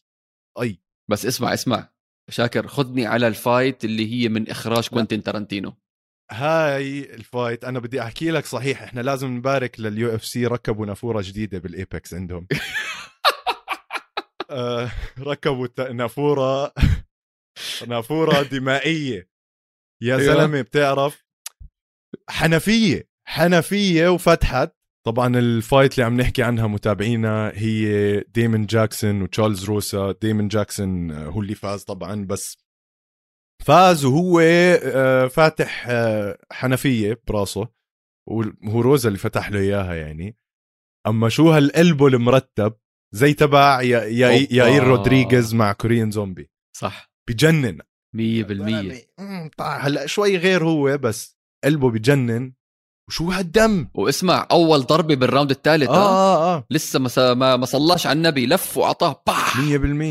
أي. 0.60 0.80
بس 1.10 1.26
اسمع 1.26 1.54
اسمع. 1.54 1.88
شاكر 2.30 2.66
خذني 2.66 3.06
على 3.06 3.28
ال 3.28 3.38
fight 3.38 3.84
اللي 3.84 4.12
هي 4.12 4.28
من 4.28 4.48
إخراج 4.50 4.88
كوينتين 4.88 5.22
تارانتينو. 5.22 5.72
هاي 6.30 7.14
ال 7.14 7.23
fight 7.23 7.64
أنا 7.64 7.78
بدي 7.78 8.02
أحكي 8.02 8.30
لك 8.30 8.46
صحيح 8.46 8.82
إحنا 8.82 9.00
لازم 9.00 9.28
نبارك 9.36 9.80
لل 9.80 10.14
UFC 10.14 10.46
ركبوا 10.46 10.86
نافورة 10.86 11.22
جديدة 11.24 11.58
بال 11.58 11.77
Apex 11.77 12.14
عندهم. 12.14 12.46
ركبوا 15.18 15.92
نافورة. 15.92 16.72
نافورة 17.88 18.42
دمائية. 18.42 19.28
يا 20.02 20.16
أيوة. 20.16 20.34
زلمة 20.34 20.60
بتعرف 20.60 21.24
حنفية 22.30 23.08
حنفية 23.28 24.08
وفتحت. 24.08 24.76
طبعا 25.06 25.38
ال 25.38 25.47
fight 25.47 25.92
اللي 25.94 26.04
عم 26.04 26.20
نحكي 26.20 26.42
عنها 26.42 26.66
متابعينا 26.66 27.52
هي 27.54 28.20
ديمن 28.20 28.66
جاكسون 28.66 29.22
وتشارلز 29.22 29.64
روسا. 29.64 30.12
ديمن 30.12 30.48
جاكسون 30.48 31.10
هو 31.10 31.40
اللي 31.40 31.54
فاز 31.54 31.84
طبعا 31.84 32.24
بس 32.24 32.58
فاز 33.66 34.04
وهو 34.04 34.40
آه، 34.40 35.26
فاتح 35.26 35.86
آه، 35.88 36.38
حنفية 36.52 37.20
براسه. 37.28 37.68
وهو 38.28 38.80
روزا 38.80 39.08
اللي 39.08 39.18
فتح 39.18 39.50
له 39.50 39.58
إياها 39.60 39.94
يعني. 39.94 40.36
أما 41.06 41.28
شو 41.28 41.50
هالقلبه 41.50 42.06
المرتب 42.06 42.74
زي 43.14 43.34
تبع 43.34 43.82
يا 43.82 44.04
يا 44.04 44.46
ياير 44.50 44.84
رودريغيز 44.84 45.54
مع 45.54 45.72
كوريان 45.72 46.10
زومبي. 46.10 46.50
صح. 46.76 47.12
بجنن. 47.28 47.78
100% 48.16 49.60
هلا 49.60 50.06
شوي 50.06 50.36
غير 50.36 50.64
هو 50.64 50.98
بس 50.98 51.38
قلبه 51.64 51.90
بجنن. 51.90 52.52
وشو 53.08 53.30
هالدم؟ 53.30 53.88
واسمع 53.94 54.48
أول 54.50 54.80
ضربة 54.80 55.14
بال 55.14 55.25
round 55.25 55.50
الثالث 55.50 55.88
آه, 55.88 55.94
آه, 55.94 56.56
آه. 56.56 56.66
لسه 56.70 56.98
ما 56.98 57.34
ما, 57.34 57.56
ما 57.56 57.66
صلاش 57.66 58.06
على 58.06 58.16
النبي. 58.16 58.46
لف 58.46 58.76
واعطاه 58.76 59.22
باح! 59.26 59.56
100% 59.56 59.60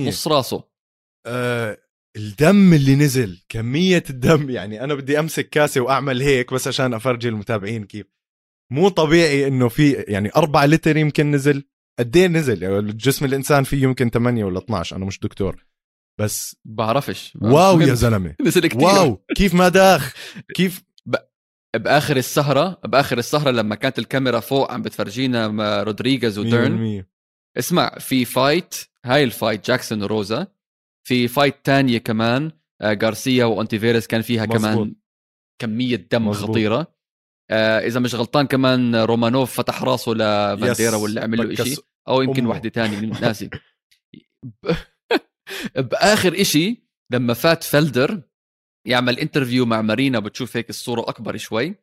نص 0.07 0.27
راسه. 0.27 0.63
آه 1.25 1.77
الدم 2.17 2.73
اللي 2.73 2.95
نزل 2.95 3.41
كمية 3.49 4.03
الدم. 4.09 4.49
يعني 4.49 4.83
أنا 4.83 4.93
بدي 4.93 5.19
أمسك 5.19 5.49
كاسة 5.49 5.81
وأعمل 5.81 6.21
هيك 6.21 6.53
بس 6.53 6.67
عشان 6.67 6.93
أفرجي 6.93 7.29
المتابعين 7.29 7.83
كيف. 7.83 8.05
مو 8.71 8.89
طبيعي 8.89 9.47
إنه 9.47 9.67
في 9.69 9.91
يعني 9.91 10.31
أربعة 10.35 10.65
لتر 10.65 10.97
يمكن 10.97 11.31
نزل. 11.31 11.63
قد 12.01 12.17
إيه 12.17 12.27
نزل؟ 12.27 12.63
يعني 12.63 12.91
جسم 12.93 13.25
الإنسان 13.25 13.63
فيه 13.63 13.83
يمكن 13.83 14.09
8 14.09 14.43
ولا 14.43 14.57
12 14.59 14.95
أنا 14.95 15.05
مش 15.05 15.19
دكتور. 15.19 15.65
بس 16.19 16.55
بعرفش. 16.65 17.37
wow 17.41 17.79
يا 17.81 17.93
زلمة. 18.03 18.35
نزل 18.41 18.67
كتير. 18.67 18.81
wow! 18.83 19.25
كيف 19.35 19.53
ما 19.53 19.69
داخ! 19.69 20.13
كيف؟ 20.55 20.83
ب... 21.05 21.15
بآخر 21.75 22.17
السهرة 22.17 22.79
بآخر 22.85 23.17
السهرة 23.17 23.51
لما 23.51 23.75
كانت 23.75 23.99
الكاميرا 23.99 24.39
فوق 24.39 24.71
عم 24.71 24.81
بتفرجينا 24.81 25.83
رودريغيز 25.83 26.37
وديرن 26.39 27.03
اسمع 27.57 27.89
في 27.99 28.25
fight 28.25 28.75
هاي 29.05 29.23
ال 29.23 29.31
fight 29.31 29.67
جاكسون 29.67 30.03
وروزا. 30.03 30.47
في 31.07 31.27
fight 31.27 31.55
تانية 31.65 31.97
كمان 31.97 32.51
غارسيا 32.83 33.45
وأونتيفيروس 33.45 34.07
كان 34.07 34.21
فيها 34.21 34.45
مزبوط. 34.45 34.61
كمان 34.61 34.95
كمية 35.61 36.07
دم 36.11 36.27
مزبوط. 36.27 36.49
خطيرة. 36.49 36.87
آه 37.51 37.79
إذا 37.79 37.99
مش 37.99 38.15
غلطان 38.15 38.47
كمان 38.47 38.95
رومانوف 38.95 39.53
فتح 39.53 39.83
راسه 39.83 40.11
لفانديرا 40.11 40.95
ولا 40.95 41.23
عمل 41.23 41.49
له 41.49 41.55
شيء 41.55 41.77
أو 42.07 42.21
يمكن 42.21 42.45
وحده 42.45 42.69
تانية 42.69 42.99
ناسي 42.99 43.49
بآخر 45.75 46.41
إشي 46.41 46.83
لما 47.13 47.33
فات 47.33 47.63
فلدر 47.63 48.21
يعمل 48.87 49.19
interview 49.19 49.65
مع 49.65 49.81
مارينا 49.81 50.19
بتشوف 50.19 50.57
هيك 50.57 50.69
الصورة 50.69 51.01
أكبر 51.01 51.37
شوي. 51.37 51.75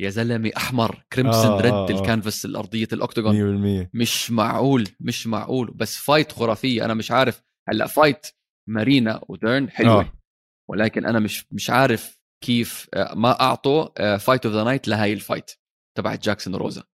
يا 0.00 0.10
زلمة 0.10 0.50
أحمر 0.56 1.04
crimson 1.12 1.50
آه 1.50 1.60
red 1.60 1.72
آه 1.72 1.86
آه. 1.88 1.90
الكانفاس 1.90 2.44
الأرضية 2.44 2.88
ال 2.92 3.03
octagon 3.03 3.84
100% 3.86 3.88
مش 3.94 4.30
معقول 4.30 4.88
مش 5.00 5.26
معقول. 5.26 5.70
بس 5.70 5.96
fight 5.96 6.32
خرافية. 6.32 6.84
أنا 6.84 6.94
مش 6.94 7.10
عارف. 7.10 7.42
هلأ 7.68 7.86
fight 7.86 8.26
مارينا 8.68 9.24
وديرن 9.28 9.70
حلوة. 9.70 10.00
آه. 10.00 10.12
ولكن 10.70 11.06
أنا 11.06 11.18
مش 11.18 11.46
مش 11.52 11.70
عارف 11.70 12.20
كيف 12.44 12.88
آه، 12.94 13.14
ما 13.14 13.40
أعطوا 13.40 14.16
fight 14.16 14.46
of 14.46 14.54
the 14.54 14.64
night 14.64 14.88
لهي 14.88 15.12
ال 15.12 15.18
fight 15.18 15.50
تبعت 15.98 16.22
جاكسون 16.24 16.54
روزا. 16.54 16.84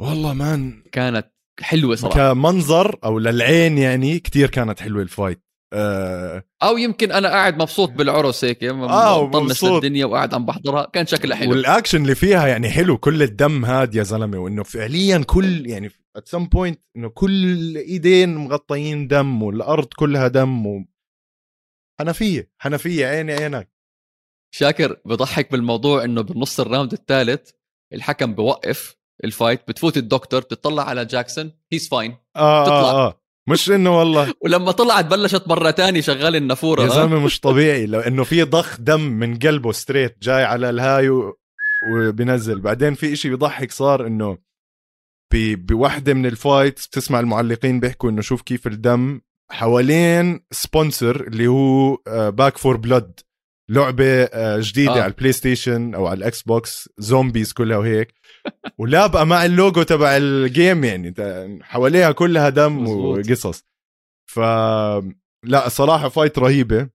والله 0.00 0.32
man. 0.34 0.82
كانت 0.92 1.33
حلوة 1.60 1.96
صراحة. 1.96 2.32
كمنظر 2.32 2.98
أو 3.04 3.18
للعين 3.18 3.78
يعني 3.78 4.18
كثير 4.18 4.50
كانت 4.50 4.80
حلوة 4.80 5.02
ال 5.02 5.08
fight. 5.08 5.44
آه 5.72 6.44
أو 6.62 6.78
يمكن 6.78 7.12
أنا 7.12 7.28
قاعد 7.28 7.62
مبسوط 7.62 7.90
بالعرس 7.90 8.44
هيك 8.44 8.64
مطنش 8.64 9.64
الدنيا 9.64 10.06
وقاعد 10.06 10.34
عم 10.34 10.46
بحضرها. 10.46 10.90
كان 10.92 11.06
شكلها 11.06 11.36
حلو. 11.36 11.50
والأكشن 11.50 12.02
اللي 12.02 12.14
فيها 12.14 12.46
يعني 12.46 12.70
حلو 12.70 12.98
كل 12.98 13.22
الدم 13.22 13.64
هاد 13.64 13.94
يا 13.94 14.02
زلمة 14.02 14.38
وإنه 14.38 14.62
فعليا 14.62 15.18
كل 15.18 15.66
يعني 15.66 15.90
at 16.16 16.28
some 16.28 16.46
point 16.46 16.80
إنه 16.96 17.08
كل 17.08 17.76
إيدين 17.76 18.36
مغطيين 18.36 19.08
دم 19.08 19.42
والأرض 19.42 19.88
كلها 19.96 20.28
دم 20.28 20.66
و... 20.66 20.84
حنفية 22.00 22.50
حنفية 22.58 23.06
عيني 23.06 23.32
عينك. 23.32 23.74
شاكر 24.54 25.00
بضحك 25.04 25.52
بالموضوع 25.52 26.04
إنه 26.04 26.22
بنص 26.22 26.60
ال 26.60 26.65
round 26.65 26.92
الثالث 26.92 27.50
الحكم 27.92 28.34
بوقف. 28.34 28.96
ال 29.24 29.31
fight 29.31 29.68
بتفوت 29.68 29.96
الدكتور 29.96 30.40
بتطلع 30.40 30.82
على 30.82 31.04
جاكسون 31.04 31.52
he's 31.72 31.88
fine 31.88 32.16
آه 32.36 32.64
تطلع 32.64 32.76
آه 32.90 33.06
آه. 33.06 33.20
مش 33.48 33.70
إنه 33.70 33.98
والله. 33.98 34.34
ولما 34.44 34.72
طلعت 34.72 35.04
بلشت 35.04 35.48
مرة 35.48 35.70
تاني 35.70 36.02
شغال 36.02 36.36
النافورة 36.36 36.82
يا 36.82 36.88
زلمة 36.88 37.18
مش 37.24 37.40
طبيعي. 37.48 37.86
لو 37.86 38.00
إنه 38.00 38.24
في 38.24 38.42
ضخ 38.42 38.80
دم 38.80 39.00
من 39.00 39.38
قلبه 39.38 39.72
straight 39.72 40.16
جاي 40.22 40.44
على 40.44 40.70
الهاي 40.70 41.08
وبنزل 41.92 42.60
بعدين 42.60 42.94
في 42.94 43.12
إشي 43.12 43.28
بيضحك 43.28 43.72
صار 43.72 44.06
إنه 44.06 44.38
بوحدة 45.34 46.14
من 46.14 46.26
ال 46.26 46.35
fights 46.35 46.86
بتسمع 46.86 47.20
المعلقين 47.20 47.80
بيحكوا 47.80 48.10
إنه 48.10 48.22
شوف 48.22 48.42
كيف 48.42 48.66
الدم 48.66 49.20
حوالين 49.50 50.40
sponsor 50.50 51.26
اللي 51.26 51.46
هو 51.46 51.96
Back 52.30 52.58
4 52.58 52.76
Blood 52.76 53.20
لعبة 53.68 54.24
آه، 54.24 54.60
جديدة 54.60 54.90
آه. 54.92 55.02
على 55.02 55.06
ال 55.06 55.32
PlayStation 55.32 55.94
أو 55.94 56.06
على 56.06 56.18
ال 56.18 56.42
Xbox 56.42 56.88
zombies 56.98 57.52
كلها 57.52 57.78
وهيك 57.78 58.14
ولابقه 58.78 59.24
مع 59.24 59.44
اللوجو 59.44 59.82
تبع 59.82 60.16
ال 60.16 60.30
game 60.30 60.84
يعني 60.84 61.14
حواليها 61.62 62.12
كلها 62.12 62.48
دم 62.48 62.82
مزبوط. 62.82 63.18
وقصص 63.18 63.64
ف 64.30 64.40
لا 65.44 65.68
صراحة 65.68 66.08
fight 66.08 66.38
رهيبة 66.38 66.88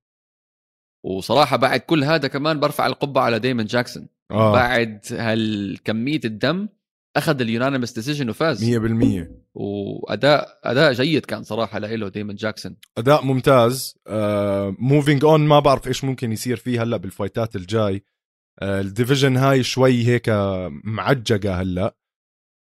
وصراحة 1.06 1.58
بعد 1.58 1.80
كل 1.80 2.04
هذا 2.04 2.28
كمان 2.28 2.60
برفع 2.60 2.88
القبعة 2.88 3.24
على 3.24 3.40
ديمن 3.40 3.66
جاكسون 3.66 4.08
آه. 4.32 4.54
بعد 4.54 5.06
هالكمية 5.12 6.22
الدم 6.26 6.68
أخذ 7.20 7.42
ال 7.42 7.47
unanimous 7.47 7.94
decision 7.94 8.30
وفاز. 8.30 8.64
100% 8.64 9.28
وأداء 9.54 10.60
أداء 10.64 10.94
جيد 10.94 11.26
كان 11.26 11.44
صراحة 11.44 11.80
له 11.80 12.10
ديمن 12.10 12.36
جاكسون. 12.36 12.76
أداء 12.98 13.26
ممتاز. 13.26 13.96
moving 14.80 15.22
uh, 15.22 15.26
on 15.26 15.48
ما 15.48 15.60
بعرف 15.60 15.88
إيش 15.88 16.04
ممكن 16.04 16.32
يصير 16.32 16.58
فيه 16.58 16.84
هلأ 16.84 16.98
بالفايتات 16.98 17.56
الجاي. 17.56 18.00
uh, 18.00 18.64
ال 18.64 18.72
division 18.72 19.38
هاي 19.38 19.64
شوي 19.64 20.08
هيك 20.08 20.30
معجقه 20.84 21.62
هلأ. 21.62 21.96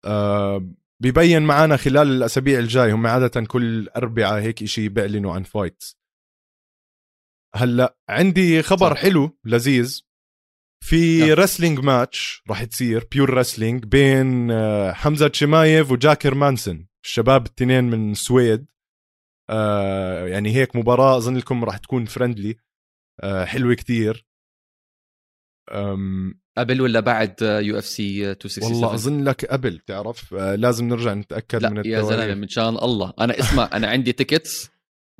uh, 0.07 0.63
ببين 0.99 1.41
معنا 1.41 1.77
خلال 1.77 2.07
الأسابيع 2.07 2.59
الجاي 2.59 2.91
هم 2.91 3.07
عادة 3.07 3.41
كل 3.41 3.89
اربعاء 3.89 4.41
هيك 4.41 4.65
شيء 4.65 4.89
بيعلنوا 4.89 5.33
عن 5.33 5.43
fights 5.43 5.97
هلأ 7.55 7.97
عندي 8.09 8.61
خبر 8.61 8.93
صح. 8.93 9.01
حلو 9.01 9.37
لذيذ. 9.45 10.06
في 10.83 11.33
wrestling 11.33 11.79
match 11.79 12.43
راح 12.49 12.63
تصير 12.63 13.07
pure 13.11 13.33
wrestling 13.33 13.85
بين 13.85 14.51
آه، 14.51 14.91
حمزة 14.91 15.31
شمايف 15.33 15.91
وجاك 15.91 16.35
هيرمانسون 16.35 16.87
الشباب 17.03 17.45
التنين 17.45 17.83
من 17.83 18.11
السويد 18.11 18.65
آه، 19.49 20.27
يعني 20.27 20.55
هيك 20.55 20.75
مباراة 20.75 21.17
أظن 21.17 21.37
لكم 21.37 21.63
راح 21.63 21.77
تكون 21.77 22.05
friendly 22.05 22.55
آه، 23.23 23.45
حلوة 23.45 23.73
كتير. 23.73 24.27
قبل 26.57 26.81
ولا 26.81 26.99
بعد 26.99 27.35
يو 27.41 27.77
اف 27.77 27.85
سي 27.85 28.19
267 28.19 28.73
والله 28.73 28.93
أظن 28.93 29.23
لك 29.23 29.45
قبل 29.45 29.79
تعرف 29.79 30.33
لازم 30.33 30.87
نرجع 30.87 31.13
نتأكد 31.13 31.61
لا 31.61 31.69
من 31.69 31.77
التواريخ. 31.77 32.11
يا 32.11 32.17
زلمة 32.17 32.35
من 32.35 32.47
شان 32.47 32.77
الله. 32.77 33.13
أنا 33.19 33.39
اسمع 33.39 33.69
أنا 33.73 33.87
عندي 33.87 34.13
tickets 34.13 34.69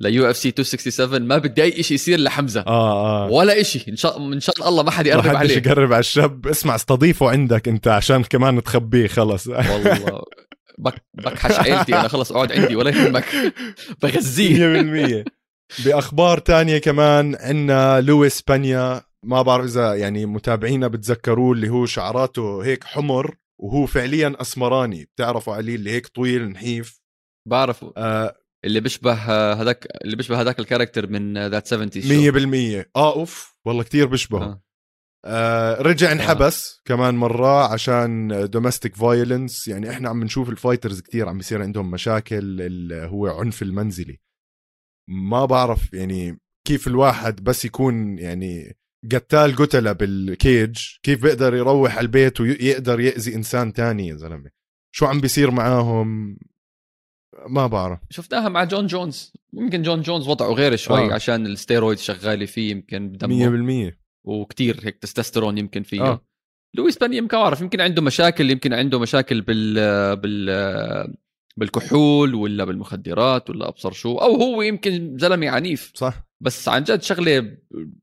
ل 0.00 0.30
UFC 0.30 0.48
267 0.48 1.22
ما 1.22 1.38
بدي 1.38 1.62
أي 1.62 1.82
شيء 1.82 1.94
يصير 1.94 2.20
لحمزة. 2.20 2.60
آه 2.60 3.26
آه. 3.26 3.30
ولا 3.30 3.62
شيء 3.62 3.82
إن 3.88 3.96
شاء 3.96 4.18
إن 4.18 4.40
شاء 4.40 4.68
الله 4.68 4.82
ما 4.82 4.90
حد 4.90 5.06
يقرب 5.06 5.20
عليه 5.20 5.32
ما 5.32 5.38
حدش 5.38 5.56
يقرب 5.56 5.92
على 5.92 6.00
الشاب. 6.00 6.46
اسمع 6.46 6.74
استضيفه 6.74 7.30
عندك 7.30 7.68
أنت 7.68 7.88
عشان 7.88 8.24
كمان 8.24 8.62
تخبيه 8.62 9.06
خلص. 9.06 9.46
والله. 9.46 10.22
بك 10.78 10.94
بكحش 11.14 11.58
عيلتي. 11.58 11.94
أنا 11.94 12.08
خلص 12.08 12.32
أقعد 12.32 12.52
عندي 12.52 12.76
ولا 12.76 12.90
يهمك. 12.90 13.24
بغذيه 14.02 15.22
100% 15.22 15.24
بأخبار 15.84 16.38
تانية 16.38 16.78
كمان 16.78 17.36
عندنا 17.40 18.00
لويس 18.00 18.42
بانيا. 18.42 19.02
ما 19.24 19.42
بعرف 19.42 19.64
إذا 19.64 19.94
يعني 19.94 20.26
متابعينا 20.26 20.88
بتذكروه 20.88 21.52
اللي 21.52 21.68
هو 21.68 21.86
شعراته 21.86 22.64
هيك 22.64 22.84
حمر 22.84 23.36
وهو 23.58 23.86
فعليا 23.86 24.36
أسمراني. 24.40 25.04
بتعرفوا 25.04 25.54
عليه 25.54 25.74
اللي 25.74 25.90
هيك 25.90 26.06
طويل 26.06 26.48
نحيف؟ 26.48 27.00
بعرفه. 27.48 27.92
آه 27.96 28.34
اللي 28.64 28.80
بيشبه 28.80 29.12
هذاك 29.52 29.86
اللي 30.04 30.16
بيشبه 30.16 30.40
هذاك 30.40 30.58
ال 30.58 30.63
character 30.63 31.10
من 31.10 31.46
That 31.48 31.66
70 31.66 31.90
Show. 31.90 32.82
100% 32.82 32.86
آه 32.96 33.14
أوف 33.14 33.58
والله 33.64 33.82
كتير 33.82 34.06
بيشبهه. 34.06 34.42
آه. 34.42 34.62
آه 35.24 35.82
رجع 35.82 36.12
انحبس 36.12 36.72
آه. 36.72 36.82
كمان 36.84 37.14
مرة 37.14 37.72
عشان 37.72 38.28
domestic 38.50 38.96
violence 38.96 39.68
يعني 39.68 39.90
إحنا 39.90 40.08
عم 40.08 40.24
نشوف 40.24 40.48
ال 40.48 40.54
fighters 40.54 41.00
كتير 41.00 41.28
عم 41.28 41.36
بيصير 41.36 41.62
عندهم 41.62 41.90
مشاكل 41.90 42.60
اللي 42.62 43.06
هو 43.06 43.26
عنف 43.26 43.62
المنزلي. 43.62 44.20
ما 45.08 45.44
بعرف 45.44 45.92
يعني 45.94 46.38
كيف 46.66 46.86
الواحد 46.86 47.44
بس 47.44 47.64
يكون 47.64 48.18
يعني 48.18 48.76
قتال 49.12 49.56
قتلة 49.56 49.92
بال 49.92 50.21
cage 50.21 50.78
كيف 51.02 51.22
بيقدر 51.22 51.54
يروح 51.54 51.96
على 51.96 52.04
البيت 52.04 52.40
ويقدر 52.40 53.00
يأذي 53.00 53.34
إنسان 53.34 53.72
تاني 53.72 54.08
يا 54.08 54.16
زلمة. 54.16 54.50
شو 54.94 55.06
عم 55.06 55.20
بيصير 55.20 55.50
معاهم؟ 55.50 56.38
ما 57.46 57.66
بعرف. 57.66 57.98
شفناها 58.10 58.48
مع 58.48 58.64
جون 58.64 58.86
جونز. 58.86 59.32
يمكن 59.52 59.82
جون 59.82 60.02
جونز 60.02 60.28
وضعه 60.28 60.52
غير 60.52 60.76
شوي 60.76 61.10
آه. 61.10 61.14
عشان 61.14 61.46
الستيرويد 61.46 61.98
شغالة 61.98 62.46
فيه 62.46 62.70
يمكن 62.70 63.08
بدمه 63.08 63.90
100% 63.90 63.94
وكتير 64.24 64.80
هيك 64.84 64.98
تستوستيرون 64.98 65.58
يمكن 65.58 65.82
فيه. 65.82 66.02
آه. 66.02 66.24
لويس 66.76 66.98
باني 66.98 67.16
يمكن 67.16 67.36
أعرف 67.36 67.60
يمكن 67.60 67.80
عنده 67.80 68.02
مشاكل 68.02 68.50
يمكن 68.50 68.72
عنده 68.72 68.98
مشاكل 68.98 69.40
بال 69.40 69.74
بال 70.16 71.14
بالكحول 71.56 72.34
ولا 72.34 72.64
بالمخدرات 72.64 73.50
ولا 73.50 73.68
أبصر 73.68 73.92
شو. 73.92 74.18
أو 74.18 74.34
هو 74.34 74.62
يمكن 74.62 75.16
زلمة 75.18 75.48
عنيف. 75.48 75.92
صح. 75.94 76.28
بس 76.40 76.68
عن 76.68 76.82
جد 76.82 77.02
شغلة 77.02 77.56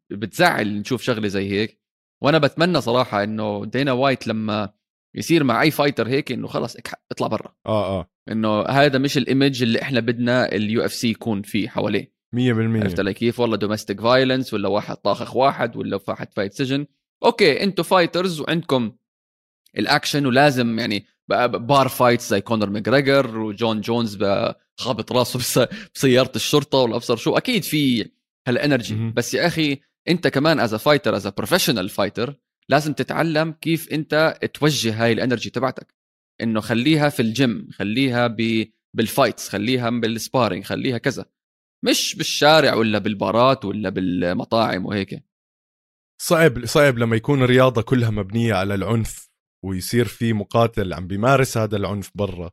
بتزعل 0.09 0.79
نشوف 0.79 1.01
شغلة 1.01 1.27
زي 1.27 1.51
هيك. 1.51 1.81
وأنا 2.23 2.37
بتمنى 2.37 2.81
صراحة 2.81 3.23
إنه 3.23 3.65
دينا 3.65 3.91
وايت 3.91 4.27
لما 4.27 4.73
يصير 5.15 5.43
مع 5.43 5.61
أي 5.61 5.71
fighter 5.71 6.07
هيك 6.07 6.31
إنه 6.31 6.47
خلص 6.47 6.77
اطلع 7.11 7.27
برا. 7.27 7.55
آه 7.65 7.99
آه. 7.99 8.09
إنه 8.31 8.61
هذا 8.61 8.97
مش 8.97 9.17
ال 9.17 9.25
image 9.25 9.63
اللي 9.63 9.81
إحنا 9.81 9.99
بدنا 9.99 10.51
ال 10.51 10.85
UFC 10.85 11.09
يكون 11.09 11.41
فيه 11.41 11.67
حواليه. 11.67 12.15
100% 12.35 12.39
عرفت 12.39 12.99
علي 12.99 13.13
كيف؟ 13.13 13.39
والله 13.39 13.57
domestic 13.57 14.01
violence 14.01 14.53
ولا 14.53 14.67
واحد 14.67 14.95
طاخخ 14.95 15.35
واحد 15.35 15.75
ولا 15.75 15.99
واحد 16.07 16.33
fight 16.33 16.53
سجن 16.53 16.85
okay 17.23 17.63
أنتم 17.63 17.83
fighters 17.83 18.41
وعندكم 18.41 18.91
الاكشن 19.77 20.25
ولازم 20.25 20.79
يعني 20.79 21.05
bar 21.47 21.87
fights 21.87 22.29
زي 22.29 22.41
كونر 22.41 22.69
ماجريجر 22.69 23.37
وجون 23.37 23.81
جونز 23.81 24.23
خابط 24.79 25.11
راسه 25.11 25.67
بسيارة 25.95 26.31
الشرطة 26.35 26.77
ولا 26.77 26.95
ابصر 26.95 27.15
شو. 27.15 27.37
أكيد 27.37 27.63
في 27.63 28.11
هال 28.47 28.63
energy 28.63 29.11
بس 29.15 29.33
يا 29.33 29.47
أخي 29.47 29.79
إنت 30.07 30.27
كمان 30.27 30.59
as 30.59 30.75
fighter 30.75 31.15
as 31.15 31.27
professional 31.27 31.89
fighter 31.89 32.35
لازم 32.69 32.93
تتعلم 32.93 33.51
كيف 33.51 33.89
انت 33.91 34.39
توجه 34.53 35.03
هاي 35.03 35.11
ال 35.11 35.16
energy 35.16 35.49
تبعتك. 35.49 35.95
إنه 36.41 36.61
خليها 36.61 37.09
في 37.09 37.21
الجيم 37.21 37.67
خليها. 37.71 38.35
بال 38.93 39.07
fights 39.07 39.49
خليها 39.49 39.89
بال 39.89 40.04
sparring 40.04 40.63
خليها 40.63 40.97
كذا. 40.97 41.25
مش 41.85 42.15
بالشارع 42.15 42.73
ولا 42.73 42.97
بالبارات 42.99 43.65
ولا 43.65 43.89
بالمطاعم 43.89 44.85
وهيك. 44.85 45.23
صعب 46.21 46.65
صعب 46.65 46.97
لما 46.97 47.15
يكون 47.15 47.43
الرياضة 47.43 47.81
كلها 47.81 48.09
مبنية 48.09 48.53
على 48.53 48.75
العنف 48.75 49.29
ويصير 49.65 50.05
في 50.05 50.33
مقاتل 50.33 50.93
عم 50.93 51.07
بيمارس 51.07 51.57
هذا 51.57 51.77
العنف 51.77 52.11
برا. 52.15 52.51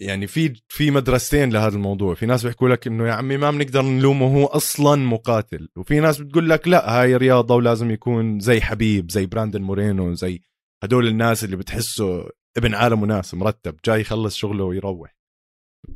يعني 0.00 0.26
في 0.26 0.62
في 0.68 0.90
مدرستين 0.90 1.52
لهذا 1.52 1.76
الموضوع. 1.76 2.14
في 2.14 2.26
ناس 2.26 2.46
بيحكوا 2.46 2.68
لك 2.68 2.86
إنه 2.86 3.08
يا 3.08 3.12
عمي 3.12 3.36
ما 3.36 3.50
بنقدر 3.50 3.82
نلومه 3.82 4.26
هو 4.26 4.46
أصلا 4.46 4.96
مقاتل. 4.96 5.68
وفي 5.76 6.00
ناس 6.00 6.18
بتقول 6.20 6.50
لك 6.50 6.68
لا 6.68 7.00
هاي 7.00 7.16
رياضة 7.16 7.54
ولازم 7.54 7.90
يكون 7.90 8.40
زي 8.40 8.60
حبيب 8.60 9.10
زي 9.10 9.26
براندن 9.26 9.62
مورينو 9.62 10.14
زي 10.14 10.42
هدول 10.84 11.06
الناس 11.06 11.44
اللي 11.44 11.56
بتحسه 11.56 12.28
ابن 12.56 12.74
عالم 12.74 13.02
وناس 13.02 13.34
مرتب 13.34 13.76
جاي 13.84 14.00
يخلص 14.00 14.36
شغله 14.36 14.64
ويروح. 14.64 15.16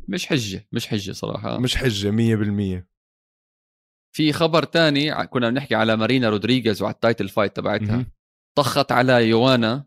مش 0.09 0.26
حجة 0.26 0.68
مش 0.72 0.86
حجة 0.86 1.12
صراحة. 1.12 1.59
مش 1.59 1.76
حجة 1.76 2.11
100% 2.11 2.86
في 4.14 4.32
خبر 4.32 4.62
تاني 4.62 5.26
كنا 5.26 5.50
بنحكي 5.50 5.74
على 5.74 5.96
مارينا 5.96 6.28
رودريغيز 6.28 6.82
وعلى 6.82 6.94
ال 6.95 7.00
title 7.00 7.28
fight 7.28 7.57
تبعتها. 7.57 8.07
طخت 8.59 8.92
على 8.92 9.28
يوانا 9.28 9.84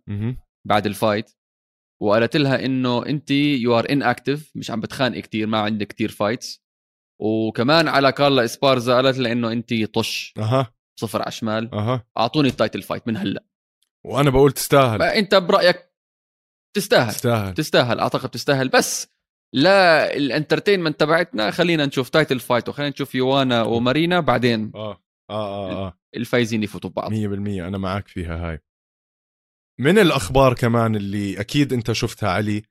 بعد 0.67 0.85
ال 0.85 0.92
fight. 0.92 1.31
وقالت 2.05 2.37
لها 2.37 2.65
إنه 2.65 3.05
انت 3.05 3.31
you 3.31 3.79
are 3.79 3.89
inactive 3.89 4.51
مش 4.55 4.71
عم 4.71 4.79
بتخانقي 4.79 5.21
كثير 5.21 5.47
ما 5.47 5.59
عندك 5.59 5.87
كثير 5.87 6.11
fights 6.11 6.63
وكمان 7.21 7.87
على 7.87 8.11
كارلا 8.11 8.45
إسبارزا 8.45 8.95
قالت 8.95 9.17
لها 9.17 9.31
إنه 9.31 9.51
انت 9.51 9.73
طش. 9.93 10.33
أها. 10.37 10.73
صفر 10.99 11.21
على 11.21 11.31
شمال 11.31 11.73
أها. 11.73 12.05
أعطوني 12.17 12.47
ال 12.49 12.55
title 12.55 12.81
fight 12.81 13.07
من 13.07 13.17
هلأ. 13.17 13.43
وأنا 14.05 14.29
بقول 14.29 14.51
تستاهل. 14.51 15.01
أنت 15.01 15.35
برأيك 15.35 15.91
تستاهل. 16.75 17.11
تستاهل. 17.13 17.53
تستاهل 17.53 17.99
أعتقد 17.99 18.29
تستاهل. 18.29 18.69
بس 18.69 19.07
لا 19.55 20.13
ال 20.15 20.21
entertainment 20.21 20.99
تبعتنا 20.99 21.51
خلينا 21.51 21.85
نشوف 21.85 22.09
title 22.09 22.39
fight 22.39 22.69
وخلينا 22.69 22.89
نشوف 22.91 23.15
يوانا 23.15 23.63
ومارينا 23.63 24.19
بعدين. 24.19 24.71
آه. 24.75 25.01
آه 25.29 25.71
آه, 25.71 25.87
آه. 25.87 25.99
الفايزين 26.15 26.63
يفوتوا 26.63 26.89
ببعض. 26.89 27.11
100% 27.11 27.67
أنا 27.67 27.77
معك 27.77 28.07
فيها 28.07 28.49
هاي. 28.49 28.59
من 29.79 29.99
الأخبار 29.99 30.53
كمان 30.53 30.95
اللي 30.95 31.39
أكيد 31.39 31.73
أنت 31.73 31.91
شفتها 31.91 32.29
علي 32.29 32.63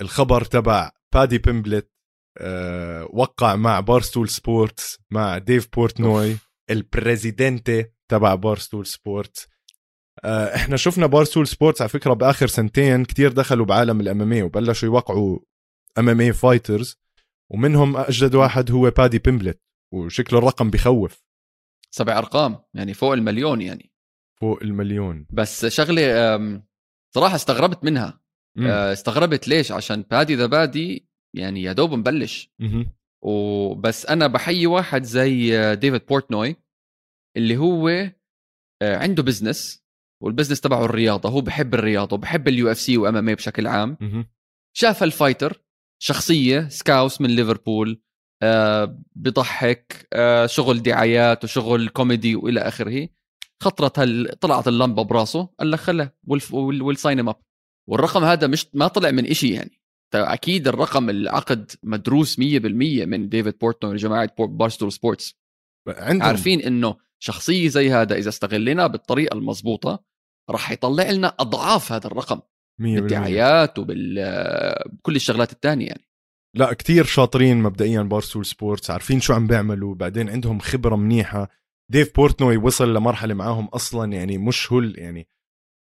الخبر 0.00 0.44
تبع 0.44 0.90
بادي 1.14 1.38
بيمبلت 1.38 1.90
أه 2.38 3.08
وقع 3.12 3.56
مع 3.56 3.80
بارستول 3.80 4.28
سبورتس 4.28 4.98
مع 5.10 5.38
ديف 5.38 5.68
بورتنوي 5.76 6.36
ال 6.70 6.82
president 6.82 7.86
تبع 8.10 8.34
بارستول 8.34 8.86
سبورتس. 8.86 9.48
أه 10.24 10.54
إحنا 10.56 10.76
شفنا 10.76 11.06
بارستول 11.06 11.46
سبورتس 11.46 11.82
على 11.82 11.88
فكرة 11.88 12.12
بآخر 12.12 12.46
سنتين 12.46 13.04
كتير 13.04 13.32
دخلوا 13.32 13.66
بعالم 13.66 14.00
ال 14.00 14.11
MMA 14.11 14.42
وبلشوا 14.42 14.88
يوقعوا 14.88 15.38
MMA 15.98 16.20
fighters 16.20 16.98
ومنهم 17.50 17.96
أجدد 17.96 18.34
واحد 18.34 18.70
هو 18.70 18.90
بادي 18.90 19.18
بيمبلت 19.18 19.60
وشكله 19.92 20.38
الرقم 20.38 20.70
بخوف 20.70 21.24
سبع 21.90 22.18
أرقام 22.18 22.58
يعني 22.74 22.94
فوق 22.94 23.12
المليون 23.12 23.60
يعني. 23.60 23.93
فوق 24.40 24.62
المليون. 24.62 25.26
بس 25.30 25.66
شغلة 25.66 26.02
صراحة 27.14 27.34
استغربت 27.34 27.84
منها. 27.84 28.20
مم. 28.56 28.66
آه، 28.66 28.92
استغربت 28.92 29.48
ليش؟ 29.48 29.72
عشان 29.72 30.02
بادي 30.10 30.34
the 30.34 30.46
baddy 30.46 31.08
يعني 31.36 31.62
يا 31.62 31.72
دوب 31.72 31.94
مبلش. 31.94 32.50
وبس 33.24 34.06
أنا 34.06 34.26
بحيي 34.26 34.66
واحد 34.66 35.02
زي 35.02 35.58
آه، 35.58 35.74
ديفيد 35.74 36.06
بورتنوي 36.06 36.56
اللي 37.36 37.56
هو 37.56 37.88
آه، 38.82 38.96
عنده 38.96 39.22
business 39.22 39.84
وال 40.22 40.30
business 40.30 40.60
تبعه 40.60 40.84
الرياضة. 40.84 41.28
هو 41.28 41.40
بحب 41.40 41.74
الرياضة 41.74 42.14
وبحب 42.14 42.48
ال 42.48 42.70
UFC 42.70 42.78
و 42.78 42.96
MMA 42.96 43.34
بشكل 43.34 43.66
عام. 43.66 43.96
شاف 44.76 45.02
ال 45.02 45.10
fighter 45.10 45.62
شخصية 46.02 46.68
Scouse 46.68 47.20
من 47.20 47.30
ليفربول 47.30 48.02
آه 48.42 49.02
بضحك 49.16 50.08
آه 50.12 50.46
شغل 50.46 50.82
دعايات 50.82 51.44
وشغل 51.44 51.88
كوميدي 51.88 52.36
وإلى 52.36 52.60
آخره. 52.60 53.08
خطرت 53.64 53.98
هال... 53.98 54.38
طلعت 54.40 54.68
اللمبة 54.68 55.02
براسه 55.02 55.48
قال 55.58 55.70
لك 55.70 55.78
خله 55.78 56.10
we'll 56.52 56.96
sign 56.96 57.28
up 57.28 57.36
والرقم 57.88 58.24
هذا 58.24 58.46
مش 58.46 58.66
ما 58.74 58.88
طلع 58.88 59.10
من 59.10 59.26
إشي 59.26 59.50
يعني. 59.50 59.80
أكيد 60.14 60.68
الرقم 60.68 61.10
العقد 61.10 61.72
مدروس 61.82 62.36
100% 62.36 62.40
من 62.40 63.28
ديفيد 63.28 63.58
بورتنوي 63.58 63.90
وجماعة 63.90 64.30
بارستول 64.38 64.92
سبورتس. 64.92 65.34
عندهم. 65.88 66.28
عارفين 66.28 66.60
إنه 66.60 66.96
شخصية 67.18 67.68
زي 67.68 67.90
هذا 67.92 68.16
إذا 68.16 68.28
استغليناه 68.28 68.86
بالطريقة 68.86 69.34
المضبوطة 69.34 70.04
راح 70.50 70.70
يطلع 70.70 71.10
لنا 71.10 71.34
أضعاف 71.38 71.92
هذا 71.92 72.06
الرقم. 72.06 72.40
بالدعايات 72.78 73.78
وبكل 73.78 75.16
الشغلات 75.16 75.52
الثانية 75.52 75.86
يعني. 75.86 76.04
لا 76.56 76.72
كتير 76.72 77.04
شاطرين 77.04 77.56
مبدئيا 77.62 78.02
بارستول 78.02 78.46
سبورتس 78.46 78.90
عارفين 78.90 79.20
شو 79.20 79.34
عم 79.34 79.46
بيعملوا 79.46 79.94
بعدين 79.94 80.30
عندهم 80.30 80.58
خبرة 80.58 80.96
منيحة. 80.96 81.48
ديف 81.92 82.14
بورتنوي 82.16 82.56
وصل 82.56 82.94
لمرحلة 82.94 83.34
معاهم 83.34 83.66
أصلا 83.66 84.12
يعني 84.12 84.38
مش 84.38 84.72
هو 84.72 84.80
يعني 84.80 85.28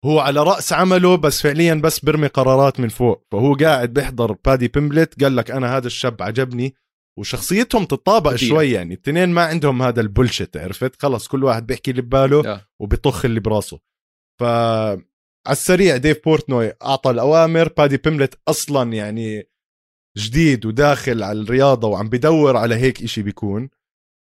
هو 0.05 0.19
على 0.21 0.43
رأس 0.43 0.73
عمله 0.73 1.17
بس 1.17 1.43
فعليا 1.43 1.75
بس 1.75 2.05
برمي 2.05 2.27
قرارات 2.27 2.81
من 2.81 2.89
فوق. 2.89 3.27
فهو 3.33 3.55
قاعد 3.55 3.93
بيحضر 3.93 4.33
بادي 4.33 4.69
بيمبلت 4.69 5.23
قال 5.23 5.37
لك 5.37 5.51
أنا 5.51 5.77
هذا 5.77 5.87
الشاب 5.87 6.23
عجبني 6.23 6.75
وشخصيتهم 7.19 7.85
تطابق 7.85 8.35
كتير. 8.35 8.49
شوي 8.49 8.71
يعني. 8.71 8.95
الاثنين 8.95 9.29
ما 9.29 9.45
عندهم 9.45 9.83
هذا 9.83 10.01
ال 10.01 10.07
bullshit 10.07 10.57
عرفت؟ 10.57 11.03
خلص 11.03 11.29
كل 11.29 11.45
واحد 11.45 11.67
بيحكي 11.67 11.91
اللي 11.91 12.03
بباله 12.03 12.61
وبيطخ 12.81 13.25
اللي 13.25 13.41
براسه. 13.41 13.79
ف 14.41 14.43
على 14.43 15.53
السريع 15.53 15.97
ديف 15.97 16.25
بورتنوي 16.25 16.73
أعطى 16.83 17.11
الأوامر. 17.11 17.69
بادي 17.69 17.97
بيمبلت 17.97 18.41
أصلا 18.49 18.93
يعني 18.93 19.49
جديد 20.19 20.67
وداخل 20.67 21.23
على 21.23 21.41
الرياضة 21.41 21.89
وعم 21.89 22.09
بدور 22.09 22.57
على 22.57 22.75
هيك 22.75 23.03
إشي 23.03 23.23
بيكون. 23.23 23.71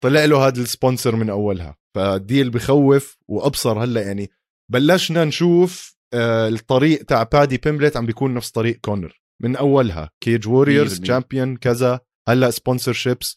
طلع 0.05 0.25
له 0.25 0.47
هذا 0.47 0.63
ال 0.63 0.69
sponsor 0.69 1.17
من 1.17 1.31
أولها. 1.31 1.77
فال 1.95 2.13
deal 2.13 2.51
بخوف 2.51 3.19
وأبصر 3.29 3.85
هلأ 3.85 4.03
يعني 4.03 4.31
بلشنا 4.73 5.25
نشوف 5.25 5.97
آه، 6.15 6.49
الطريق 6.49 7.05
تاع 7.05 7.23
بادي 7.23 7.59
بيمبلت 7.59 7.97
عم 7.97 8.07
بيكون 8.07 8.35
نفس 8.35 8.51
طريق 8.51 8.77
كونر 8.81 9.23
من 9.43 9.57
أولها. 9.57 10.11
كيج 10.21 10.49
ووريرز 10.49 11.01
champion 11.01 11.57
كذا. 11.57 12.01
هلأ 12.29 12.51
sponsorships 12.51 13.37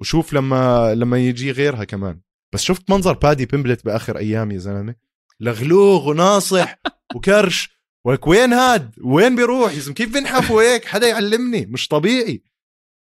وشوف 0.00 0.32
لما 0.32 0.94
لما 0.94 1.18
يجي 1.18 1.50
غيرها 1.50 1.84
كمان. 1.84 2.20
بس 2.54 2.62
شفت 2.62 2.90
منظر 2.90 3.12
بادي 3.12 3.46
بيمبلت 3.46 3.84
بآخر 3.84 4.18
أيام 4.18 4.50
يا 4.50 4.58
زلمة؟ 4.58 4.94
لغلوغ 5.40 6.08
وناصح 6.08 6.78
وكرش. 7.16 7.82
ولك 8.06 8.26
وين 8.26 8.52
هاد؟ 8.52 8.94
وين 9.04 9.36
بيروح؟ 9.36 9.72
يزم 9.72 9.92
كيف 9.92 10.14
بنحف 10.14 10.52
هيك 10.52 10.84
حدا 10.84 11.08
يعلمني؟ 11.08 11.66
مش 11.66 11.88
طبيعي. 11.88 12.42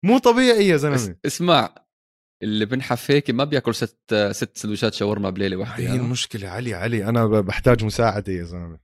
مو 0.05 0.19
طبيعي 0.19 0.69
يا 0.69 0.77
زلمة. 0.77 1.17
اسمع 1.27 1.82
اللي 2.43 2.67
بنحف 2.67 3.11
هيك 3.11 3.31
ما 3.31 3.45
بياكل 3.45 3.75
ست 3.75 4.15
ست 4.31 4.57
سندويشات 4.57 4.95
شاورما 4.95 5.31
بليلة 5.31 5.57
واحدة 5.57 5.85
هي 5.85 5.97
المشكلة 5.97 6.49
علي 6.49 6.75
علي 6.75 7.09
أنا 7.09 7.27
بحتاج 7.27 7.85
مساعدة 7.85 8.33
يا 8.33 8.45
زلمة. 8.45 8.79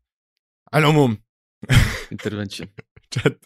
على 0.73 0.85
العموم. 0.85 1.19
انترفنشن 2.13 2.67
جد. 3.19 3.39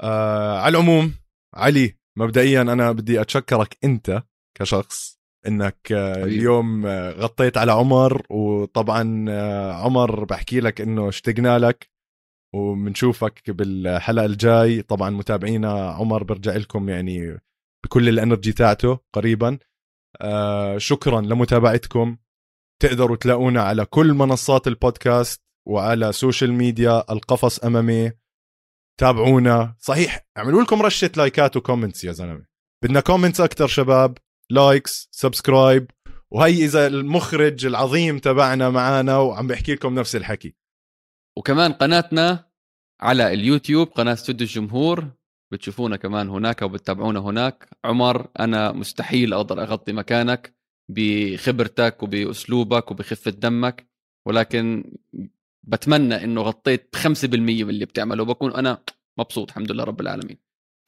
آه 0.00 0.58
على 0.58 0.78
العموم 0.78 1.14
علي 1.54 1.98
مبدئيا 2.18 2.62
أنا 2.62 2.92
بدي 2.92 3.20
أتشكرك 3.20 3.78
أنت 3.84 4.22
كشخص 4.58 5.20
إنك 5.46 5.92
آه 5.92 6.24
اليوم 6.24 6.86
آه 6.86 7.10
غطيت 7.10 7.56
على 7.56 7.72
عمر 7.72 8.26
وطبعا 8.30 9.26
آه 9.28 9.72
عمر 9.72 10.24
بحكي 10.24 10.60
لك 10.60 10.80
إنه 10.80 11.08
اشتقنا 11.08 11.58
لك 11.58 11.90
وبنشوفك 12.54 13.50
بالحلقة 13.50 14.26
الجاي. 14.26 14.82
طبعا 14.82 15.10
متابعينا 15.10 15.90
عمر 15.90 16.24
برجع 16.24 16.56
لكم 16.56 16.88
يعني 16.88 17.38
بكل 17.86 18.08
ال 18.08 18.14
energy 18.14 18.52
تاعته 18.52 18.98
قريبا. 19.12 19.58
آه 20.20 20.78
شكرا 20.78 21.20
لمتابعتكم. 21.20 22.16
تقدروا 22.82 23.16
تلاقونا 23.16 23.62
على 23.62 23.84
كل 23.84 24.12
منصات 24.12 24.66
البودكاست 24.66 25.42
وعلى 25.68 26.12
social 26.12 26.52
media 26.52 27.12
القفص 27.12 27.58
MMA. 27.58 28.12
تابعونا. 29.00 29.76
صحيح 29.78 30.26
اعملوا 30.38 30.62
لكم 30.62 30.82
رشة 30.82 31.10
لايكات 31.16 31.56
و 31.56 31.61
comments 31.61 32.04
يا 32.04 32.12
زلمة. 32.12 32.46
بدنا 32.84 33.00
comments 33.00 33.40
أكثر 33.40 33.66
شباب. 33.66 34.18
likes 34.50 35.08
subscribe 35.10 35.90
وهي 36.30 36.64
إذا 36.64 36.86
المخرج 36.86 37.66
العظيم 37.66 38.18
تبعنا 38.18 38.70
معنا 38.70 39.18
وعم 39.18 39.46
بحكي 39.46 39.74
لكم 39.74 39.94
نفس 39.94 40.16
الحكي. 40.16 40.56
وكمان 41.38 41.72
قناتنا 41.72 42.50
على 43.00 43.32
اليوتيوب 43.32 43.88
قناة 43.88 44.12
استوديو 44.12 44.46
الجمهور. 44.46 45.10
بتشوفونا 45.52 45.96
كمان 45.96 46.28
هناك 46.28 46.62
وبتتابعونا 46.62 47.20
هناك. 47.20 47.68
عمر 47.84 48.28
أنا 48.40 48.72
مستحيل 48.72 49.32
أقدر 49.32 49.62
أغطي 49.62 49.92
مكانك 49.92 50.56
بخبرتك 50.90 52.02
وبأسلوبك 52.02 52.90
وبخفة 52.90 53.30
دمك 53.30 53.90
ولكن 54.26 54.92
بتمنى 55.62 56.24
إنه 56.24 56.42
غطيت 56.42 56.96
5% 56.96 57.04
من 57.24 57.70
اللي 57.70 57.84
بتعمله. 57.84 58.24
بكون 58.24 58.52
أنا 58.54 58.82
مبسوط 59.18 59.48
الحمد 59.48 59.72
لله 59.72 59.84
رب 59.84 60.00
العالمين. 60.00 60.38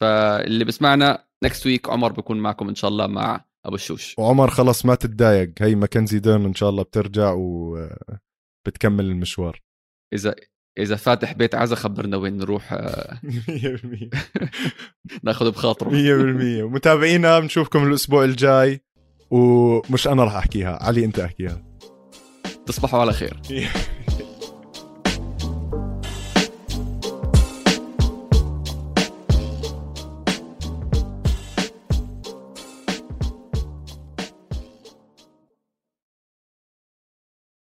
فاللي 0.01 0.65
بسمعنا 0.65 1.25
next 1.43 1.65
week 1.65 1.89
عمر 1.89 2.11
بكون 2.11 2.37
معكم 2.37 2.69
إن 2.69 2.75
شاء 2.75 2.89
الله 2.91 3.07
مع 3.07 3.45
أبو 3.65 3.75
الشوش. 3.75 4.15
وعمر 4.19 4.49
خلص 4.49 4.85
ما 4.85 4.95
تتضايق. 4.95 5.53
هي 5.59 5.75
ماكنزي 5.75 6.19
ديرن 6.19 6.45
إن 6.45 6.53
شاء 6.53 6.69
الله 6.69 6.83
بترجع 6.83 7.33
وبتكمل 7.37 9.05
المشوار. 9.05 9.61
إذا 10.13 10.35
إذا 10.77 10.95
فاتح 10.95 11.33
بيت 11.33 11.55
عزا 11.55 11.75
خبرنا 11.75 12.17
وين 12.17 12.37
نروح 12.37 12.73
100% 12.73 12.77
ناخذ 15.23 15.51
بخاطره 15.51 15.89
100% 15.89 15.93
متابعينا 16.73 17.39
بنشوفكم 17.39 17.87
الأسبوع 17.87 18.23
الجاي 18.23 18.81
ومش 19.31 20.07
أنا 20.07 20.23
راح 20.23 20.35
أحكيها 20.35 20.83
علي 20.83 21.05
أنت 21.05 21.19
أحكيها. 21.19 21.63
تصبحوا 22.65 22.99
على 22.99 23.13
خير. 23.13 23.41